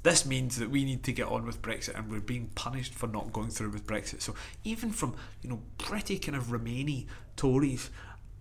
this 0.07 0.25
means 0.25 0.57
that 0.59 0.71
we 0.71 0.85
need 0.85 1.03
to 1.03 1.13
get 1.13 1.27
on 1.27 1.45
with 1.45 1.61
Brexit 1.61 1.99
and 1.99 2.09
we're 2.09 2.21
being 2.21 2.47
punished 2.55 2.95
for 2.95 3.09
not 3.09 3.33
going 3.33 3.51
through 3.51 3.71
with 3.71 3.85
Brexit. 3.85 4.23
So 4.23 4.37
even 4.63 4.93
from 4.93 5.17
you 5.43 5.51
know 5.51 5.61
pretty 5.79 6.17
kind 6.21 6.37
of 6.37 6.45
Remainy 6.45 7.07
Tories 7.35 7.91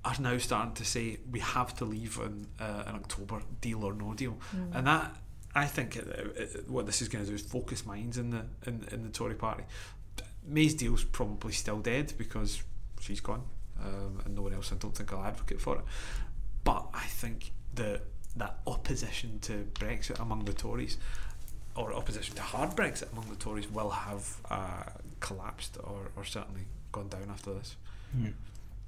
are 0.06 0.16
now 0.20 0.38
starting 0.38 0.76
to 0.76 0.86
say 0.86 1.18
we 1.32 1.40
have 1.40 1.76
to 1.78 1.86
leave 1.86 2.20
in, 2.24 2.46
uh, 2.60 2.84
in 2.88 2.94
October, 2.94 3.42
deal 3.62 3.84
or 3.84 3.94
no 3.94 4.14
deal, 4.14 4.38
and 4.74 4.86
that. 4.88 5.16
I 5.58 5.68
think 5.68 5.96
it, 5.96 6.06
it, 6.36 6.70
what 6.70 6.86
this 6.86 7.02
is 7.02 7.08
going 7.08 7.24
to 7.24 7.30
do 7.30 7.34
is 7.34 7.42
focus 7.42 7.86
minds 7.86 8.18
in 8.18 8.30
the 8.30 8.46
in, 8.68 8.86
in 8.92 9.04
the 9.04 9.10
Tory 9.10 9.36
party. 9.36 9.64
May's 10.46 10.76
deal's 10.76 11.06
probably 11.06 11.54
still 11.54 11.80
dead 11.80 12.14
because 12.18 12.62
she's 13.00 13.22
gone, 13.22 13.44
um, 13.82 14.22
and 14.26 14.36
no 14.36 14.42
one 14.42 14.54
else 14.54 14.74
I 14.74 14.76
don't 14.76 14.96
think 14.96 15.12
will 15.12 15.24
advocate 15.24 15.62
for 15.62 15.78
it. 15.78 15.86
But 16.66 16.90
I 16.94 17.06
think 17.06 17.52
the 17.74 18.02
that 18.36 18.60
opposition 18.68 19.40
to 19.40 19.66
Brexit 19.74 20.20
among 20.20 20.44
the 20.44 20.54
Tories, 20.54 20.98
or 21.76 21.94
opposition 21.94 22.36
to 22.36 22.42
hard 22.42 22.72
Brexit 22.72 23.12
among 23.12 23.30
the 23.30 23.36
Tories, 23.36 23.70
will 23.70 23.90
have 23.90 24.38
uh, 24.50 24.84
collapsed 25.20 25.78
or, 25.84 26.12
or 26.16 26.24
certainly 26.24 26.62
gone 26.92 27.10
down 27.10 27.30
after 27.30 27.54
this. 27.54 27.76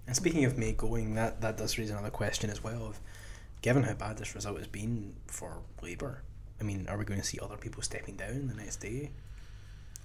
And 0.07 0.15
speaking 0.15 0.45
of 0.45 0.57
May 0.57 0.71
going, 0.71 1.15
that, 1.15 1.41
that 1.41 1.57
does 1.57 1.77
raise 1.77 1.89
another 1.89 2.09
question 2.09 2.49
as 2.49 2.63
well 2.63 2.87
of 2.87 2.99
given 3.61 3.83
how 3.83 3.93
bad 3.93 4.17
this 4.17 4.35
result 4.35 4.57
has 4.57 4.67
been 4.67 5.15
for 5.27 5.57
Labour, 5.81 6.23
I 6.59 6.63
mean, 6.63 6.87
are 6.87 6.97
we 6.97 7.05
going 7.05 7.19
to 7.19 7.25
see 7.25 7.39
other 7.41 7.57
people 7.57 7.83
stepping 7.83 8.15
down 8.15 8.47
the 8.47 8.53
next 8.53 8.77
day 8.77 9.11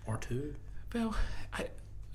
or 0.06 0.16
two? 0.16 0.56
Well, 0.92 1.14
I 1.52 1.68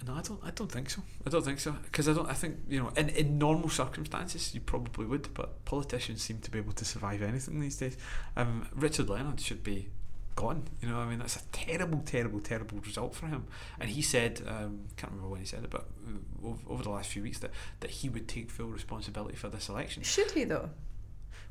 no, 0.05 0.13
I 0.13 0.21
don't. 0.21 0.39
I 0.43 0.51
don't 0.51 0.71
think 0.71 0.91
so. 0.91 1.01
I 1.25 1.31
don't 1.31 1.43
think 1.43 1.59
so 1.59 1.71
because 1.71 2.07
I 2.07 2.13
don't. 2.13 2.29
I 2.29 2.33
think 2.33 2.57
you 2.69 2.83
know, 2.83 2.91
in, 2.95 3.09
in 3.09 3.39
normal 3.39 3.67
circumstances, 3.67 4.53
you 4.53 4.61
probably 4.61 5.05
would, 5.05 5.33
but 5.33 5.65
politicians 5.65 6.21
seem 6.21 6.37
to 6.41 6.51
be 6.51 6.59
able 6.59 6.73
to 6.73 6.85
survive 6.85 7.23
anything 7.23 7.59
these 7.59 7.77
days. 7.77 7.97
Um, 8.35 8.67
Richard 8.75 9.09
Leonard 9.09 9.39
should 9.39 9.63
be 9.63 9.89
gone. 10.37 10.63
You 10.81 10.87
know, 10.87 10.99
I 10.99 11.05
mean, 11.05 11.19
that's 11.19 11.35
a 11.35 11.43
terrible, 11.51 11.99
terrible, 12.05 12.39
terrible 12.39 12.79
result 12.79 13.13
for 13.15 13.25
him. 13.25 13.47
And 13.79 13.89
he 13.89 14.01
said, 14.01 14.41
um, 14.47 14.85
can't 14.95 15.11
remember 15.11 15.29
when 15.29 15.41
he 15.41 15.45
said 15.45 15.65
it, 15.65 15.69
but 15.69 15.89
uh, 16.07 16.47
over, 16.47 16.59
over 16.69 16.83
the 16.83 16.91
last 16.91 17.09
few 17.09 17.23
weeks 17.23 17.39
that 17.39 17.51
that 17.81 17.89
he 17.89 18.07
would 18.07 18.29
take 18.29 18.49
full 18.49 18.67
responsibility 18.67 19.35
for 19.35 19.49
this 19.49 19.67
election. 19.67 20.03
Should 20.03 20.31
he 20.31 20.45
though? 20.45 20.69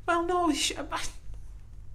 Well, 0.07 0.25
no, 0.25 0.47
he 0.49 0.55
should. 0.55 0.79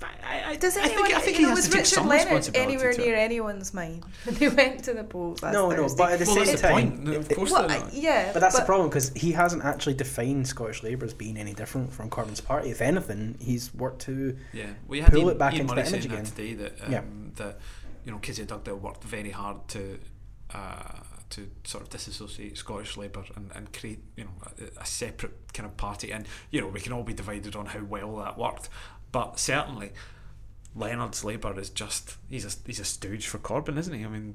I, 0.02 0.08
I, 0.24 0.50
I, 0.50 0.56
Does 0.56 0.76
I 0.76 0.82
anyone? 0.84 1.04
think, 1.04 1.16
I 1.16 1.20
think 1.20 1.38
you 1.38 1.44
he 1.46 1.50
know, 1.50 1.56
has 1.56 1.58
was 1.58 1.64
to 1.66 1.70
take 1.72 1.78
Richard 1.80 1.94
some 1.94 2.08
Leonard 2.08 2.50
anywhere 2.54 2.92
near 2.96 3.14
anyone's 3.16 3.72
mind 3.74 4.04
when 4.24 4.34
they 4.36 4.48
went 4.48 4.84
to 4.84 4.94
the 4.94 5.04
polls 5.04 5.42
last 5.42 5.52
No, 5.52 5.70
no, 5.70 5.88
but 5.96 6.12
at 6.12 6.18
the 6.18 6.24
Well, 6.26 6.34
same 6.36 6.44
that's 6.46 6.60
the 6.62 6.68
time, 6.68 6.92
point. 7.04 7.08
Of 7.16 7.30
it- 7.30 7.34
course, 7.34 7.50
Well, 7.50 7.68
they're 7.68 7.78
I- 7.78 7.80
not. 7.82 7.94
yeah, 7.94 8.32
But 8.32 8.40
that's 8.40 8.58
the 8.58 8.64
problem 8.64 8.88
because 8.88 9.10
he 9.14 9.32
hasn't 9.32 9.64
actually 9.64 9.94
defined 9.94 10.46
Scottish 10.48 10.82
Labour 10.82 11.04
as 11.06 11.14
being 11.14 11.36
any 11.36 11.54
different 11.54 11.92
from 11.92 12.10
Corbyn's 12.10 12.40
party. 12.40 12.70
If 12.70 12.80
anything, 12.80 13.36
he's 13.40 13.72
worked 13.74 14.02
to 14.02 14.36
Yeah, 14.52 14.66
well, 14.86 14.96
you 14.96 15.02
had 15.02 15.12
pull 15.12 15.20
Ian, 15.22 15.30
it 15.30 15.38
back 15.38 15.52
Ian 15.54 15.62
into 15.62 15.74
Murray 15.74 15.84
the 15.84 15.90
saying 15.90 16.02
image 16.04 16.30
that 16.30 16.42
again. 16.42 16.54
today 16.56 16.76
that 16.78 16.84
um, 16.86 16.92
Yeah. 16.92 17.02
that 17.36 17.58
you 18.04 18.12
know 18.12 18.18
Kezia 18.18 18.44
Dugdale 18.46 18.78
worked 18.78 19.04
very 19.04 19.30
hard 19.30 19.68
to 19.68 19.98
uh, 20.54 21.00
to 21.30 21.48
sort 21.64 21.82
of 21.82 21.88
disassociate 21.88 22.58
Scottish 22.58 22.96
Labour 22.98 23.24
and, 23.36 23.50
and 23.54 23.72
create 23.72 24.00
you 24.16 24.24
know 24.24 24.30
a, 24.76 24.82
a 24.82 24.86
separate 24.86 25.32
kind 25.54 25.66
of 25.66 25.76
party, 25.76 26.12
and 26.12 26.26
you 26.50 26.60
know 26.60 26.66
we 26.66 26.80
can 26.80 26.92
all 26.92 27.02
be 27.04 27.14
divided 27.14 27.56
on 27.56 27.66
how 27.66 27.80
well 27.84 28.16
that 28.16 28.36
worked, 28.36 28.68
but 29.12 29.38
certainly 29.38 29.92
Leonard's 30.74 31.24
Labour 31.24 31.58
is 31.58 31.70
just 31.70 32.16
he's 32.28 32.44
a 32.44 32.58
he's 32.66 32.80
a 32.80 32.84
stooge 32.84 33.26
for 33.26 33.38
Corbyn, 33.38 33.78
isn't 33.78 33.94
he? 33.94 34.04
I 34.04 34.08
mean, 34.08 34.34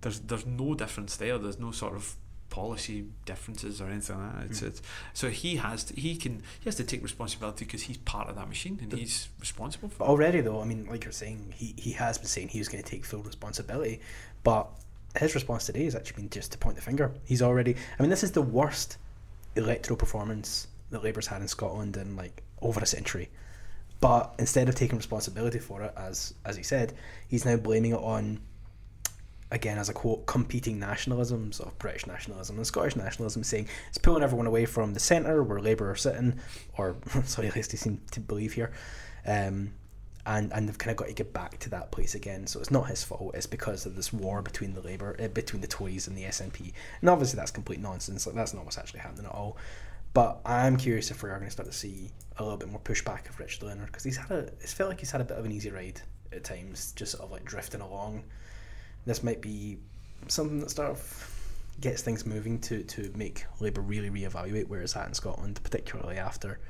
there's 0.00 0.20
there's 0.20 0.46
no 0.46 0.74
difference 0.74 1.16
there. 1.16 1.36
There's 1.38 1.58
no 1.58 1.72
sort 1.72 1.94
of 1.94 2.16
policy 2.54 3.06
differences 3.24 3.80
or 3.80 3.88
anything 3.88 4.16
like 4.16 4.36
that. 4.36 4.44
It's, 4.44 4.60
mm. 4.60 4.66
it's, 4.68 4.82
so 5.12 5.28
he 5.28 5.56
has 5.56 5.82
to, 5.84 6.00
he 6.00 6.14
can 6.14 6.42
he 6.60 6.66
has 6.66 6.76
to 6.76 6.84
take 6.84 7.02
responsibility 7.02 7.64
because 7.64 7.82
he's 7.82 7.96
part 7.98 8.28
of 8.28 8.36
that 8.36 8.48
machine 8.48 8.78
and 8.80 8.92
he's 8.92 9.28
responsible 9.40 9.88
for. 9.88 10.04
Already, 10.04 10.40
though, 10.40 10.60
I 10.60 10.64
mean, 10.64 10.86
like 10.86 11.04
you're 11.04 11.12
saying, 11.12 11.52
he, 11.56 11.74
he 11.76 11.90
has 11.92 12.16
been 12.16 12.28
saying 12.28 12.48
he 12.48 12.60
was 12.60 12.68
going 12.68 12.82
to 12.82 12.88
take 12.88 13.04
full 13.04 13.22
responsibility, 13.22 14.00
but 14.44 14.68
his 15.18 15.34
response 15.34 15.66
today 15.66 15.84
has 15.84 15.96
actually 15.96 16.22
been 16.22 16.30
just 16.30 16.52
to 16.52 16.58
point 16.58 16.76
the 16.76 16.82
finger. 16.82 17.12
He's 17.24 17.42
already. 17.42 17.74
I 17.98 18.02
mean, 18.02 18.10
this 18.10 18.22
is 18.22 18.30
the 18.30 18.42
worst 18.42 18.98
electoral 19.56 19.96
performance 19.96 20.68
that 20.90 21.02
Labour's 21.02 21.26
had 21.26 21.42
in 21.42 21.48
Scotland 21.48 21.96
in 21.96 22.14
like 22.14 22.44
over 22.62 22.78
a 22.78 22.86
century. 22.86 23.30
But 24.04 24.34
instead 24.38 24.68
of 24.68 24.74
taking 24.74 24.98
responsibility 24.98 25.58
for 25.58 25.82
it, 25.82 25.94
as 25.96 26.34
as 26.44 26.58
he 26.58 26.62
said, 26.62 26.92
he's 27.26 27.46
now 27.46 27.56
blaming 27.56 27.92
it 27.92 28.00
on, 28.00 28.38
again, 29.50 29.78
as 29.78 29.88
a 29.88 29.94
quote, 29.94 30.26
competing 30.26 30.78
nationalisms 30.78 31.58
of 31.58 31.78
British 31.78 32.06
nationalism 32.06 32.58
and 32.58 32.66
Scottish 32.66 32.96
nationalism, 32.96 33.42
saying 33.42 33.66
it's 33.88 33.96
pulling 33.96 34.22
everyone 34.22 34.46
away 34.46 34.66
from 34.66 34.92
the 34.92 35.00
centre 35.00 35.42
where 35.42 35.58
Labour 35.58 35.90
are 35.90 35.96
sitting, 35.96 36.38
or 36.76 36.96
sorry, 37.24 37.48
at 37.48 37.56
least 37.56 37.70
they 37.70 37.78
seem 37.78 38.02
to 38.10 38.20
believe 38.20 38.52
here. 38.52 38.72
Um, 39.26 39.72
and, 40.26 40.52
and 40.52 40.68
they've 40.68 40.76
kind 40.76 40.90
of 40.90 40.98
got 40.98 41.08
to 41.08 41.14
get 41.14 41.32
back 41.32 41.58
to 41.60 41.70
that 41.70 41.90
place 41.90 42.14
again. 42.14 42.46
So 42.46 42.60
it's 42.60 42.70
not 42.70 42.88
his 42.88 43.02
fault. 43.02 43.34
It's 43.34 43.46
because 43.46 43.86
of 43.86 43.96
this 43.96 44.12
war 44.12 44.42
between 44.42 44.74
the 44.74 44.82
Labour, 44.82 45.16
uh, 45.18 45.28
between 45.28 45.62
the 45.62 45.66
Tories 45.66 46.08
and 46.08 46.16
the 46.16 46.24
SNP. 46.24 46.72
And 47.00 47.08
obviously 47.08 47.38
that's 47.38 47.50
complete 47.50 47.80
nonsense. 47.80 48.26
Like 48.26 48.36
that's 48.36 48.52
not 48.52 48.64
what's 48.64 48.76
actually 48.76 49.00
happening 49.00 49.26
at 49.26 49.32
all. 49.32 49.56
But 50.14 50.40
I'm 50.46 50.76
curious 50.76 51.10
if 51.10 51.22
we 51.22 51.28
are 51.28 51.36
going 51.36 51.48
to 51.48 51.52
start 51.52 51.68
to 51.68 51.76
see 51.76 52.10
a 52.38 52.42
little 52.42 52.56
bit 52.56 52.70
more 52.70 52.80
pushback 52.80 53.28
of 53.28 53.38
Richard 53.38 53.64
Leonard 53.64 53.86
because 53.86 54.04
he's 54.04 54.16
had 54.16 54.30
a. 54.30 54.38
It's 54.60 54.72
felt 54.72 54.88
like 54.88 55.00
he's 55.00 55.10
had 55.10 55.20
a 55.20 55.24
bit 55.24 55.36
of 55.36 55.44
an 55.44 55.52
easy 55.52 55.70
ride 55.70 56.00
at 56.32 56.44
times, 56.44 56.92
just 56.92 57.12
sort 57.12 57.24
of 57.24 57.32
like 57.32 57.44
drifting 57.44 57.80
along. 57.80 58.22
This 59.06 59.22
might 59.22 59.42
be 59.42 59.78
something 60.28 60.60
that 60.60 60.70
sort 60.70 60.88
of 60.88 61.30
gets 61.80 62.02
things 62.02 62.24
moving 62.24 62.60
to 62.60 62.84
to 62.84 63.12
make 63.16 63.44
Labour 63.58 63.80
really 63.80 64.08
reevaluate 64.08 64.68
where 64.68 64.80
it's 64.80 64.96
at 64.96 65.08
in 65.08 65.14
Scotland, 65.14 65.60
particularly 65.64 66.16
after. 66.16 66.60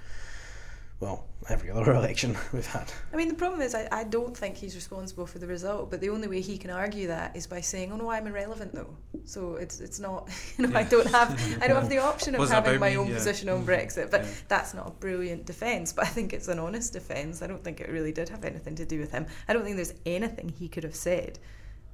Well, 1.00 1.26
every 1.50 1.70
other 1.70 1.92
election 2.00 2.36
we've 2.52 2.64
had. 2.66 2.90
I 3.12 3.16
mean, 3.16 3.28
the 3.28 3.34
problem 3.34 3.60
is, 3.60 3.74
I, 3.74 3.88
I 3.92 4.04
don't 4.04 4.34
think 4.36 4.56
he's 4.56 4.74
responsible 4.74 5.26
for 5.26 5.38
the 5.38 5.46
result. 5.46 5.90
But 5.90 6.00
the 6.00 6.08
only 6.08 6.28
way 6.28 6.40
he 6.40 6.56
can 6.56 6.70
argue 6.70 7.08
that 7.08 7.36
is 7.36 7.46
by 7.46 7.60
saying, 7.60 7.92
"Oh 7.92 7.96
no, 7.96 8.10
I'm 8.10 8.26
irrelevant 8.26 8.74
though." 8.74 8.96
So 9.24 9.56
it's 9.56 9.80
it's 9.80 9.98
not. 10.00 10.28
You 10.58 10.68
know, 10.68 10.78
I 10.78 10.84
don't 10.84 11.10
have 11.10 11.30
I 11.62 11.66
don't 11.66 11.76
have 11.80 11.88
the 11.90 11.98
option 12.12 12.34
of 12.36 12.48
having 12.48 12.78
my 12.80 12.90
me? 12.90 12.96
own 12.96 13.08
Yeah. 13.08 13.14
position 13.16 13.48
on 13.48 13.64
Mm. 13.64 13.66
Brexit. 13.66 14.10
But 14.10 14.22
Yeah. 14.24 14.30
that's 14.48 14.72
not 14.72 14.86
a 14.86 14.90
brilliant 14.92 15.44
defence. 15.46 15.92
But 15.92 16.04
I 16.06 16.08
think 16.08 16.32
it's 16.32 16.48
an 16.48 16.58
honest 16.58 16.92
defence. 16.92 17.42
I 17.42 17.48
don't 17.48 17.62
think 17.62 17.80
it 17.80 17.90
really 17.90 18.12
did 18.12 18.28
have 18.30 18.44
anything 18.44 18.76
to 18.76 18.86
do 18.86 19.00
with 19.00 19.10
him. 19.12 19.26
I 19.48 19.52
don't 19.52 19.64
think 19.64 19.76
there's 19.76 19.94
anything 20.06 20.48
he 20.58 20.68
could 20.68 20.84
have 20.84 20.94
said. 20.96 21.38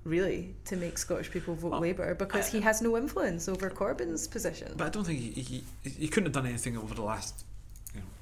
Really, 0.04 0.54
to 0.64 0.76
make 0.76 0.96
Scottish 0.96 1.30
people 1.30 1.54
vote 1.54 1.72
Well, 1.72 1.80
Labour 1.80 2.14
because 2.14 2.48
I- 2.48 2.52
he 2.52 2.60
has 2.62 2.80
no 2.80 2.96
influence 2.96 3.48
over 3.48 3.68
Corbyn's 3.70 4.26
position. 4.28 4.72
But 4.76 4.86
I 4.86 4.90
don't 4.90 5.04
think 5.04 5.18
he, 5.20 5.42
he 5.42 5.64
he 5.90 6.08
couldn't 6.08 6.26
have 6.26 6.32
done 6.32 6.46
anything 6.46 6.76
over 6.78 6.94
the 6.94 7.02
last 7.02 7.34
you 7.34 7.44
know 7.44 7.49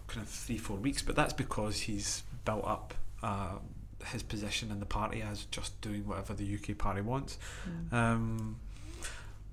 kind 0.08 0.22
of 0.22 0.28
three 0.28 0.58
four 0.58 0.76
weeks. 0.76 1.02
But 1.02 1.16
that's 1.16 1.32
because 1.32 1.80
he's 1.80 2.24
built 2.44 2.66
up 2.66 2.94
uh, 3.22 3.58
his 4.06 4.22
position 4.22 4.70
in 4.70 4.80
the 4.80 4.86
party 4.86 5.22
as 5.22 5.44
just 5.44 5.80
doing 5.80 6.06
whatever 6.06 6.34
the 6.34 6.54
UK 6.54 6.76
party 6.76 7.00
wants. 7.00 7.38
Um, 7.92 8.58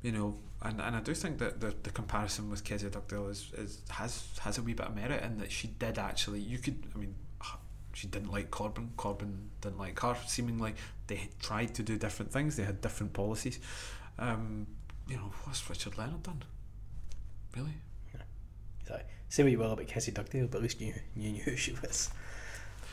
you 0.02 0.12
know, 0.12 0.38
and, 0.62 0.82
and 0.82 0.96
I 0.96 1.02
do 1.02 1.14
think 1.14 1.38
that 1.40 1.62
the, 1.62 1.74
the 1.84 1.90
comparison 1.90 2.50
with 2.50 2.64
Kezia 2.64 2.90
Dugdale 2.90 3.30
is, 3.30 3.52
is 3.58 3.80
has 3.90 4.28
has 4.42 4.58
a 4.58 4.62
wee 4.62 4.74
bit 4.74 4.88
of 4.88 4.96
merit 4.96 5.24
in 5.24 5.38
that 5.38 5.52
she 5.52 5.68
did 5.68 6.00
actually. 6.00 6.40
You 6.40 6.58
could, 6.58 6.84
I 6.94 6.98
mean, 6.98 7.16
she 7.96 8.08
didn't 8.08 8.32
like 8.32 8.52
Corbyn. 8.52 8.90
Corbyn 8.98 9.48
didn't 9.62 9.80
like 9.80 10.00
her. 10.02 10.18
Seemingly, 10.28 10.76
they 11.08 11.30
tried 11.40 11.74
to 11.76 11.84
do 11.84 11.98
different 11.98 12.32
things. 12.32 12.58
They 12.58 12.64
had 12.64 12.82
different 12.82 13.14
policies. 13.14 13.60
Um, 14.20 14.68
you 15.08 15.16
know, 15.16 15.32
what's 15.44 15.68
Richard 15.70 15.98
Leonard 15.98 16.24
done? 16.24 16.44
Really? 17.56 17.76
So, 18.88 19.00
say 19.30 19.44
what 19.44 19.52
you 19.52 19.60
will 19.60 19.72
about 19.72 19.88
Kezia 19.88 20.14
Dugdale, 20.14 20.48
but 20.48 20.58
at 20.58 20.64
least 20.64 20.80
you, 20.82 20.94
you 21.16 21.32
knew 21.32 21.42
who 21.44 21.56
she 21.56 21.74
was. 21.82 22.10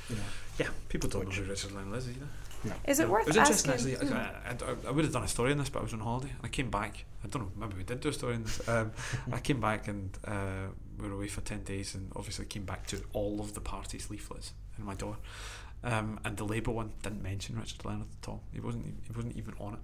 You 0.09 0.17
know, 0.17 0.23
Yeah, 0.59 0.69
people 0.89 1.09
don't 1.09 1.27
know 1.29 1.35
who 1.35 1.45
Richard 1.45 1.73
Leonard 1.73 1.97
is 1.99 2.09
either. 2.09 2.27
Is 2.87 3.01
it 3.01 3.05
No, 3.07 3.13
worth 3.13 3.23
It 3.23 3.29
was 3.29 3.37
interesting 3.37 3.73
asking? 3.73 3.95
actually. 3.95 4.15
I, 4.15 4.51
I, 4.71 4.89
I 4.89 4.91
would 4.93 5.05
have 5.05 5.13
done 5.13 5.25
a 5.25 5.29
story 5.29 5.51
on 5.53 5.59
this, 5.59 5.69
but 5.69 5.81
I 5.81 5.83
was 5.83 5.93
on 5.93 6.01
holiday 6.01 6.31
and 6.31 6.39
I 6.45 6.49
came 6.49 6.71
back. 6.71 7.05
I 7.25 7.29
don't 7.29 7.43
know, 7.43 7.51
maybe 7.67 7.77
we 7.79 7.85
did 7.85 8.01
do 8.01 8.09
a 8.09 8.13
story 8.13 8.35
on 8.35 8.45
this. 8.45 8.61
Um, 8.69 8.93
I 9.33 9.41
came 9.41 9.61
back 9.61 9.89
and 9.89 10.17
uh, 10.25 10.69
we 10.99 11.09
were 11.09 11.15
away 11.15 11.29
for 11.29 11.41
10 11.41 11.65
days 11.65 11.95
and 11.95 12.11
obviously 12.17 12.45
came 12.47 12.65
back 12.65 12.87
to 12.89 13.03
all 13.13 13.41
of 13.41 13.55
the 13.55 13.61
parties' 13.61 14.11
leaflets 14.11 14.53
in 14.79 14.85
my 14.85 14.95
door. 14.95 15.17
Um, 15.85 16.21
and 16.25 16.37
the 16.37 16.45
Labour 16.45 16.71
one 16.71 16.93
didn't 17.03 17.23
mention 17.23 17.59
Richard 17.59 17.85
Leonard 17.85 18.07
at 18.23 18.29
all. 18.29 18.43
He 18.53 18.61
wasn't. 18.61 18.87
He 19.05 19.13
wasn't 19.13 19.37
even 19.37 19.55
on 19.59 19.73
it. 19.75 19.81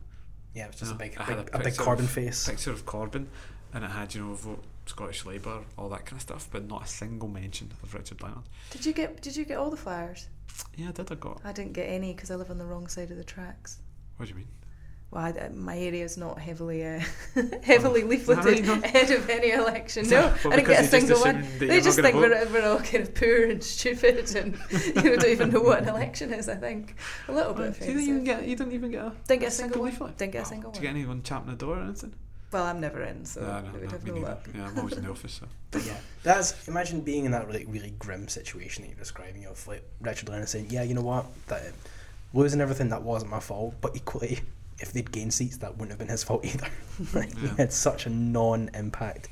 yeah, 0.55 0.67
it 0.67 0.69
was 0.69 0.77
just 0.77 0.91
No, 0.93 0.95
a 0.97 0.99
big, 1.01 1.17
I 1.19 1.25
a 1.25 1.27
big, 1.27 1.37
a 1.37 1.41
a 1.41 1.45
big 1.59 1.65
picture 1.65 1.83
Corbyn 1.83 1.99
of- 2.01 2.11
face. 2.11 2.47
Picture 2.49 2.71
of 2.71 2.87
Corbyn, 2.87 3.27
and 3.75 3.85
it 3.85 3.91
had 3.91 4.15
you 4.15 4.23
know 4.25 4.35
vote 4.35 4.63
Scottish 4.89 5.25
Labour, 5.25 5.61
all 5.77 5.89
that 5.91 6.07
kind 6.07 6.17
of 6.17 6.23
stuff, 6.23 6.49
but 6.51 6.67
not 6.69 6.85
a 6.85 6.89
single 6.89 7.29
mention 7.29 7.73
of 7.83 7.95
Richard 7.95 8.23
Leonard. 8.23 8.45
Did 8.71 8.87
you 8.87 8.93
get 8.93 9.21
Did 9.23 9.37
you 9.37 9.45
get 9.45 9.59
all 9.59 9.71
the 9.71 9.77
flyers? 9.77 10.29
Yeah, 10.77 10.89
I 10.89 10.93
did. 10.93 11.13
I 11.13 11.15
got. 11.15 11.41
I 11.45 11.53
didn't 11.53 11.73
get 11.75 11.89
any 11.89 12.13
because 12.15 12.31
I 12.31 12.35
live 12.37 12.51
on 12.51 12.59
the 12.59 12.65
wrong 12.67 12.89
side 12.89 13.11
of 13.11 13.17
the 13.17 13.25
tracks. 13.25 13.79
What 14.17 14.27
do 14.27 14.31
you 14.31 14.37
mean? 14.37 14.49
Well, 15.11 15.25
I, 15.25 15.31
uh, 15.31 15.49
my 15.55 15.79
area 15.79 16.05
is 16.05 16.19
not 16.19 16.39
heavily 16.39 16.85
uh, 16.87 17.01
heavily 17.63 18.03
leafleted 18.03 18.45
really 18.45 18.63
ahead 18.85 19.11
of 19.11 19.31
any 19.31 19.53
election. 19.53 20.07
No, 20.09 20.35
Well, 20.45 20.53
I 20.53 20.57
didn't 20.57 20.69
get 20.69 20.81
a 20.81 20.83
because 20.83 20.93
you 21.03 21.09
just 21.09 21.23
single 21.23 21.41
one. 21.41 21.59
They 21.59 21.81
just 21.81 21.99
think 22.01 22.15
we're, 22.17 22.47
we're 22.53 22.69
all 22.69 22.79
kind 22.81 23.05
of 23.05 23.15
poor 23.15 23.45
and 23.49 23.65
stupid 23.65 24.37
and 24.37 24.59
you 24.71 24.93
know, 25.03 25.17
don't 25.17 25.31
even 25.31 25.51
know 25.51 25.61
what 25.63 25.83
an 25.83 25.89
election 25.89 26.33
is. 26.35 26.47
I 26.49 26.57
think 26.57 26.97
a 27.29 27.33
little 27.33 27.55
bit 27.55 27.81
you 27.81 27.87
didn't 27.87 28.03
even 28.03 28.25
get. 28.25 28.47
You 28.47 28.55
didn't 28.57 28.73
even 28.75 28.91
get 28.91 29.03
a. 29.03 29.13
Didn't 29.27 29.41
get 29.41 29.49
a 29.49 29.51
single 29.53 29.81
one. 29.81 29.91
leaflet? 29.91 30.19
Didn't 30.19 30.33
get 30.33 30.41
a 30.41 30.43
Wow. 30.43 30.49
single 30.51 30.71
Did 30.73 30.83
you 30.83 30.89
one. 30.89 30.95
get 30.95 30.99
anyone 31.01 31.23
champing 31.23 31.51
the 31.53 31.57
door 31.57 31.79
or 31.79 31.83
anything? 31.85 32.15
Well, 32.51 32.65
I'm 32.65 32.81
never 32.81 33.03
in, 33.03 33.25
so 33.27 33.43
No, 33.43 33.61
no, 33.61 33.67
we 33.73 33.81
would 33.81 33.83
no, 33.85 33.89
have 33.91 34.07
no 34.07 34.13
neither. 34.15 34.27
luck. 34.27 34.49
Yeah, 34.55 34.67
I'm 34.69 34.79
always 34.79 34.95
in 34.95 35.05
the 35.05 35.11
office. 35.11 35.35
So. 35.35 35.47
But 35.71 35.85
yeah, 35.85 35.99
that's 36.23 36.67
imagine 36.67 37.03
being 37.03 37.27
in 37.27 37.33
that 37.33 37.47
really 37.47 37.67
really 37.67 37.91
grim 37.99 38.27
situation 38.29 38.83
that 38.85 38.89
you're 38.89 38.97
describing 38.99 39.45
of 39.45 39.67
like 39.69 39.83
Richard 40.01 40.29
Leonard 40.31 40.49
saying, 40.49 40.69
"Yeah, 40.71 40.83
you 40.83 40.95
know 40.95 41.03
what, 41.03 41.27
that 41.49 41.63
losing 42.33 42.61
everything 42.63 42.89
that 42.89 43.03
wasn't 43.03 43.31
my 43.31 43.41
fault, 43.41 43.75
but 43.83 43.95
equally, 43.95 44.41
if 44.81 44.93
they'd 44.95 45.11
gained 45.13 45.35
seats, 45.35 45.59
that 45.59 45.73
wouldn't 45.73 45.91
have 45.91 45.99
been 45.99 46.09
his 46.09 46.25
fault 46.25 46.45
either." 46.45 46.69
like, 47.15 47.37
He 47.37 47.49
had 47.49 47.71
such 47.73 48.07
a 48.07 48.11
non-impact. 48.11 49.29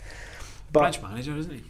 But 0.73 0.81
Branch 0.81 1.01
manager, 1.03 1.37
isn't 1.39 1.53
he? 1.55 1.63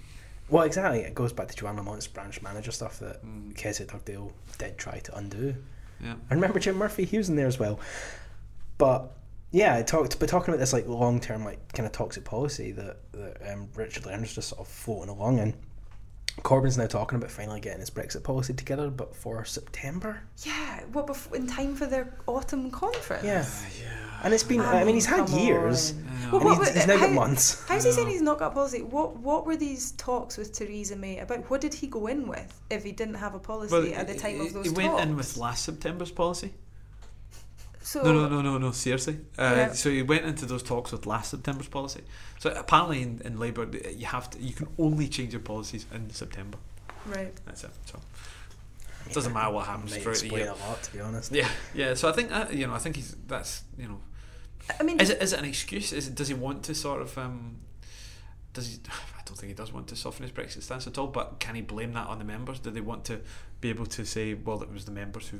well, 0.49 0.65
exactly, 0.65 1.01
it 1.01 1.15
goes 1.15 1.33
back 1.33 1.47
to 1.49 1.57
Johann 1.61 1.77
Lamont's 1.77 2.09
branch 2.09 2.43
manager 2.43 2.73
stuff 2.73 2.99
that 2.99 3.25
Mm. 3.25 3.55
Kezia 3.57 3.87
Dugdale 3.87 4.33
did 4.59 4.79
try 4.79 4.99
to 4.99 5.17
undo. 5.17 5.55
Yeah. 6.03 6.15
I 6.31 6.35
remember 6.35 6.59
Jim 6.59 6.77
Murphy; 6.77 7.05
he 7.05 7.19
was 7.19 7.29
in 7.29 7.37
there 7.37 7.47
as 7.47 7.59
well. 7.61 7.79
But 8.79 9.13
yeah, 9.57 9.75
I 9.75 9.83
talked. 9.83 10.19
But 10.19 10.29
talking 10.29 10.53
about 10.53 10.61
this 10.61 10.75
like 10.75 10.87
long 10.87 11.19
term, 11.19 11.45
like 11.45 11.73
kind 11.73 11.87
of 11.87 11.93
toxic 11.93 12.25
policy 12.25 12.73
that 12.73 12.99
that 13.13 13.53
um, 13.53 13.69
Richard 13.75 14.05
Leonard's 14.05 14.35
just 14.35 14.51
sort 14.51 14.61
of 14.61 14.69
floating 14.69 15.09
along 15.09 15.39
in. 15.39 15.55
Corbyn's 16.43 16.77
now 16.77 16.87
talking 16.87 17.17
about 17.17 17.31
finally 17.31 17.61
getting 17.61 17.81
his 17.81 17.89
Brexit 17.89 18.23
policy 18.23 18.53
together, 18.53 18.91
but 18.91 19.17
for 19.17 19.43
September. 19.47 20.21
Yeah, 20.45 20.85
what 20.93 21.07
bef- 21.07 21.33
in 21.35 21.47
time 21.47 21.75
for 21.75 21.87
their 21.87 22.13
autumn 22.27 22.71
conference? 22.71 23.25
Yeah, 23.25 23.47
and 24.23 24.35
it's 24.35 24.43
been. 24.43 24.61
I, 24.61 24.85
mean, 24.85 24.95
he's 24.95 25.07
had 25.07 25.27
years, 25.31 25.93
on. 25.93 26.33
Well, 26.33 26.41
and 26.41 26.45
what 26.45 26.59
he's, 26.59 26.69
were- 26.69 26.75
he's 26.75 26.87
now 26.87 26.99
got 26.99 27.13
months. 27.13 27.67
How's 27.67 27.85
he 27.85 27.93
saying 27.93 28.09
he's 28.09 28.21
not 28.21 28.39
got 28.39 28.53
a 28.53 28.55
policy? 28.55 28.83
What 28.83 29.17
What 29.17 29.47
were 29.47 29.57
these 29.57 29.93
talks 29.93 30.37
with 30.37 30.53
Theresa 30.53 30.97
May 30.97 31.19
about? 31.21 31.49
What 31.49 31.63
did 31.63 31.73
he 31.73 31.87
go 31.87 32.07
in 32.07 32.29
with 32.29 32.61
if 32.69 32.85
he 32.85 32.93
didn't 32.93 33.15
have 33.15 33.35
a 33.35 33.39
policy 33.39 33.95
at 33.95 34.07
the 34.07 34.15
time 34.15 34.39
he, 34.39 34.47
of 34.49 34.53
those 34.53 34.67
he 34.67 34.73
talks? 34.75 34.87
went 34.87 35.01
in 35.01 35.17
with 35.17 35.39
last 35.39 35.65
September's 35.65 36.11
policy. 36.11 36.53
So 37.87 38.03
No, 38.03 38.13
no, 38.13 38.29
no, 38.29 38.43
no, 38.43 38.59
no. 38.59 38.71
Seriously. 38.73 39.17
Uh, 39.39 39.55
Yeah. 39.57 39.73
So 39.73 39.91
he 39.91 40.03
went 40.03 40.25
into 40.25 40.45
those 40.47 40.63
talks 40.63 40.91
with 40.93 41.07
last 41.07 41.31
September's 41.31 41.69
policy. 41.69 42.03
So 42.41 42.51
apparently, 42.51 43.01
in, 43.03 43.21
in 43.25 43.39
Labour, 43.39 43.65
you 44.03 44.07
have 44.07 44.29
to. 44.31 44.39
You 44.41 44.53
can 44.53 44.67
only 44.79 45.09
change 45.09 45.33
your 45.33 45.41
policies 45.43 45.87
in 45.95 46.11
September. 46.11 46.59
right. 47.07 47.33
That's 47.47 47.63
it. 47.65 47.71
So 47.85 48.01
it 49.07 49.13
doesn't 49.15 49.33
matter 49.33 49.53
what 49.53 49.67
happens 49.67 49.93
Might 49.93 50.03
throughout 50.03 50.19
the 50.19 50.27
explain 50.27 50.43
year. 50.47 50.51
a 50.51 50.69
lot, 50.69 50.83
to 50.83 50.93
be 50.93 51.01
honest. 51.01 51.31
Yeah, 51.33 51.49
yeah. 51.75 51.95
So 51.95 52.09
I 52.09 52.13
think 52.13 52.33
uh, 52.33 52.47
you 52.51 52.67
know. 52.67 52.75
I 52.75 52.79
think 52.79 52.97
he's 52.97 53.15
that's 53.29 53.63
you 53.79 53.87
know. 53.89 54.01
I 54.81 54.83
mean, 54.83 54.99
Is 54.99 55.11
it 55.11 55.23
is 55.23 55.33
it 55.33 55.39
an 55.39 55.45
excuse? 55.45 55.93
Is 55.93 56.09
it 56.09 56.17
does 56.17 56.27
he 56.29 56.35
want 56.35 56.65
to 56.65 56.75
sort 56.75 57.01
of 57.01 57.17
um, 57.17 57.59
does 58.53 58.67
he? 58.69 58.79
I 59.19 59.23
don't 59.29 59.39
think 59.39 59.51
he 59.51 59.55
does 59.55 59.73
want 59.73 59.87
to 59.89 59.97
soften 59.97 60.23
his 60.25 60.33
Brexit 60.33 60.63
stance 60.63 60.87
at 60.89 60.99
all. 60.99 61.07
But 61.07 61.39
can 61.39 61.55
he 61.55 61.63
blame 61.63 61.93
that 61.93 62.07
on 62.09 62.19
the 62.19 62.25
members? 62.25 62.59
Do 62.59 62.71
they 62.71 62.81
want 62.81 63.05
to 63.07 63.21
be 63.61 63.71
able 63.71 63.87
to 63.87 64.05
say, 64.05 64.35
well, 64.35 64.61
it 64.63 64.73
was 64.73 64.85
the 64.85 64.93
members 64.93 65.29
who 65.29 65.39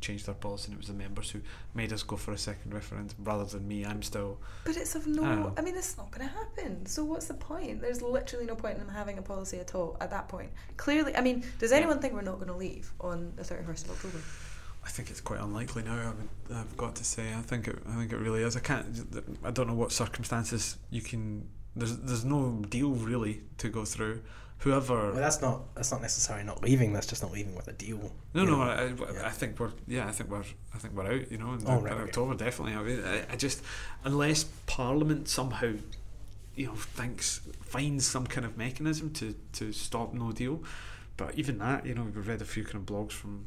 changed 0.00 0.26
their 0.26 0.34
policy, 0.34 0.66
and 0.66 0.74
it 0.74 0.78
was 0.78 0.88
the 0.88 0.94
members 0.94 1.30
who 1.30 1.40
made 1.74 1.92
us 1.92 2.02
go 2.02 2.16
for 2.16 2.32
a 2.32 2.38
second 2.38 2.72
referendum 2.74 3.16
rather 3.24 3.44
than 3.44 3.66
me? 3.66 3.84
I'm 3.84 4.02
still. 4.02 4.38
but 4.64 4.76
it's 4.76 4.94
of 4.94 5.06
no. 5.06 5.22
know. 5.22 5.52
I 5.56 5.62
mean, 5.62 5.76
it's 5.76 5.96
not 5.96 6.10
going 6.10 6.28
to 6.28 6.34
happen. 6.34 6.86
So 6.86 7.04
what's 7.04 7.26
the 7.26 7.34
point? 7.34 7.80
There's 7.80 8.02
literally 8.02 8.46
no 8.46 8.54
point 8.54 8.76
in 8.76 8.82
him 8.82 8.88
having 8.88 9.18
a 9.18 9.22
policy 9.22 9.58
at 9.58 9.74
all 9.74 9.96
at 10.00 10.10
that 10.10 10.28
point. 10.28 10.50
Clearly, 10.76 11.16
I 11.16 11.20
mean, 11.20 11.44
does 11.58 11.70
Yeah. 11.70 11.78
anyone 11.78 11.98
think 12.00 12.14
we're 12.14 12.22
not 12.22 12.36
going 12.36 12.48
to 12.48 12.54
leave 12.56 12.92
on 13.00 13.32
the 13.36 13.44
thirty 13.44 13.64
first 13.64 13.86
of 13.86 13.92
October? 13.92 14.18
I 14.84 14.88
think 14.88 15.10
it's 15.10 15.20
quite 15.20 15.40
unlikely 15.40 15.82
now. 15.82 15.94
I 15.96 16.06
would, 16.06 16.56
I've 16.56 16.76
got 16.76 16.94
to 16.96 17.04
say. 17.04 17.32
I 17.34 17.42
think 17.42 17.66
it. 17.66 17.76
I 17.88 17.96
think 17.96 18.12
it 18.12 18.18
really 18.18 18.42
is. 18.42 18.56
I 18.56 18.60
can't. 18.60 18.86
I 19.44 19.50
don't 19.50 19.66
know 19.66 19.74
what 19.74 19.90
circumstances 19.92 20.76
you 20.90 21.02
can. 21.02 21.48
There's 21.74 21.96
there's 21.98 22.24
no 22.24 22.62
deal 22.68 22.90
really 22.90 23.42
to 23.58 23.68
go 23.68 23.84
through. 23.84 24.22
Whoever. 24.60 25.12
Well, 25.12 25.14
that's 25.14 25.40
not 25.42 25.74
that's 25.74 25.92
not 25.92 26.02
necessarily 26.02 26.44
not 26.44 26.62
leaving. 26.62 26.92
That's 26.92 27.06
just 27.06 27.22
not 27.22 27.30
leaving 27.32 27.54
with 27.54 27.68
a 27.68 27.72
deal. 27.72 28.10
No, 28.34 28.44
no. 28.44 28.62
I, 28.62 28.74
I, 28.74 28.86
yeah. 28.86 29.26
I 29.26 29.30
think 29.30 29.60
we're 29.60 29.72
yeah, 29.86 30.08
I 30.08 30.12
think 30.12 30.30
we're 30.30 30.44
I 30.74 30.78
think 30.78 30.94
we're 30.94 31.06
out. 31.06 31.30
You 31.30 31.38
know, 31.38 31.52
in, 31.52 31.62
Oh, 31.66 31.78
in 31.78 31.84
right, 31.84 31.92
okay. 31.92 32.02
October 32.04 32.34
definitely. 32.34 32.74
I, 32.74 32.82
mean, 32.82 33.04
I, 33.04 33.32
I 33.32 33.36
just 33.36 33.62
unless 34.04 34.44
Parliament 34.66 35.28
somehow 35.28 35.74
you 36.56 36.66
know, 36.66 36.74
thinks 36.74 37.42
finds 37.62 38.06
some 38.06 38.26
kind 38.26 38.46
of 38.46 38.56
mechanism 38.56 39.12
to 39.14 39.34
to 39.52 39.72
stop 39.72 40.14
No 40.14 40.32
Deal. 40.32 40.62
But 41.16 41.34
even 41.38 41.58
that, 41.58 41.86
you 41.86 41.94
know, 41.94 42.02
we've 42.02 42.28
read 42.28 42.42
a 42.42 42.44
few 42.44 42.64
kind 42.64 42.76
of 42.76 42.82
blogs 42.82 43.12
from 43.12 43.46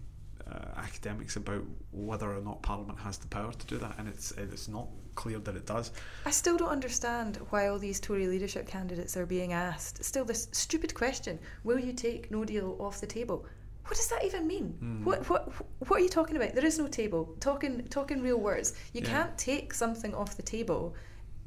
uh, 0.50 0.78
academics 0.78 1.36
about 1.36 1.64
whether 1.92 2.32
or 2.32 2.42
not 2.42 2.62
Parliament 2.62 3.00
has 3.00 3.18
the 3.18 3.28
power 3.28 3.52
to 3.52 3.66
do 3.68 3.78
that, 3.78 3.96
and 3.98 4.08
it's 4.08 4.32
it's 4.32 4.68
not 4.68 4.88
clear 5.24 5.40
that 5.46 5.56
it 5.62 5.66
does. 5.76 5.92
I 6.26 6.32
still 6.42 6.58
don't 6.62 6.76
understand 6.80 7.32
why 7.52 7.62
all 7.68 7.80
these 7.80 8.00
Tory 8.00 8.28
leadership 8.34 8.66
candidates 8.76 9.14
are 9.20 9.26
being 9.38 9.52
asked. 9.70 9.96
Still, 10.12 10.26
this 10.32 10.42
stupid 10.66 10.92
question: 11.02 11.34
Will 11.68 11.80
you 11.88 11.94
take 12.08 12.22
No 12.36 12.42
Deal 12.52 12.70
off 12.86 12.96
the 13.02 13.08
table? 13.20 13.40
What 13.88 13.96
does 13.98 14.10
that 14.14 14.24
even 14.30 14.44
mean? 14.54 14.68
Hmm. 14.84 15.04
What 15.08 15.20
what 15.32 15.44
what 15.88 15.96
are 16.00 16.04
you 16.08 16.14
talking 16.20 16.36
about? 16.38 16.52
There 16.56 16.66
is 16.72 16.78
no 16.84 16.88
table. 17.02 17.22
Talking 17.50 17.74
talking 17.98 18.20
real 18.30 18.40
words. 18.50 18.68
You 18.96 19.02
Yeah. 19.02 19.14
can't 19.16 19.34
take 19.52 19.68
something 19.84 20.14
off 20.22 20.32
the 20.42 20.48
table 20.58 20.82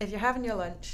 if 0.02 0.06
you're 0.10 0.26
having 0.30 0.44
your 0.48 0.56
lunch. 0.66 0.88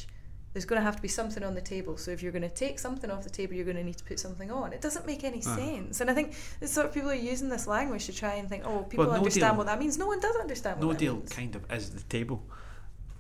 There's 0.53 0.69
going 0.71 0.81
to 0.83 0.89
have 0.91 0.97
to 1.01 1.03
be 1.09 1.13
something 1.21 1.45
on 1.49 1.55
the 1.61 1.67
table. 1.75 1.95
So 2.03 2.11
if 2.11 2.19
you're 2.23 2.37
going 2.39 2.49
to 2.53 2.57
take 2.67 2.77
something 2.87 3.11
off 3.15 3.23
the 3.29 3.35
table, 3.41 3.53
you're 3.57 3.69
going 3.73 3.81
to 3.83 3.89
need 3.91 3.99
to 4.03 4.09
put 4.11 4.19
something 4.27 4.51
on. 4.61 4.67
It 4.77 4.81
doesn't 4.87 5.07
make 5.13 5.23
any 5.31 5.41
Uh-huh. 5.45 5.57
sense. 5.63 5.95
And 6.01 6.09
I 6.13 6.15
think 6.19 6.29
the 6.63 6.69
sort 6.77 6.85
of 6.87 6.93
people 6.97 7.11
are 7.17 7.23
using 7.33 7.49
this 7.57 7.67
language 7.77 8.05
to 8.11 8.15
try 8.23 8.35
and 8.41 8.47
think, 8.53 8.63
oh, 8.71 8.79
people 8.93 9.05
no 9.07 9.19
understand 9.21 9.53
deal- 9.53 9.59
what 9.59 9.67
that 9.71 9.79
means. 9.83 9.95
No 10.05 10.09
one 10.13 10.21
does 10.27 10.37
understand 10.47 10.75
what 10.81 10.87
No 10.89 10.93
deal 11.05 11.17
means. 11.17 11.33
kind 11.41 11.53
of 11.59 11.63
is 11.79 11.85
the 12.01 12.05
table, 12.17 12.39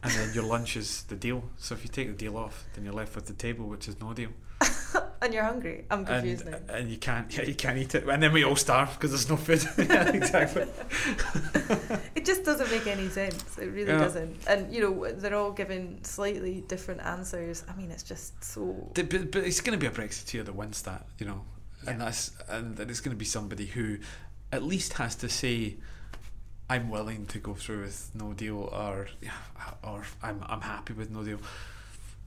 and 0.02 0.12
then 0.12 0.32
your 0.34 0.44
lunch 0.44 0.76
is 0.76 1.02
the 1.04 1.16
deal. 1.16 1.42
So 1.56 1.74
if 1.74 1.82
you 1.82 1.88
take 1.88 2.06
the 2.08 2.14
deal 2.14 2.36
off, 2.36 2.64
then 2.74 2.84
you're 2.84 2.94
left 2.94 3.14
with 3.14 3.26
the 3.26 3.32
table, 3.32 3.66
which 3.66 3.88
is 3.88 4.00
no 4.00 4.12
deal. 4.12 4.30
And 5.20 5.34
you're 5.34 5.42
hungry. 5.42 5.84
I'm 5.90 6.04
confused 6.06 6.46
and, 6.46 6.66
now. 6.68 6.74
and 6.74 6.88
you 6.88 6.96
can't 6.96 7.36
yeah 7.36 7.42
you 7.42 7.54
can't 7.56 7.76
eat 7.76 7.92
it 7.96 8.08
and 8.08 8.22
then 8.22 8.32
we 8.32 8.44
all 8.44 8.54
starve 8.54 8.90
because 8.92 9.10
there's 9.10 9.28
no 9.28 9.36
food 9.36 9.60
yeah, 9.90 10.08
exactly 10.10 10.62
It 12.14 12.24
just 12.24 12.44
doesn't 12.44 12.70
make 12.70 12.86
any 12.86 13.08
sense. 13.08 13.58
It 13.58 13.66
really 13.66 13.90
Yeah. 13.90 13.98
doesn't. 13.98 14.36
And 14.46 14.72
you 14.72 14.80
know, 14.80 15.10
they're 15.12 15.34
all 15.34 15.50
giving 15.50 15.98
slightly 16.04 16.62
different 16.68 17.00
answers. 17.00 17.64
I 17.68 17.74
mean, 17.76 17.90
it's 17.90 18.04
just 18.04 18.42
so. 18.44 18.90
But, 18.94 19.10
but 19.32 19.42
it's 19.44 19.60
going 19.60 19.78
to 19.78 19.82
be 19.84 19.86
a 19.86 19.90
Brexiteer 20.00 20.44
that 20.44 20.54
wins 20.54 20.82
that 20.82 21.06
you 21.18 21.26
know 21.26 21.42
yeah. 21.84 21.90
and 21.90 22.00
that's 22.00 22.30
and 22.48 22.78
it's 22.78 23.00
going 23.00 23.14
to 23.14 23.18
be 23.18 23.24
somebody 23.24 23.66
who 23.66 23.98
at 24.52 24.62
least 24.62 24.94
has 24.94 25.16
to 25.16 25.28
say 25.28 25.76
I'm 26.70 26.90
willing 26.90 27.26
to 27.26 27.38
go 27.38 27.54
through 27.54 27.82
with 27.82 28.10
no 28.14 28.32
deal 28.32 28.58
or 28.72 29.08
yeah, 29.22 29.32
or 29.82 30.02
I'm, 30.22 30.42
I'm 30.46 30.60
happy 30.60 30.92
with 30.92 31.10
no 31.10 31.24
deal 31.24 31.38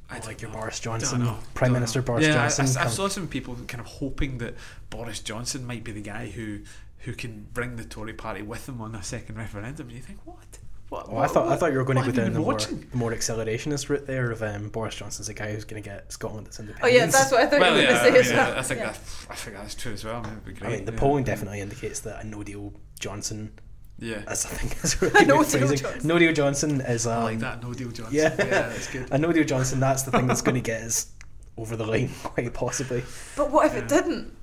I 0.10 0.15
Like 0.15 0.23
don't 0.23 0.41
your 0.41 0.51
know. 0.51 0.58
Boris 0.60 0.80
Johnson. 0.80 1.21
Prime 1.54 1.69
Don't 1.69 1.73
Minister 1.73 1.99
know. 1.99 2.06
Boris 2.06 2.25
yeah, 2.25 2.34
Johnson. 2.34 2.65
I, 2.77 2.82
I, 2.82 2.84
come- 2.84 2.91
saw 2.91 3.08
some 3.08 3.27
people 3.27 3.56
kind 3.67 3.80
of 3.80 3.88
hoping 3.88 4.39
that 4.39 4.56
Boris 4.89 5.19
Johnson 5.21 5.65
might 5.65 5.84
be 5.84 5.91
the 5.93 6.01
guy 6.01 6.27
who 6.30 6.60
who 6.99 7.13
can 7.13 7.47
bring 7.54 7.77
the 7.77 7.84
Tory 7.86 8.13
party 8.13 8.41
with 8.41 8.67
him 8.69 8.80
on 8.82 8.93
a 8.93 9.01
second 9.04 9.36
referendum. 9.38 9.88
And 9.88 9.95
you 9.95 10.04
think, 10.04 10.19
what? 10.25 10.60
What? 10.89 11.06
Oh, 11.10 11.17
I 11.17 11.27
thought 11.27 11.47
I 11.47 11.56
thought 11.56 11.71
you 11.71 11.77
were 11.77 11.86
going 11.86 11.95
to 11.95 12.01
go 12.01 12.08
have 12.08 12.15
down 12.15 12.25
the 12.25 12.32
been 12.32 12.41
more, 12.41 12.51
watching? 12.54 12.86
the 12.91 12.97
more 12.97 13.12
accelerationist 13.12 13.88
route 13.88 14.06
there 14.06 14.30
of 14.32 14.43
um, 14.43 14.67
Boris 14.67 14.95
Johnson's 14.95 15.27
the 15.27 15.34
guy 15.34 15.54
who's 15.54 15.63
going 15.63 15.82
to 15.82 15.89
get 15.89 16.12
Scotland 16.12 16.47
its 16.47 16.60
Oh 16.60 16.88
yeah, 16.88 17.06
that's 17.06 17.32
what 17.32 17.39
I 17.41 17.45
thought 17.45 17.62
Well, 17.62 17.71
you 17.77 17.88
were 17.88 17.93
yeah, 17.93 18.04
going 18.10 18.13
I, 18.13 18.17
to 18.17 18.23
say. 18.25 18.34
mean, 18.34 18.39
as 18.41 18.47
well. 18.49 18.58
I 18.60 18.62
think 18.63 18.80
Yeah. 18.82 18.86
that 18.88 18.99
I 19.30 19.36
think 19.36 19.56
that's 19.56 19.75
true 19.75 19.93
as 19.93 20.04
well. 20.04 20.17
I 20.17 20.21
mean, 20.23 20.32
it'd 20.34 20.45
be 20.45 20.51
great. 20.54 20.67
I 20.67 20.75
mean, 20.75 20.86
the 20.86 20.91
yeah. 20.91 20.99
polling 20.99 21.23
definitely 21.23 21.62
indicates 21.62 22.01
that 22.01 22.21
a 22.21 22.27
no 22.27 22.43
deal 22.43 22.73
Johnson, 22.99 23.54
Yeah, 24.02 24.24
that's 24.28 24.46
I 24.46 24.50
think 24.50 24.84
is 24.84 25.00
really 25.02 25.26
No 25.26 25.38
good 25.44 25.48
deal 25.52 25.68
phrasing. 25.68 25.78
Johnson. 25.78 26.08
No 26.08 26.20
deal 26.20 26.34
Johnson 26.34 26.82
is 26.82 27.06
um, 27.08 27.20
I 27.20 27.24
like 27.24 27.40
that. 27.40 27.62
No 27.64 27.74
deal, 27.74 27.92
Johnson. 27.92 28.14
Yeah, 28.16 28.34
yeah, 28.38 28.46
that's 28.70 28.92
good. 28.92 29.08
a 29.12 29.18
no 29.18 29.32
deal 29.32 29.44
Johnson. 29.44 29.80
That's 29.80 30.04
the 30.04 30.12
thing 30.12 30.26
that's 30.28 30.42
going 30.42 30.56
to 30.62 30.62
get 30.62 30.82
us 30.82 31.12
over 31.58 31.76
the 31.76 31.86
line, 31.86 32.10
quite 32.24 32.52
possibly. 32.54 33.04
But 33.38 33.52
what 33.52 33.68
if 33.68 33.76
it 33.76 33.88
didn't? 33.88 34.36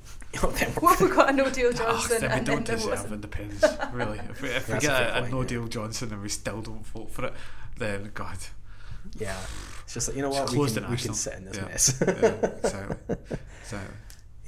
Oh, 0.43 0.51
then 0.51 0.69
we're- 0.69 0.75
What 0.81 0.95
if 0.95 1.01
we 1.01 1.15
got 1.17 1.31
a 1.31 1.33
no 1.33 1.51
deal 1.51 1.69
Oh, 1.71 1.73
Johnson 1.73 2.21
then 2.21 2.31
we 2.31 2.37
and 2.37 2.47
don't 2.47 2.67
there 2.67 2.77
deserve 2.77 2.91
wasn't? 2.91 3.13
independence, 3.15 3.65
really. 3.93 4.19
If 4.31 4.43
we, 4.43 4.49
if 4.51 4.69
we 4.69 4.75
a 4.75 4.81
get 4.81 4.93
a, 5.03 5.19
a 5.19 5.21
point, 5.23 5.33
no 5.33 5.41
yeah. 5.43 5.47
deal 5.49 5.67
Johnson 5.69 6.13
and 6.13 6.23
we 6.23 6.29
still 6.29 6.61
don't 6.61 6.87
vote 6.87 7.11
for 7.11 7.25
it, 7.27 7.33
then 7.79 8.11
God, 8.15 8.37
yeah, 9.19 9.37
it's 9.85 9.95
just 9.95 10.09
like 10.09 10.17
you 10.19 10.23
know 10.23 10.31
Just 10.31 10.55
what 10.57 10.69
we 10.69 10.75
can, 10.81 10.91
we 10.91 10.97
can 10.99 11.15
sit 11.15 11.33
in 11.35 11.45
this 11.47 11.57
Yeah. 11.57 11.65
mess. 11.65 11.99
yeah, 12.07 12.15
exactly, 12.15 13.17
exactly. 13.63 13.97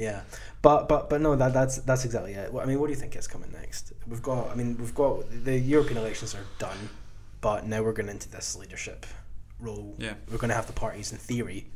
Yeah, 0.01 0.23
but 0.63 0.89
but 0.89 1.11
but 1.11 1.21
no, 1.21 1.37
that 1.37 1.53
that's 1.53 1.77
that's 1.79 2.07
exactly 2.07 2.33
it. 2.33 2.51
I 2.59 2.65
mean, 2.65 2.81
what 2.81 2.87
do 2.87 2.93
you 2.95 2.99
think 2.99 3.15
is 3.17 3.29
coming 3.29 3.53
next? 3.53 3.93
We've 4.09 4.23
got, 4.23 4.51
I 4.51 4.55
mean, 4.55 4.79
we've 4.79 4.95
got 4.95 5.25
the 5.45 5.59
European 5.59 5.99
elections 5.99 6.35
are 6.35 6.47
done, 6.59 6.89
but 7.43 7.67
now 7.67 7.83
we're 7.83 7.93
going 7.93 8.09
into 8.09 8.31
this 8.31 8.57
leadership 8.57 9.05
role. 9.59 9.95
Yeah. 9.99 10.15
we're 10.31 10.39
going 10.39 10.49
to 10.49 10.55
have 10.55 10.67
the 10.67 10.73
parties 10.73 11.13
in 11.13 11.19
theory 11.19 11.67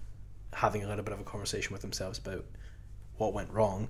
having 0.54 0.82
a 0.84 0.88
little 0.88 1.04
bit 1.04 1.12
of 1.12 1.20
a 1.20 1.24
conversation 1.24 1.72
with 1.74 1.82
themselves 1.82 2.18
about 2.18 2.46
what 3.18 3.34
went 3.34 3.50
wrong. 3.52 3.88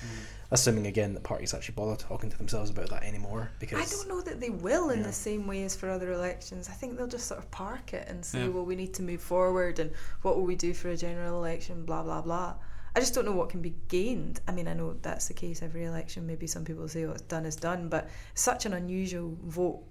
Mm. 0.00 0.06
Assuming 0.52 0.86
again 0.86 1.14
that 1.14 1.24
parties 1.24 1.52
actually 1.52 1.74
bother 1.74 1.96
talking 1.96 2.30
to 2.30 2.38
themselves 2.38 2.70
about 2.70 2.88
that 2.90 3.02
anymore, 3.02 3.50
because 3.58 3.80
I 3.80 3.96
don't 3.96 4.08
know 4.08 4.20
that 4.20 4.38
they 4.40 4.50
will 4.50 4.90
in 4.90 5.00
Yeah. 5.00 5.06
the 5.06 5.12
same 5.12 5.48
way 5.48 5.64
as 5.64 5.74
for 5.74 5.88
other 5.90 6.12
elections. 6.12 6.68
I 6.68 6.72
think 6.72 6.96
they'll 6.96 7.06
just 7.08 7.26
sort 7.26 7.40
of 7.40 7.50
park 7.50 7.94
it 7.94 8.06
and 8.08 8.24
say, 8.24 8.42
Yeah. 8.42 8.48
well, 8.48 8.64
we 8.64 8.76
need 8.76 8.94
to 8.94 9.02
move 9.02 9.22
forward 9.22 9.80
and 9.80 9.90
what 10.22 10.36
will 10.36 10.44
we 10.44 10.54
do 10.54 10.72
for 10.72 10.90
a 10.90 10.96
general 10.96 11.36
election, 11.42 11.84
blah, 11.84 12.02
blah, 12.04 12.20
blah. 12.20 12.54
I 12.94 13.00
just 13.00 13.14
don't 13.14 13.24
know 13.24 13.32
what 13.32 13.48
can 13.48 13.62
be 13.62 13.74
gained. 13.88 14.40
I 14.46 14.52
mean, 14.52 14.68
I 14.68 14.74
know 14.74 14.94
that's 15.00 15.28
the 15.28 15.34
case 15.34 15.62
every 15.62 15.84
election. 15.84 16.26
Maybe 16.26 16.46
some 16.46 16.64
people 16.64 16.86
say 16.88 17.04
oh, 17.04 17.08
what's 17.08 17.22
done 17.22 17.46
is 17.46 17.56
done, 17.56 17.88
but 17.88 18.08
such 18.34 18.66
an 18.66 18.74
unusual 18.74 19.36
vote. 19.44 19.82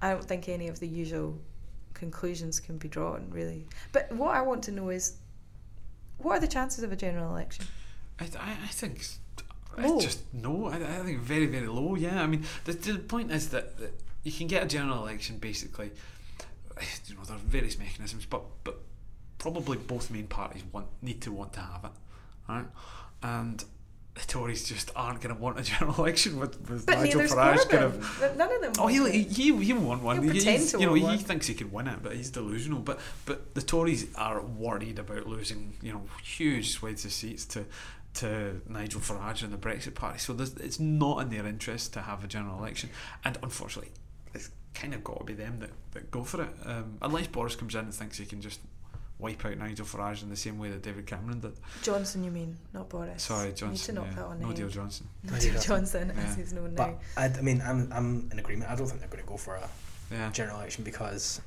I 0.00 0.12
don't 0.12 0.24
think 0.24 0.48
any 0.48 0.68
of 0.68 0.80
the 0.80 0.88
usual 0.88 1.38
conclusions 1.94 2.58
can 2.58 2.78
be 2.78 2.88
drawn, 2.88 3.28
really. 3.30 3.66
But 3.92 4.10
what 4.12 4.34
I 4.34 4.40
want 4.40 4.62
to 4.64 4.72
know 4.72 4.88
is 4.88 5.16
what 6.18 6.38
are 6.38 6.40
the 6.40 6.48
chances 6.48 6.82
of 6.84 6.92
a 6.92 6.96
general 6.96 7.30
election? 7.30 7.66
I, 8.18 8.24
I, 8.38 8.50
I 8.64 8.68
think 8.68 9.04
Low. 9.78 9.96
it's 9.96 10.04
just 10.04 10.34
no. 10.34 10.66
I, 10.66 10.76
I 10.76 11.02
think 11.04 11.18
very 11.20 11.46
very 11.46 11.66
low. 11.66 11.94
Yeah, 11.94 12.22
I 12.22 12.26
mean 12.26 12.44
the, 12.64 12.72
the 12.72 12.98
point 12.98 13.30
is 13.30 13.48
that, 13.50 13.78
that 13.78 13.92
you 14.22 14.32
can 14.32 14.46
get 14.46 14.62
a 14.62 14.66
general 14.66 14.98
election 14.98 15.38
basically. 15.38 15.90
You 17.06 17.14
know 17.14 17.22
there 17.24 17.36
are 17.36 17.40
various 17.40 17.78
mechanisms, 17.78 18.26
but 18.26 18.42
but 18.64 18.78
probably 19.38 19.76
both 19.76 20.10
main 20.10 20.26
parties 20.26 20.62
want 20.72 20.86
need 21.00 21.20
to 21.22 21.32
want 21.32 21.52
to 21.54 21.60
have 21.60 21.84
it, 21.84 21.90
right? 22.48 22.66
And 23.22 23.64
the 24.14 24.20
Tories 24.20 24.68
just 24.68 24.90
aren't 24.94 25.22
going 25.22 25.34
to 25.34 25.40
want 25.40 25.58
a 25.58 25.62
general 25.62 25.94
election 25.98 26.38
with, 26.38 26.68
with 26.68 26.84
But 26.84 26.98
Nigel 26.98 27.22
Farage 27.22 27.68
kind 27.68 27.84
of. 27.84 28.36
None 28.36 28.52
of 28.52 28.60
them. 28.60 28.72
Oh, 28.78 28.86
he'll, 28.88 29.06
he 29.06 29.22
he 29.22 29.64
he'll 29.64 29.80
one. 29.80 30.22
He'll 30.22 30.32
to 30.34 30.78
you 30.78 30.86
know, 30.86 30.94
he 30.94 31.02
one. 31.02 31.18
thinks 31.18 31.46
he 31.46 31.54
can 31.54 31.72
win 31.72 31.88
it, 31.88 32.02
but 32.02 32.14
he's 32.14 32.30
delusional. 32.30 32.80
But 32.80 33.00
but 33.24 33.54
the 33.54 33.62
Tories 33.62 34.14
are 34.16 34.42
worried 34.42 34.98
about 34.98 35.26
losing, 35.26 35.74
you 35.80 35.92
know, 35.92 36.02
huge 36.22 36.72
swathes 36.72 37.04
of 37.04 37.12
seats 37.12 37.46
to 37.46 37.64
to 38.14 38.60
Nigel 38.68 39.00
Farage 39.00 39.42
and 39.42 39.52
the 39.52 39.56
Brexit 39.56 39.94
Party. 39.94 40.18
So 40.18 40.36
it's 40.38 40.78
not 40.78 41.22
in 41.22 41.30
their 41.30 41.46
interest 41.46 41.94
to 41.94 42.02
have 42.02 42.22
a 42.22 42.26
general 42.26 42.58
election, 42.58 42.90
and 43.24 43.38
unfortunately, 43.42 43.92
it's 44.34 44.50
kind 44.74 44.92
of 44.92 45.02
got 45.02 45.18
to 45.20 45.24
be 45.24 45.34
them 45.34 45.58
that, 45.60 45.70
that 45.92 46.10
go 46.10 46.22
for 46.22 46.42
it. 46.42 46.50
Um, 46.66 46.98
unless 47.00 47.28
Boris 47.28 47.56
comes 47.56 47.74
in 47.74 47.80
and 47.80 47.94
thinks 47.94 48.18
he 48.18 48.26
can 48.26 48.42
just 48.42 48.60
wipe 49.18 49.44
out 49.44 49.56
Nigel 49.56 49.86
Farage 49.86 50.22
in 50.22 50.30
the 50.30 50.36
same 50.36 50.58
way 50.58 50.68
that 50.70 50.82
David 50.82 51.06
Cameron 51.06 51.40
did. 51.40 51.52
Johnson, 51.82 52.24
you 52.24 52.30
mean, 52.30 52.56
not 52.74 52.88
Boris. 52.88 53.22
Sorry, 53.22 53.42
You 53.42 53.46
need 53.48 53.56
to 53.56 53.64
Johnson. 53.66 53.94
knock 53.94 54.06
yeah. 54.10 54.14
that 54.16 54.24
on 54.24 54.40
no 54.40 54.52
deal, 54.52 54.68
Johnson. 54.68 55.08
No 55.24 55.32
No 55.32 55.38
deal 55.38 55.52
deal 55.52 55.62
Johnson, 55.62 56.12
Yeah. 56.16 56.22
as 56.24 56.36
he's 56.36 56.52
known 56.52 56.74
but 56.74 56.88
now. 56.88 56.98
I, 57.16 57.26
I 57.26 57.40
mean, 57.42 57.62
I'm 57.64 57.92
I'm 57.92 58.28
in 58.32 58.38
agreement. 58.38 58.70
I 58.70 58.74
don't 58.74 58.86
think 58.86 59.00
they're 59.00 59.08
going 59.08 59.22
to 59.22 59.28
go 59.28 59.36
for 59.36 59.54
a 59.56 59.68
Yeah. 60.10 60.30
general 60.32 60.58
election 60.58 60.82
because 60.84 61.40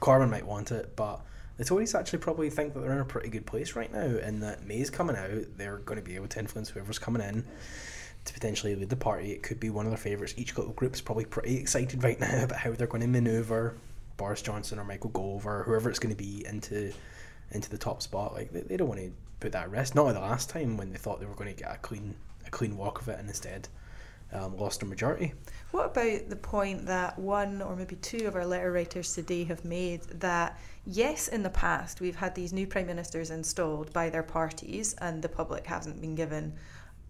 Corbyn 0.00 0.30
might 0.30 0.46
want 0.46 0.72
it, 0.72 0.96
but 0.96 1.20
the 1.58 1.64
Tories 1.64 1.94
actually 1.94 2.18
probably 2.18 2.50
think 2.50 2.74
that 2.74 2.80
they're 2.80 2.92
in 2.92 2.98
a 3.00 3.04
pretty 3.04 3.28
good 3.30 3.46
place 3.46 3.74
right 3.76 3.90
now, 3.92 4.00
and 4.00 4.42
that 4.42 4.66
May's 4.66 4.90
coming 4.90 5.16
out. 5.16 5.30
They're 5.56 5.78
going 5.78 5.96
to 5.98 6.04
be 6.04 6.16
able 6.16 6.28
to 6.28 6.38
influence 6.38 6.68
whoever's 6.70 6.98
coming 6.98 7.22
in 7.22 7.44
to 8.26 8.32
potentially 8.34 8.74
lead 8.74 8.90
the 8.90 8.96
party. 8.96 9.30
It 9.32 9.42
could 9.42 9.60
be 9.60 9.70
one 9.70 9.86
of 9.86 9.90
their 9.92 9.96
favourites. 9.98 10.34
Each 10.36 10.56
little 10.58 10.72
group's 10.74 11.00
probably 11.00 11.24
pretty 11.24 11.56
excited 11.56 12.02
right 12.02 12.18
now 12.20 12.42
about 12.44 12.58
how 12.58 12.72
they're 12.72 12.86
going 12.88 13.00
to 13.02 13.06
manoeuvre 13.06 13.74
Boris 14.16 14.42
Johnson 14.42 14.78
or 14.78 14.84
Michael 14.84 15.10
Gove 15.10 15.46
or 15.46 15.62
whoever 15.64 15.90
it's 15.90 15.98
going 15.98 16.14
to 16.14 16.22
be 16.22 16.44
into 16.46 16.92
into 17.52 17.70
the 17.70 17.78
top 17.78 18.02
spot. 18.02 18.32
Like 18.32 18.52
they, 18.52 18.60
they 18.62 18.76
don't 18.76 18.88
want 18.88 19.00
to 19.00 19.12
put 19.40 19.52
that 19.52 19.64
at 19.64 19.70
rest. 19.70 19.94
Not 19.94 20.12
the 20.12 20.20
last 20.20 20.50
time 20.50 20.76
when 20.76 20.90
they 20.90 20.98
thought 20.98 21.20
they 21.20 21.26
were 21.26 21.34
going 21.34 21.54
to 21.54 21.62
get 21.62 21.74
a 21.74 21.78
clean 21.78 22.14
a 22.46 22.50
clean 22.50 22.76
walk 22.76 23.00
of 23.00 23.08
it 23.08 23.18
and 23.18 23.28
instead 23.28 23.68
um, 24.32 24.56
lost 24.56 24.82
a 24.82 24.86
majority. 24.86 25.34
What 25.70 25.86
about 25.86 26.28
the 26.28 26.36
point 26.36 26.86
that 26.86 27.18
one 27.18 27.62
or 27.62 27.76
maybe 27.76 27.96
two 27.96 28.26
of 28.26 28.34
our 28.34 28.46
letter 28.46 28.72
writers 28.72 29.14
today 29.14 29.44
have 29.44 29.64
made 29.64 30.02
that 30.20 30.58
yes, 30.84 31.28
in 31.28 31.42
the 31.42 31.50
past 31.50 32.00
we've 32.00 32.16
had 32.16 32.34
these 32.34 32.52
new 32.52 32.66
prime 32.66 32.86
ministers 32.86 33.30
installed 33.30 33.92
by 33.92 34.10
their 34.10 34.22
parties 34.22 34.94
and 34.94 35.22
the 35.22 35.28
public 35.28 35.66
hasn't 35.66 36.00
been 36.00 36.14
given 36.14 36.54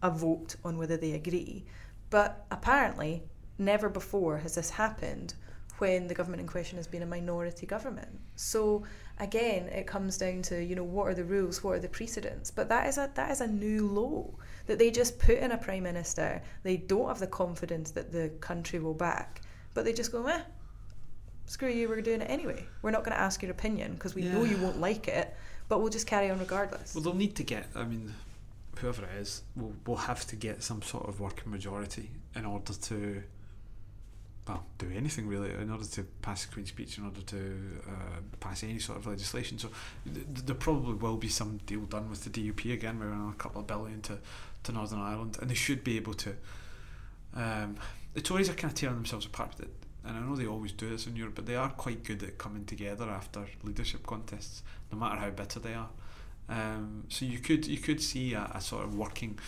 a 0.03 0.11
vote 0.11 0.57
on 0.65 0.77
whether 0.77 0.97
they 0.97 1.13
agree, 1.13 1.65
but 2.11 2.45
apparently 2.51 3.23
never 3.59 3.89
before 3.89 4.39
has 4.39 4.55
this 4.55 4.71
happened 4.71 5.35
when 5.79 6.07
the 6.07 6.15
government 6.15 6.41
in 6.41 6.47
question 6.47 6.77
has 6.77 6.87
been 6.87 7.03
a 7.03 7.07
minority 7.07 7.67
government. 7.67 8.21
So 8.37 8.85
again, 9.19 9.69
it 9.69 9.87
comes 9.87 10.19
down 10.19 10.43
to 10.43 10.63
you 10.63 10.75
know 10.75 10.85
what 10.85 11.09
are 11.09 11.15
the 11.15 11.25
rules, 11.25 11.63
what 11.63 11.73
are 11.73 11.81
the 11.81 11.89
precedents. 11.89 12.51
But 12.51 12.69
that 12.69 12.87
is 12.87 12.99
a 12.99 13.11
that 13.15 13.31
is 13.31 13.41
a 13.41 13.47
new 13.47 13.87
law 13.87 14.31
that 14.67 14.79
they 14.79 14.91
just 14.91 15.19
put 15.19 15.39
in 15.39 15.53
a 15.53 15.59
prime 15.59 15.85
minister. 15.85 16.43
They 16.63 16.77
don't 16.77 17.09
have 17.09 17.19
the 17.19 17.27
confidence 17.27 17.91
that 17.93 18.13
the 18.13 18.31
country 18.41 18.79
will 18.79 18.95
back, 18.95 19.43
but 19.75 19.85
they 19.85 19.93
just 19.93 20.13
go, 20.13 20.27
eh, 20.27 20.43
screw 21.47 21.71
you, 21.71 21.89
we're 21.89 22.01
doing 22.01 22.21
it 22.21 22.31
anyway. 22.31 22.67
We're 22.83 22.91
not 22.91 23.05
going 23.05 23.17
to 23.17 23.21
ask 23.21 23.43
your 23.43 23.53
opinion 23.53 23.95
because 23.95 24.15
we 24.15 24.23
know 24.23 24.45
you 24.45 24.57
won't 24.59 24.81
like 24.81 25.09
it, 25.09 25.35
but 25.69 25.81
we'll 25.81 25.91
just 25.91 26.07
carry 26.07 26.31
on 26.31 26.39
regardless. 26.39 26.95
Well, 26.95 27.05
they'll 27.05 27.15
need 27.15 27.37
to 27.37 27.45
get. 27.45 27.67
I 27.75 27.85
mean, 27.85 28.13
whoever 28.79 29.05
it 29.05 29.21
is, 29.21 29.43
will 29.55 29.75
will 29.87 29.97
have 29.97 30.27
to 30.27 30.37
get 30.37 30.63
some 30.63 30.83
sort 30.83 31.09
of 31.09 31.21
working 31.21 31.51
majority 31.51 32.11
in 32.35 32.45
order 32.45 32.73
to 32.73 33.23
well, 34.47 34.65
do 34.79 34.89
anything 34.95 35.27
really 35.27 35.51
in 35.51 35.71
order 35.71 35.85
to 35.85 36.05
pass 36.23 36.45
the 36.45 36.53
Queen's 36.53 36.69
Speech, 36.69 36.99
in 36.99 37.05
order 37.05 37.21
to 37.23 37.81
uh, 37.89 38.21
pass 38.39 38.63
any 38.63 38.79
sort 38.79 38.99
of 38.99 39.07
legislation. 39.07 39.59
So 39.59 39.71
th- 40.13 40.27
there 40.45 40.55
probably 40.55 40.95
will 40.95 41.17
be 41.17 41.29
some 41.29 41.59
deal 41.67 41.81
done 41.81 42.09
with 42.09 42.25
the 42.25 42.31
DUP 42.31 42.73
again, 42.73 42.99
maybe 42.99 43.11
another 43.11 43.35
couple 43.37 43.61
of 43.61 43.67
billion 43.67 44.03
to, 44.03 44.19
to 44.63 44.73
Northern 44.73 45.01
Ireland, 45.01 45.39
and 45.41 45.51
they 45.51 45.55
should 45.55 45.83
be 45.83 45.97
able 45.97 46.15
to. 46.15 46.35
Um, 47.35 47.77
the 48.15 48.21
Tories 48.21 48.49
are 48.49 48.55
kind 48.55 48.73
of 48.73 48.79
tearing 48.79 48.95
themselves 48.95 49.27
apart 49.27 49.57
it, 49.59 49.69
and 50.05 50.17
I 50.17 50.21
know 50.21 50.37
they 50.37 50.47
always 50.47 50.73
do 50.73 50.89
this 50.89 51.09
in 51.09 51.17
Europe, 51.17 51.35
but 51.35 51.47
they 51.47 51.57
are 51.57 51.69
quite 51.71 52.05
good 52.05 52.23
at 52.23 52.39
coming 52.39 52.65
together 52.65 53.11
after 53.11 53.47
leadership 53.65 54.07
contests, 54.07 54.63
no 54.93 54.99
matter 54.99 55.17
how 55.17 55.31
bitter 55.31 55.59
they 55.59 55.75
are. 55.75 55.89
Um, 56.49 57.05
so 57.09 57.25
you 57.25 57.41
could 57.41 57.67
you 57.67 57.79
could 57.79 58.01
see 58.01 58.35
a, 58.35 58.49
a 58.55 58.61
sort 58.61 58.85
of 58.85 58.95
working, 58.95 59.41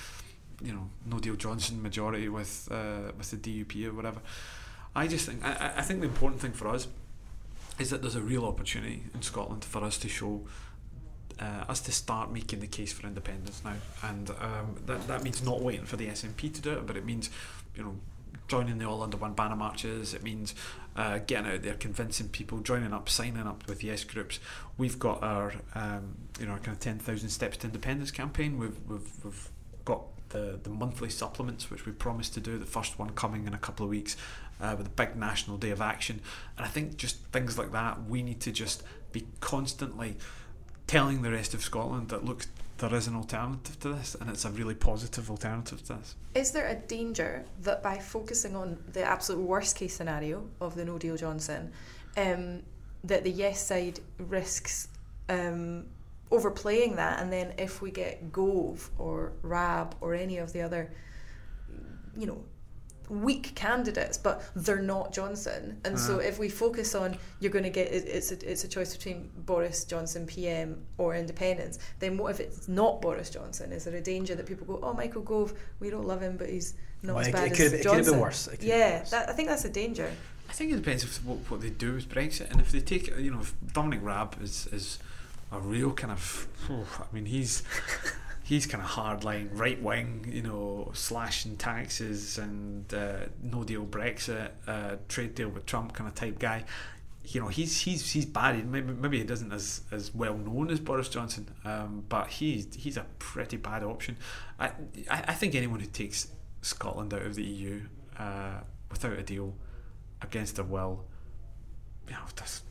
you 0.60 0.72
know, 0.72 0.90
No 1.06 1.20
Deal 1.20 1.36
Johnson 1.36 1.80
majority 1.80 2.28
with 2.28 2.68
uh, 2.72 3.12
with 3.16 3.30
the 3.30 3.36
DUP 3.36 3.86
or 3.86 3.94
whatever. 3.94 4.20
I 4.94 5.06
just 5.06 5.26
think 5.26 5.44
I, 5.44 5.74
I 5.76 5.82
think 5.82 6.00
the 6.00 6.06
important 6.06 6.40
thing 6.40 6.52
for 6.52 6.68
us 6.68 6.88
is 7.78 7.90
that 7.90 8.02
there's 8.02 8.16
a 8.16 8.20
real 8.20 8.44
opportunity 8.44 9.04
in 9.14 9.22
Scotland 9.22 9.64
for 9.64 9.84
us 9.84 9.98
to 9.98 10.08
show 10.08 10.42
uh, 11.40 11.64
us 11.68 11.80
to 11.80 11.92
start 11.92 12.32
making 12.32 12.60
the 12.60 12.66
case 12.66 12.92
for 12.92 13.06
independence 13.06 13.62
now, 13.64 13.74
and 14.02 14.30
um, 14.30 14.76
that 14.86 15.06
that 15.08 15.22
means 15.22 15.42
not 15.44 15.60
waiting 15.60 15.84
for 15.84 15.96
the 15.96 16.08
SNP 16.08 16.52
to 16.54 16.60
do 16.60 16.72
it, 16.72 16.86
but 16.86 16.96
it 16.96 17.04
means 17.04 17.30
you 17.76 17.82
know 17.82 17.96
joining 18.48 18.78
the 18.78 18.86
all 18.86 19.02
under 19.02 19.16
one 19.16 19.34
banner 19.34 19.54
marches. 19.54 20.14
It 20.14 20.22
means 20.22 20.54
uh, 20.96 21.18
getting 21.18 21.50
out 21.50 21.62
there, 21.62 21.74
convincing 21.74 22.28
people, 22.28 22.58
joining 22.58 22.92
up, 22.92 23.08
signing 23.08 23.46
up 23.46 23.66
with 23.68 23.84
yes 23.84 24.04
groups. 24.04 24.40
We've 24.76 24.98
got 24.98 25.22
our 25.22 25.54
um, 25.74 26.16
you 26.40 26.46
know 26.46 26.54
kind 26.54 26.68
of 26.68 26.80
ten 26.80 26.98
thousand 26.98 27.28
steps 27.28 27.58
to 27.58 27.66
independence 27.66 28.10
campaign. 28.10 28.58
We've 28.58 28.76
we've, 28.88 29.24
we've 29.24 29.48
got 29.84 30.02
the, 30.30 30.58
the 30.62 30.70
monthly 30.70 31.08
supplements 31.08 31.70
which 31.70 31.86
we 31.86 31.92
promised 31.92 32.34
to 32.34 32.40
do 32.40 32.58
the 32.58 32.66
first 32.66 32.98
one 32.98 33.10
coming 33.10 33.46
in 33.46 33.54
a 33.54 33.58
couple 33.58 33.84
of 33.84 33.90
weeks 33.90 34.16
uh, 34.60 34.74
with 34.76 34.86
a 34.86 34.90
big 34.90 35.16
national 35.16 35.56
day 35.56 35.70
of 35.70 35.80
action. 35.80 36.20
And 36.56 36.66
I 36.66 36.68
think 36.68 36.96
just 36.96 37.18
things 37.32 37.58
like 37.58 37.72
that 37.72 38.04
we 38.04 38.22
need 38.22 38.40
to 38.40 38.52
just 38.52 38.82
be 39.12 39.26
constantly 39.40 40.16
telling 40.86 41.22
the 41.22 41.30
rest 41.30 41.54
of 41.54 41.62
Scotland 41.62 42.08
that 42.08 42.24
look 42.24 42.44
there 42.78 42.94
is 42.94 43.08
an 43.08 43.16
alternative 43.16 43.78
to 43.80 43.88
this 43.92 44.14
and 44.20 44.30
it's 44.30 44.44
a 44.44 44.50
really 44.50 44.74
positive 44.74 45.30
alternative 45.30 45.82
to 45.84 45.94
this. 45.94 46.14
Is 46.34 46.52
there 46.52 46.68
a 46.68 46.76
danger 46.76 47.44
that 47.62 47.82
by 47.82 47.98
focusing 47.98 48.54
on 48.54 48.78
the 48.92 49.02
absolute 49.02 49.42
worst 49.42 49.76
case 49.76 49.96
scenario 49.96 50.48
of 50.60 50.74
the 50.76 50.84
no 50.84 50.96
deal 50.96 51.16
Johnson, 51.16 51.72
um, 52.16 52.62
that 53.04 53.24
the 53.24 53.30
yes 53.30 53.60
side 53.60 53.98
risks 54.18 54.88
um, 55.28 55.86
overplaying 56.30 56.96
that, 56.96 57.20
and 57.20 57.32
then 57.32 57.52
if 57.58 57.82
we 57.82 57.90
get 57.90 58.32
Gove 58.32 58.90
or 58.98 59.32
Raab 59.42 59.96
or 60.00 60.14
any 60.14 60.38
of 60.38 60.52
the 60.52 60.62
other, 60.62 60.92
you 62.16 62.26
know, 62.26 62.44
weak 63.10 63.54
candidates, 63.54 64.18
but 64.18 64.42
they're 64.54 64.82
not 64.82 65.12
Johnson, 65.12 65.80
and 65.84 65.98
so 65.98 66.18
mm. 66.18 66.24
if 66.24 66.38
we 66.38 66.48
focus 66.48 66.94
on 66.94 67.16
you're 67.40 67.52
going 67.52 67.64
to 67.64 67.70
get 67.70 67.88
it's 67.92 68.32
a, 68.32 68.50
it's 68.50 68.64
a 68.64 68.68
choice 68.68 68.96
between 68.96 69.30
Boris 69.46 69.84
Johnson 69.84 70.26
PM 70.26 70.82
or 70.98 71.14
Independence. 71.14 71.78
Then 71.98 72.16
what 72.18 72.30
if 72.30 72.40
it's 72.40 72.68
not 72.68 73.00
Boris 73.00 73.30
Johnson? 73.30 73.72
Is 73.72 73.84
there 73.84 73.96
a 73.96 74.00
danger 74.00 74.34
that 74.34 74.46
people 74.46 74.66
go, 74.66 74.80
oh 74.82 74.92
Michael 74.92 75.22
Gove, 75.22 75.54
we 75.80 75.90
don't 75.90 76.06
love 76.06 76.20
him, 76.20 76.36
but 76.36 76.48
he's 76.48 76.74
not 77.02 77.16
Well, 77.16 77.26
as 77.26 77.32
bad 77.32 77.46
it 77.46 77.52
as 77.52 77.56
could 77.56 77.64
have- 77.64 77.74
it 77.74 77.76
could 77.78 77.84
Johnson? 77.84 78.04
have 78.04 78.12
been 78.12 78.20
worse. 78.20 78.46
It 78.46 78.50
could 78.50 78.60
have 78.60 78.68
been 78.68 78.78
yeah, 78.78 78.98
worse. 79.00 79.10
that, 79.10 79.28
I 79.28 79.32
think 79.32 79.48
that's 79.48 79.64
a 79.64 79.70
danger. 79.70 80.10
I 80.48 80.52
think 80.52 80.72
it 80.72 80.76
depends 80.76 81.04
if 81.04 81.24
what, 81.24 81.38
what 81.50 81.60
they 81.60 81.70
do 81.70 81.94
with 81.94 82.08
Brexit, 82.08 82.50
and 82.50 82.60
if 82.60 82.72
they 82.72 82.80
take, 82.80 83.08
you 83.18 83.30
know, 83.30 83.40
if 83.40 83.54
Dominic 83.72 84.00
Raab 84.02 84.36
is 84.42 84.66
is 84.72 84.98
a 85.52 85.58
real 85.60 85.92
kind 85.92 86.12
of, 86.12 86.46
I 86.70 87.14
mean, 87.14 87.26
he's 87.26 87.62
he's 88.48 88.66
kind 88.66 88.82
of 88.82 88.88
hardline, 88.88 89.50
right 89.52 89.80
wing, 89.82 90.26
you 90.26 90.40
know, 90.40 90.90
slashing 90.94 91.54
taxes 91.58 92.38
and 92.38 92.94
uh, 92.94 93.26
no 93.42 93.62
deal 93.62 93.84
Brexit, 93.84 94.52
uh, 94.66 94.96
trade 95.06 95.34
deal 95.34 95.50
with 95.50 95.66
Trump 95.66 95.92
kind 95.92 96.08
of 96.08 96.14
type 96.14 96.38
guy. 96.38 96.64
You 97.24 97.42
know, 97.42 97.48
he's 97.48 97.82
he's 97.82 98.10
he's 98.10 98.24
bad. 98.24 98.66
Maybe 98.66 98.90
maybe 98.90 99.18
he 99.18 99.24
doesn't 99.24 99.52
as 99.52 99.82
as 99.92 100.14
well 100.14 100.34
known 100.34 100.70
as 100.70 100.80
Boris 100.80 101.10
Johnson, 101.10 101.46
um, 101.66 102.04
but 102.08 102.28
he's 102.28 102.74
he's 102.74 102.96
a 102.96 103.04
pretty 103.18 103.58
bad 103.58 103.82
option. 103.82 104.16
I 104.58 104.70
I, 105.10 105.34
think 105.34 105.54
anyone 105.54 105.80
who 105.80 105.86
takes 105.86 106.28
Scotland 106.62 107.12
out 107.12 107.20
of 107.20 107.34
the 107.34 107.44
EU 107.44 107.82
uh, 108.18 108.60
without 108.90 109.12
a 109.12 109.22
deal 109.22 109.54
against 110.22 110.56
their 110.56 110.64
will, 110.64 111.04
you 112.06 112.14
know, 112.14 112.20
that's 112.34 112.62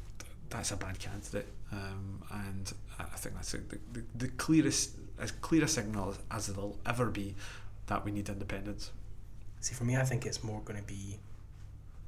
that's 0.50 0.72
a 0.72 0.76
bad 0.76 0.98
candidate, 0.98 1.54
um, 1.72 2.24
and 2.32 2.74
I 2.98 3.04
I 3.04 3.18
think 3.18 3.36
that's 3.36 3.52
the, 3.52 3.78
the, 3.94 4.04
the 4.16 4.28
clearest 4.30 4.96
as 5.20 5.32
clear 5.32 5.64
a 5.64 5.68
signal 5.68 6.10
as, 6.10 6.20
as 6.32 6.48
there'll 6.48 6.78
ever 6.86 7.08
be 7.08 7.36
that 7.88 8.06
we 8.06 8.12
need 8.12 8.30
independence. 8.30 8.92
See, 9.60 9.74
for 9.74 9.84
me, 9.84 9.98
I 9.98 10.04
think 10.04 10.26
it's 10.26 10.44
more 10.44 10.62
going 10.62 10.80
to 10.80 10.86
be. 10.86 11.20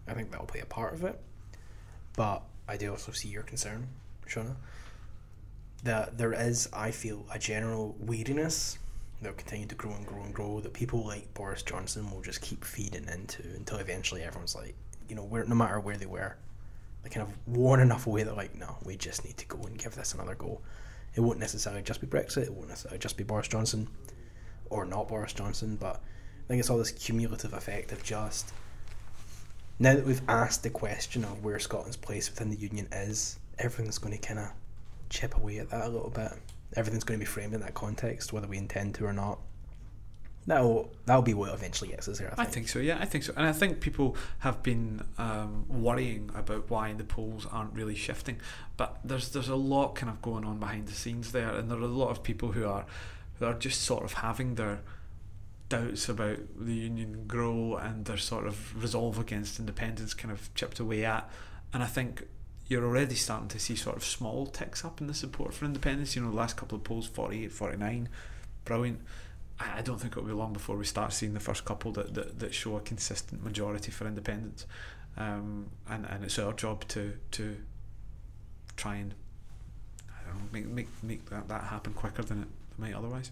I 0.07 0.13
think 0.13 0.31
that'll 0.31 0.45
play 0.45 0.61
a 0.61 0.65
part 0.65 0.93
of 0.93 1.03
it, 1.03 1.19
but 2.15 2.43
I 2.67 2.77
do 2.77 2.91
also 2.91 3.11
see 3.11 3.29
your 3.29 3.43
concern, 3.43 3.87
Shona. 4.27 4.55
That 5.83 6.17
there 6.17 6.33
is, 6.33 6.67
I 6.73 6.91
feel, 6.91 7.25
a 7.31 7.39
general 7.39 7.95
weariness 7.99 8.77
that 9.21 9.29
will 9.29 9.37
continue 9.37 9.67
to 9.67 9.75
grow 9.75 9.93
and 9.93 10.05
grow 10.05 10.23
and 10.23 10.33
grow. 10.33 10.59
That 10.59 10.73
people 10.73 11.05
like 11.05 11.33
Boris 11.33 11.63
Johnson 11.63 12.11
will 12.11 12.21
just 12.21 12.41
keep 12.41 12.63
feeding 12.63 13.07
into 13.07 13.43
until 13.55 13.77
eventually 13.77 14.23
everyone's 14.23 14.55
like, 14.55 14.75
you 15.07 15.15
know, 15.15 15.23
where 15.23 15.45
no 15.45 15.55
matter 15.55 15.79
where 15.79 15.97
they 15.97 16.05
were, 16.05 16.35
they 17.03 17.09
kind 17.09 17.27
of 17.27 17.55
worn 17.55 17.79
enough 17.79 18.07
away 18.07 18.23
that 18.23 18.35
like, 18.35 18.55
no, 18.55 18.77
we 18.83 18.97
just 18.97 19.23
need 19.25 19.37
to 19.37 19.45
go 19.45 19.59
and 19.63 19.77
give 19.77 19.95
this 19.95 20.13
another 20.13 20.35
go. 20.35 20.61
It 21.15 21.21
won't 21.21 21.39
necessarily 21.39 21.81
just 21.81 22.01
be 22.01 22.07
Brexit. 22.07 22.43
It 22.43 22.53
won't 22.53 22.69
necessarily 22.69 22.99
just 22.99 23.17
be 23.17 23.23
Boris 23.23 23.47
Johnson, 23.47 23.87
or 24.69 24.85
not 24.85 25.07
Boris 25.07 25.33
Johnson. 25.33 25.77
But 25.79 25.95
I 25.97 26.47
think 26.47 26.59
it's 26.59 26.69
all 26.69 26.77
this 26.77 26.91
cumulative 26.91 27.53
effect 27.53 27.91
of 27.91 28.03
just 28.03 28.53
now 29.81 29.95
that 29.95 30.05
we've 30.05 30.21
asked 30.27 30.63
the 30.63 30.69
question 30.69 31.23
of 31.23 31.43
where 31.43 31.57
Scotland's 31.57 31.95
place 31.95 32.29
within 32.29 32.49
the 32.49 32.57
union 32.57 32.87
is, 32.91 33.39
everything's 33.57 33.97
going 33.97 34.17
to 34.17 34.27
kind 34.27 34.39
of 34.39 34.51
chip 35.09 35.35
away 35.37 35.59
at 35.59 35.69
that 35.69 35.85
a 35.85 35.89
little 35.89 36.09
bit. 36.09 36.33
Everything's 36.75 37.05
going 37.05 37.17
to 37.17 37.25
be 37.25 37.29
framed 37.29 37.53
in 37.53 37.61
that 37.61 37.73
context, 37.73 38.33
whether 38.33 38.47
we 38.47 38.57
intend 38.57 38.95
to 38.95 39.05
or 39.05 39.13
not. 39.13 39.39
That'll 40.49 40.91
that'll 41.05 41.21
be 41.21 41.35
what 41.35 41.53
eventually 41.53 41.91
gets 41.91 42.07
us 42.07 42.17
there. 42.17 42.33
I 42.35 42.41
I 42.41 42.45
think. 42.45 42.53
think 42.55 42.69
so, 42.69 42.79
yeah, 42.79 42.97
I 42.99 43.05
think 43.05 43.23
so. 43.23 43.33
And 43.37 43.45
I 43.45 43.51
think 43.51 43.81
people 43.81 44.17
have 44.39 44.63
been 44.63 45.03
um, 45.19 45.65
worrying 45.69 46.31
about 46.33 46.71
why 46.71 46.91
the 46.93 47.03
polls 47.03 47.45
aren't 47.51 47.71
really 47.75 47.93
shifting. 47.93 48.39
But 48.75 48.97
there's 49.03 49.29
there's 49.29 49.49
a 49.49 49.55
lot 49.55 49.93
kind 49.93 50.09
of 50.09 50.23
going 50.23 50.45
on 50.45 50.57
behind 50.57 50.87
the 50.87 50.93
scenes 50.93 51.33
there, 51.33 51.51
and 51.51 51.69
there 51.69 51.77
are 51.77 51.83
a 51.83 51.87
lot 51.87 52.09
of 52.09 52.23
people 52.23 52.53
who 52.53 52.65
are 52.65 52.87
who 53.37 53.45
are 53.45 53.53
just 53.53 53.83
sort 53.83 54.03
of 54.03 54.13
having 54.13 54.55
their 54.55 54.79
doubts 55.69 56.09
about 56.09 56.39
the 56.59 56.73
union 56.73 57.25
grow 57.27 57.75
and 57.75 58.05
their 58.05 58.17
sort 58.17 58.47
of 58.47 58.81
resolve 58.81 59.19
against 59.19 59.59
independence 59.59 60.15
kind 60.15 60.31
of 60.31 60.51
chipped 60.55 60.79
away 60.79 61.05
at. 61.05 61.29
And 61.71 61.83
I 61.83 61.85
think 61.85 62.25
you're 62.65 62.85
already 62.85 63.13
starting 63.13 63.49
to 63.49 63.59
see 63.59 63.75
sort 63.75 63.97
of 63.97 64.03
small 64.03 64.47
ticks 64.47 64.83
up 64.83 64.99
in 64.99 65.05
the 65.05 65.13
support 65.13 65.53
for 65.53 65.65
independence. 65.65 66.15
You 66.15 66.23
know, 66.23 66.31
the 66.31 66.35
last 66.35 66.57
couple 66.57 66.75
of 66.75 66.83
polls, 66.83 67.05
48, 67.05 67.51
49, 67.51 68.09
brilliant. 68.65 69.01
I 69.59 69.81
don't 69.81 69.99
think 69.99 70.13
it'll 70.13 70.27
be 70.27 70.33
long 70.33 70.53
before 70.53 70.77
we 70.77 70.85
start 70.85 71.11
seeing 71.11 71.33
the 71.33 71.39
first 71.39 71.65
couple 71.65 71.91
that, 71.93 72.13
that, 72.13 72.39
that 72.39 72.53
show 72.53 72.77
a 72.77 72.79
consistent 72.81 73.43
majority 73.43 73.91
for 73.91 74.07
independence. 74.07 74.65
Um, 75.17 75.71
and, 75.89 76.05
and 76.05 76.23
it's 76.23 76.39
our 76.39 76.53
job 76.53 76.87
to 76.89 77.13
to 77.31 77.57
try 78.77 78.95
and 78.95 79.13
know, 80.29 80.39
make, 80.51 80.67
make, 80.67 80.87
make 81.03 81.29
that, 81.29 81.47
that 81.47 81.63
happen 81.63 81.93
quicker 81.93 82.23
than 82.23 82.43
it 82.43 82.47
might 82.77 82.93
otherwise. 82.93 83.31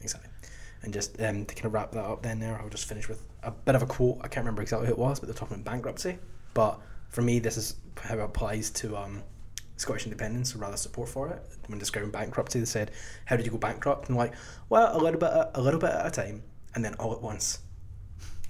Exactly. 0.00 0.30
And 0.82 0.92
just 0.92 1.20
um, 1.20 1.44
to 1.44 1.54
kind 1.54 1.66
of 1.66 1.74
wrap 1.74 1.92
that 1.92 2.04
up, 2.04 2.22
then 2.22 2.40
there, 2.40 2.58
I'll 2.60 2.70
just 2.70 2.88
finish 2.88 3.08
with 3.08 3.22
a 3.42 3.50
bit 3.50 3.74
of 3.74 3.82
a 3.82 3.86
quote. 3.86 4.18
I 4.22 4.28
can't 4.28 4.44
remember 4.44 4.62
exactly 4.62 4.86
who 4.86 4.94
it 4.94 4.98
was, 4.98 5.20
but 5.20 5.28
they're 5.28 5.34
talking 5.34 5.56
about 5.56 5.70
bankruptcy. 5.70 6.18
But 6.54 6.80
for 7.10 7.22
me, 7.22 7.38
this 7.38 7.56
is 7.56 7.76
how 7.96 8.14
it 8.14 8.20
applies 8.20 8.70
to 8.70 8.96
um, 8.96 9.22
Scottish 9.80 10.04
independence, 10.04 10.54
or 10.54 10.58
rather 10.58 10.76
support 10.76 11.08
for 11.08 11.28
it. 11.28 11.42
When 11.66 11.78
describing 11.78 12.10
bankruptcy, 12.10 12.58
they 12.60 12.66
said, 12.66 12.90
"How 13.24 13.36
did 13.36 13.46
you 13.46 13.52
go 13.52 13.58
bankrupt?" 13.58 14.08
And 14.08 14.16
like, 14.16 14.32
well, 14.68 14.94
a 14.94 15.00
little 15.00 15.18
bit, 15.18 15.30
a 15.54 15.60
little 15.60 15.80
bit 15.80 15.90
at 15.90 16.06
a 16.06 16.10
time, 16.10 16.42
and 16.74 16.84
then 16.84 16.94
all 16.94 17.12
at 17.12 17.22
once. 17.22 17.60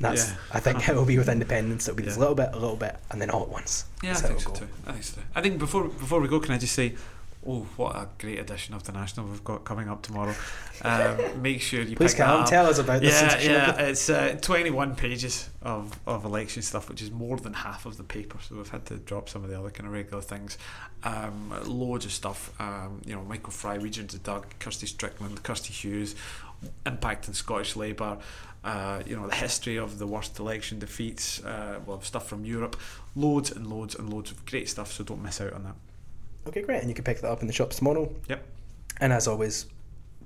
That's 0.00 0.30
Yeah. 0.30 0.36
I 0.52 0.60
think 0.60 0.80
how 0.82 0.92
it'll 0.92 1.04
be 1.04 1.18
with 1.18 1.28
independence. 1.28 1.86
It'll 1.86 1.96
be 1.96 2.02
this 2.02 2.16
little 2.16 2.34
bit, 2.34 2.48
a 2.52 2.58
little 2.58 2.76
bit, 2.76 2.96
and 3.10 3.20
then 3.20 3.30
all 3.30 3.42
at 3.42 3.50
once. 3.50 3.84
Yeah, 4.02 4.10
I 4.10 4.12
That's 4.14 4.26
think 4.26 4.40
so 4.40 4.50
too. 4.50 4.68
I 4.86 4.92
think 4.92 5.04
so 5.04 5.16
too. 5.16 5.26
I 5.34 5.42
think 5.42 5.58
before 5.58 5.84
before 5.88 6.20
we 6.20 6.28
go, 6.28 6.40
can 6.40 6.52
I 6.54 6.58
just 6.58 6.74
say, 6.74 6.94
oh, 7.46 7.66
what 7.76 7.96
a 7.96 8.08
great 8.18 8.38
edition 8.38 8.74
of 8.74 8.84
the 8.84 8.92
National 8.92 9.26
we've 9.26 9.42
got 9.42 9.64
coming 9.64 9.88
up 9.88 10.02
tomorrow. 10.02 10.34
Um, 10.82 11.18
make 11.42 11.60
sure 11.60 11.80
you 11.80 11.96
Please, 11.96 12.18
up. 12.20 12.48
tell 12.48 12.66
us 12.66 12.78
about 12.78 13.00
this. 13.00 13.44
Yeah, 13.44 13.76
yeah, 13.76 13.80
it's 13.80 14.10
uh, 14.10 14.36
21 14.40 14.94
pages 14.94 15.48
of, 15.62 15.98
of 16.06 16.24
election 16.24 16.62
stuff, 16.62 16.88
which 16.88 17.00
is 17.00 17.10
more 17.10 17.38
than 17.38 17.54
half 17.54 17.86
of 17.86 17.96
the 17.96 18.04
paper. 18.04 18.38
So 18.46 18.56
we've 18.56 18.68
had 18.68 18.84
to 18.86 18.96
drop 18.96 19.28
some 19.28 19.42
of 19.42 19.50
the 19.50 19.58
other 19.58 19.70
kind 19.70 19.86
of 19.86 19.92
regular 19.92 20.22
things. 20.22 20.58
Um, 21.02 21.54
loads 21.64 22.04
of 22.04 22.12
stuff. 22.12 22.52
Um, 22.60 23.00
you 23.06 23.14
know, 23.14 23.22
Michael 23.22 23.52
Fry, 23.52 23.74
Regents 23.74 24.14
of 24.14 24.22
Doug, 24.22 24.46
Kirsty 24.58 24.86
Strickland, 24.86 25.42
Kirsty 25.42 25.72
Hughes, 25.72 26.14
impact 26.84 27.28
on 27.28 27.34
Scottish 27.34 27.76
Labour. 27.76 28.18
Uh, 28.62 29.02
you 29.06 29.16
know 29.16 29.26
the 29.26 29.34
history 29.34 29.78
of 29.78 29.98
the 29.98 30.06
worst 30.06 30.38
election 30.38 30.78
defeats. 30.78 31.42
Uh, 31.42 31.80
well, 31.86 32.02
stuff 32.02 32.28
from 32.28 32.44
Europe. 32.44 32.78
Loads 33.16 33.50
and 33.50 33.66
loads 33.66 33.94
and 33.94 34.12
loads 34.12 34.30
of 34.30 34.44
great 34.44 34.68
stuff. 34.68 34.92
So 34.92 35.02
don't 35.02 35.22
miss 35.22 35.40
out 35.40 35.54
on 35.54 35.64
that. 35.64 35.76
Okay, 36.46 36.62
great. 36.62 36.80
And 36.80 36.88
you 36.88 36.94
can 36.94 37.04
pick 37.04 37.20
that 37.20 37.30
up 37.30 37.40
in 37.40 37.46
the 37.46 37.52
shops 37.52 37.76
tomorrow. 37.76 38.12
Yep. 38.28 38.44
And 39.00 39.12
as 39.12 39.28
always, 39.28 39.66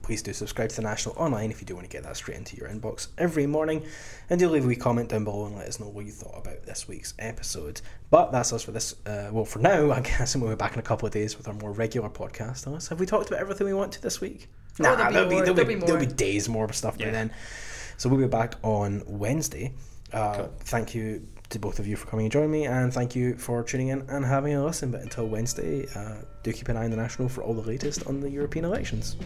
please 0.02 0.22
do 0.22 0.32
subscribe 0.32 0.68
to 0.70 0.76
the 0.76 0.82
National 0.82 1.14
online 1.16 1.50
if 1.50 1.60
you 1.60 1.66
do 1.66 1.74
want 1.74 1.88
to 1.88 1.94
get 1.94 2.02
that 2.04 2.16
straight 2.16 2.36
into 2.36 2.56
your 2.56 2.68
inbox 2.68 3.08
every 3.18 3.46
morning. 3.46 3.84
And 4.30 4.38
do 4.38 4.48
leave 4.48 4.64
a 4.64 4.68
wee 4.68 4.76
comment 4.76 5.08
down 5.10 5.24
below 5.24 5.46
and 5.46 5.56
let 5.56 5.66
us 5.68 5.80
know 5.80 5.88
what 5.88 6.04
you 6.06 6.12
thought 6.12 6.38
about 6.38 6.64
this 6.64 6.86
week's 6.88 7.14
episode. 7.18 7.80
But 8.10 8.32
that's 8.32 8.52
us 8.52 8.62
for 8.62 8.70
this. 8.72 8.94
Uh, 9.06 9.28
well, 9.32 9.44
for 9.44 9.58
now, 9.58 9.90
I 9.92 10.00
guess, 10.00 10.34
and 10.34 10.42
we'll 10.42 10.52
be 10.52 10.56
back 10.56 10.74
in 10.74 10.78
a 10.78 10.82
couple 10.82 11.06
of 11.06 11.12
days 11.12 11.36
with 11.36 11.48
our 11.48 11.54
more 11.54 11.72
regular 11.72 12.08
podcast. 12.10 12.66
Alice, 12.66 12.88
have 12.88 13.00
we 13.00 13.06
talked 13.06 13.28
about 13.28 13.40
everything 13.40 13.66
we 13.66 13.74
want 13.74 13.92
to 13.92 14.02
this 14.02 14.20
week? 14.20 14.48
Oh, 14.80 14.82
there'll 14.82 15.28
be 15.28 15.36
more, 15.36 15.44
there'll, 15.44 15.54
there'll 15.54 15.68
be, 15.68 15.74
be 15.76 15.80
there'll 15.80 16.00
be 16.00 16.06
more. 16.06 16.14
days 16.16 16.48
more 16.48 16.72
stuff 16.72 16.98
by 16.98 17.04
Yeah. 17.06 17.10
then. 17.12 17.30
So 17.96 18.08
we'll 18.08 18.20
be 18.20 18.26
back 18.26 18.56
on 18.62 19.02
Wednesday. 19.06 19.72
Uh, 20.12 20.48
Thank 20.60 20.94
you 20.94 21.26
to 21.50 21.58
both 21.58 21.78
of 21.78 21.86
you 21.86 21.96
for 21.96 22.06
coming 22.06 22.26
and 22.26 22.32
joining 22.32 22.50
me, 22.50 22.66
and 22.66 22.92
thank 22.92 23.14
you 23.14 23.36
for 23.36 23.62
tuning 23.62 23.88
in 23.88 24.02
and 24.08 24.24
having 24.24 24.54
a 24.54 24.64
listen. 24.64 24.90
But 24.90 25.02
until 25.02 25.26
Wednesday, 25.26 25.86
uh, 25.94 26.16
do 26.42 26.52
keep 26.52 26.68
an 26.68 26.76
eye 26.76 26.84
on 26.84 26.90
the 26.90 26.96
National 26.96 27.28
for 27.28 27.42
all 27.42 27.54
the 27.54 27.62
latest 27.62 28.06
on 28.06 28.20
the 28.20 28.30
European 28.30 28.64
elections. 28.64 29.16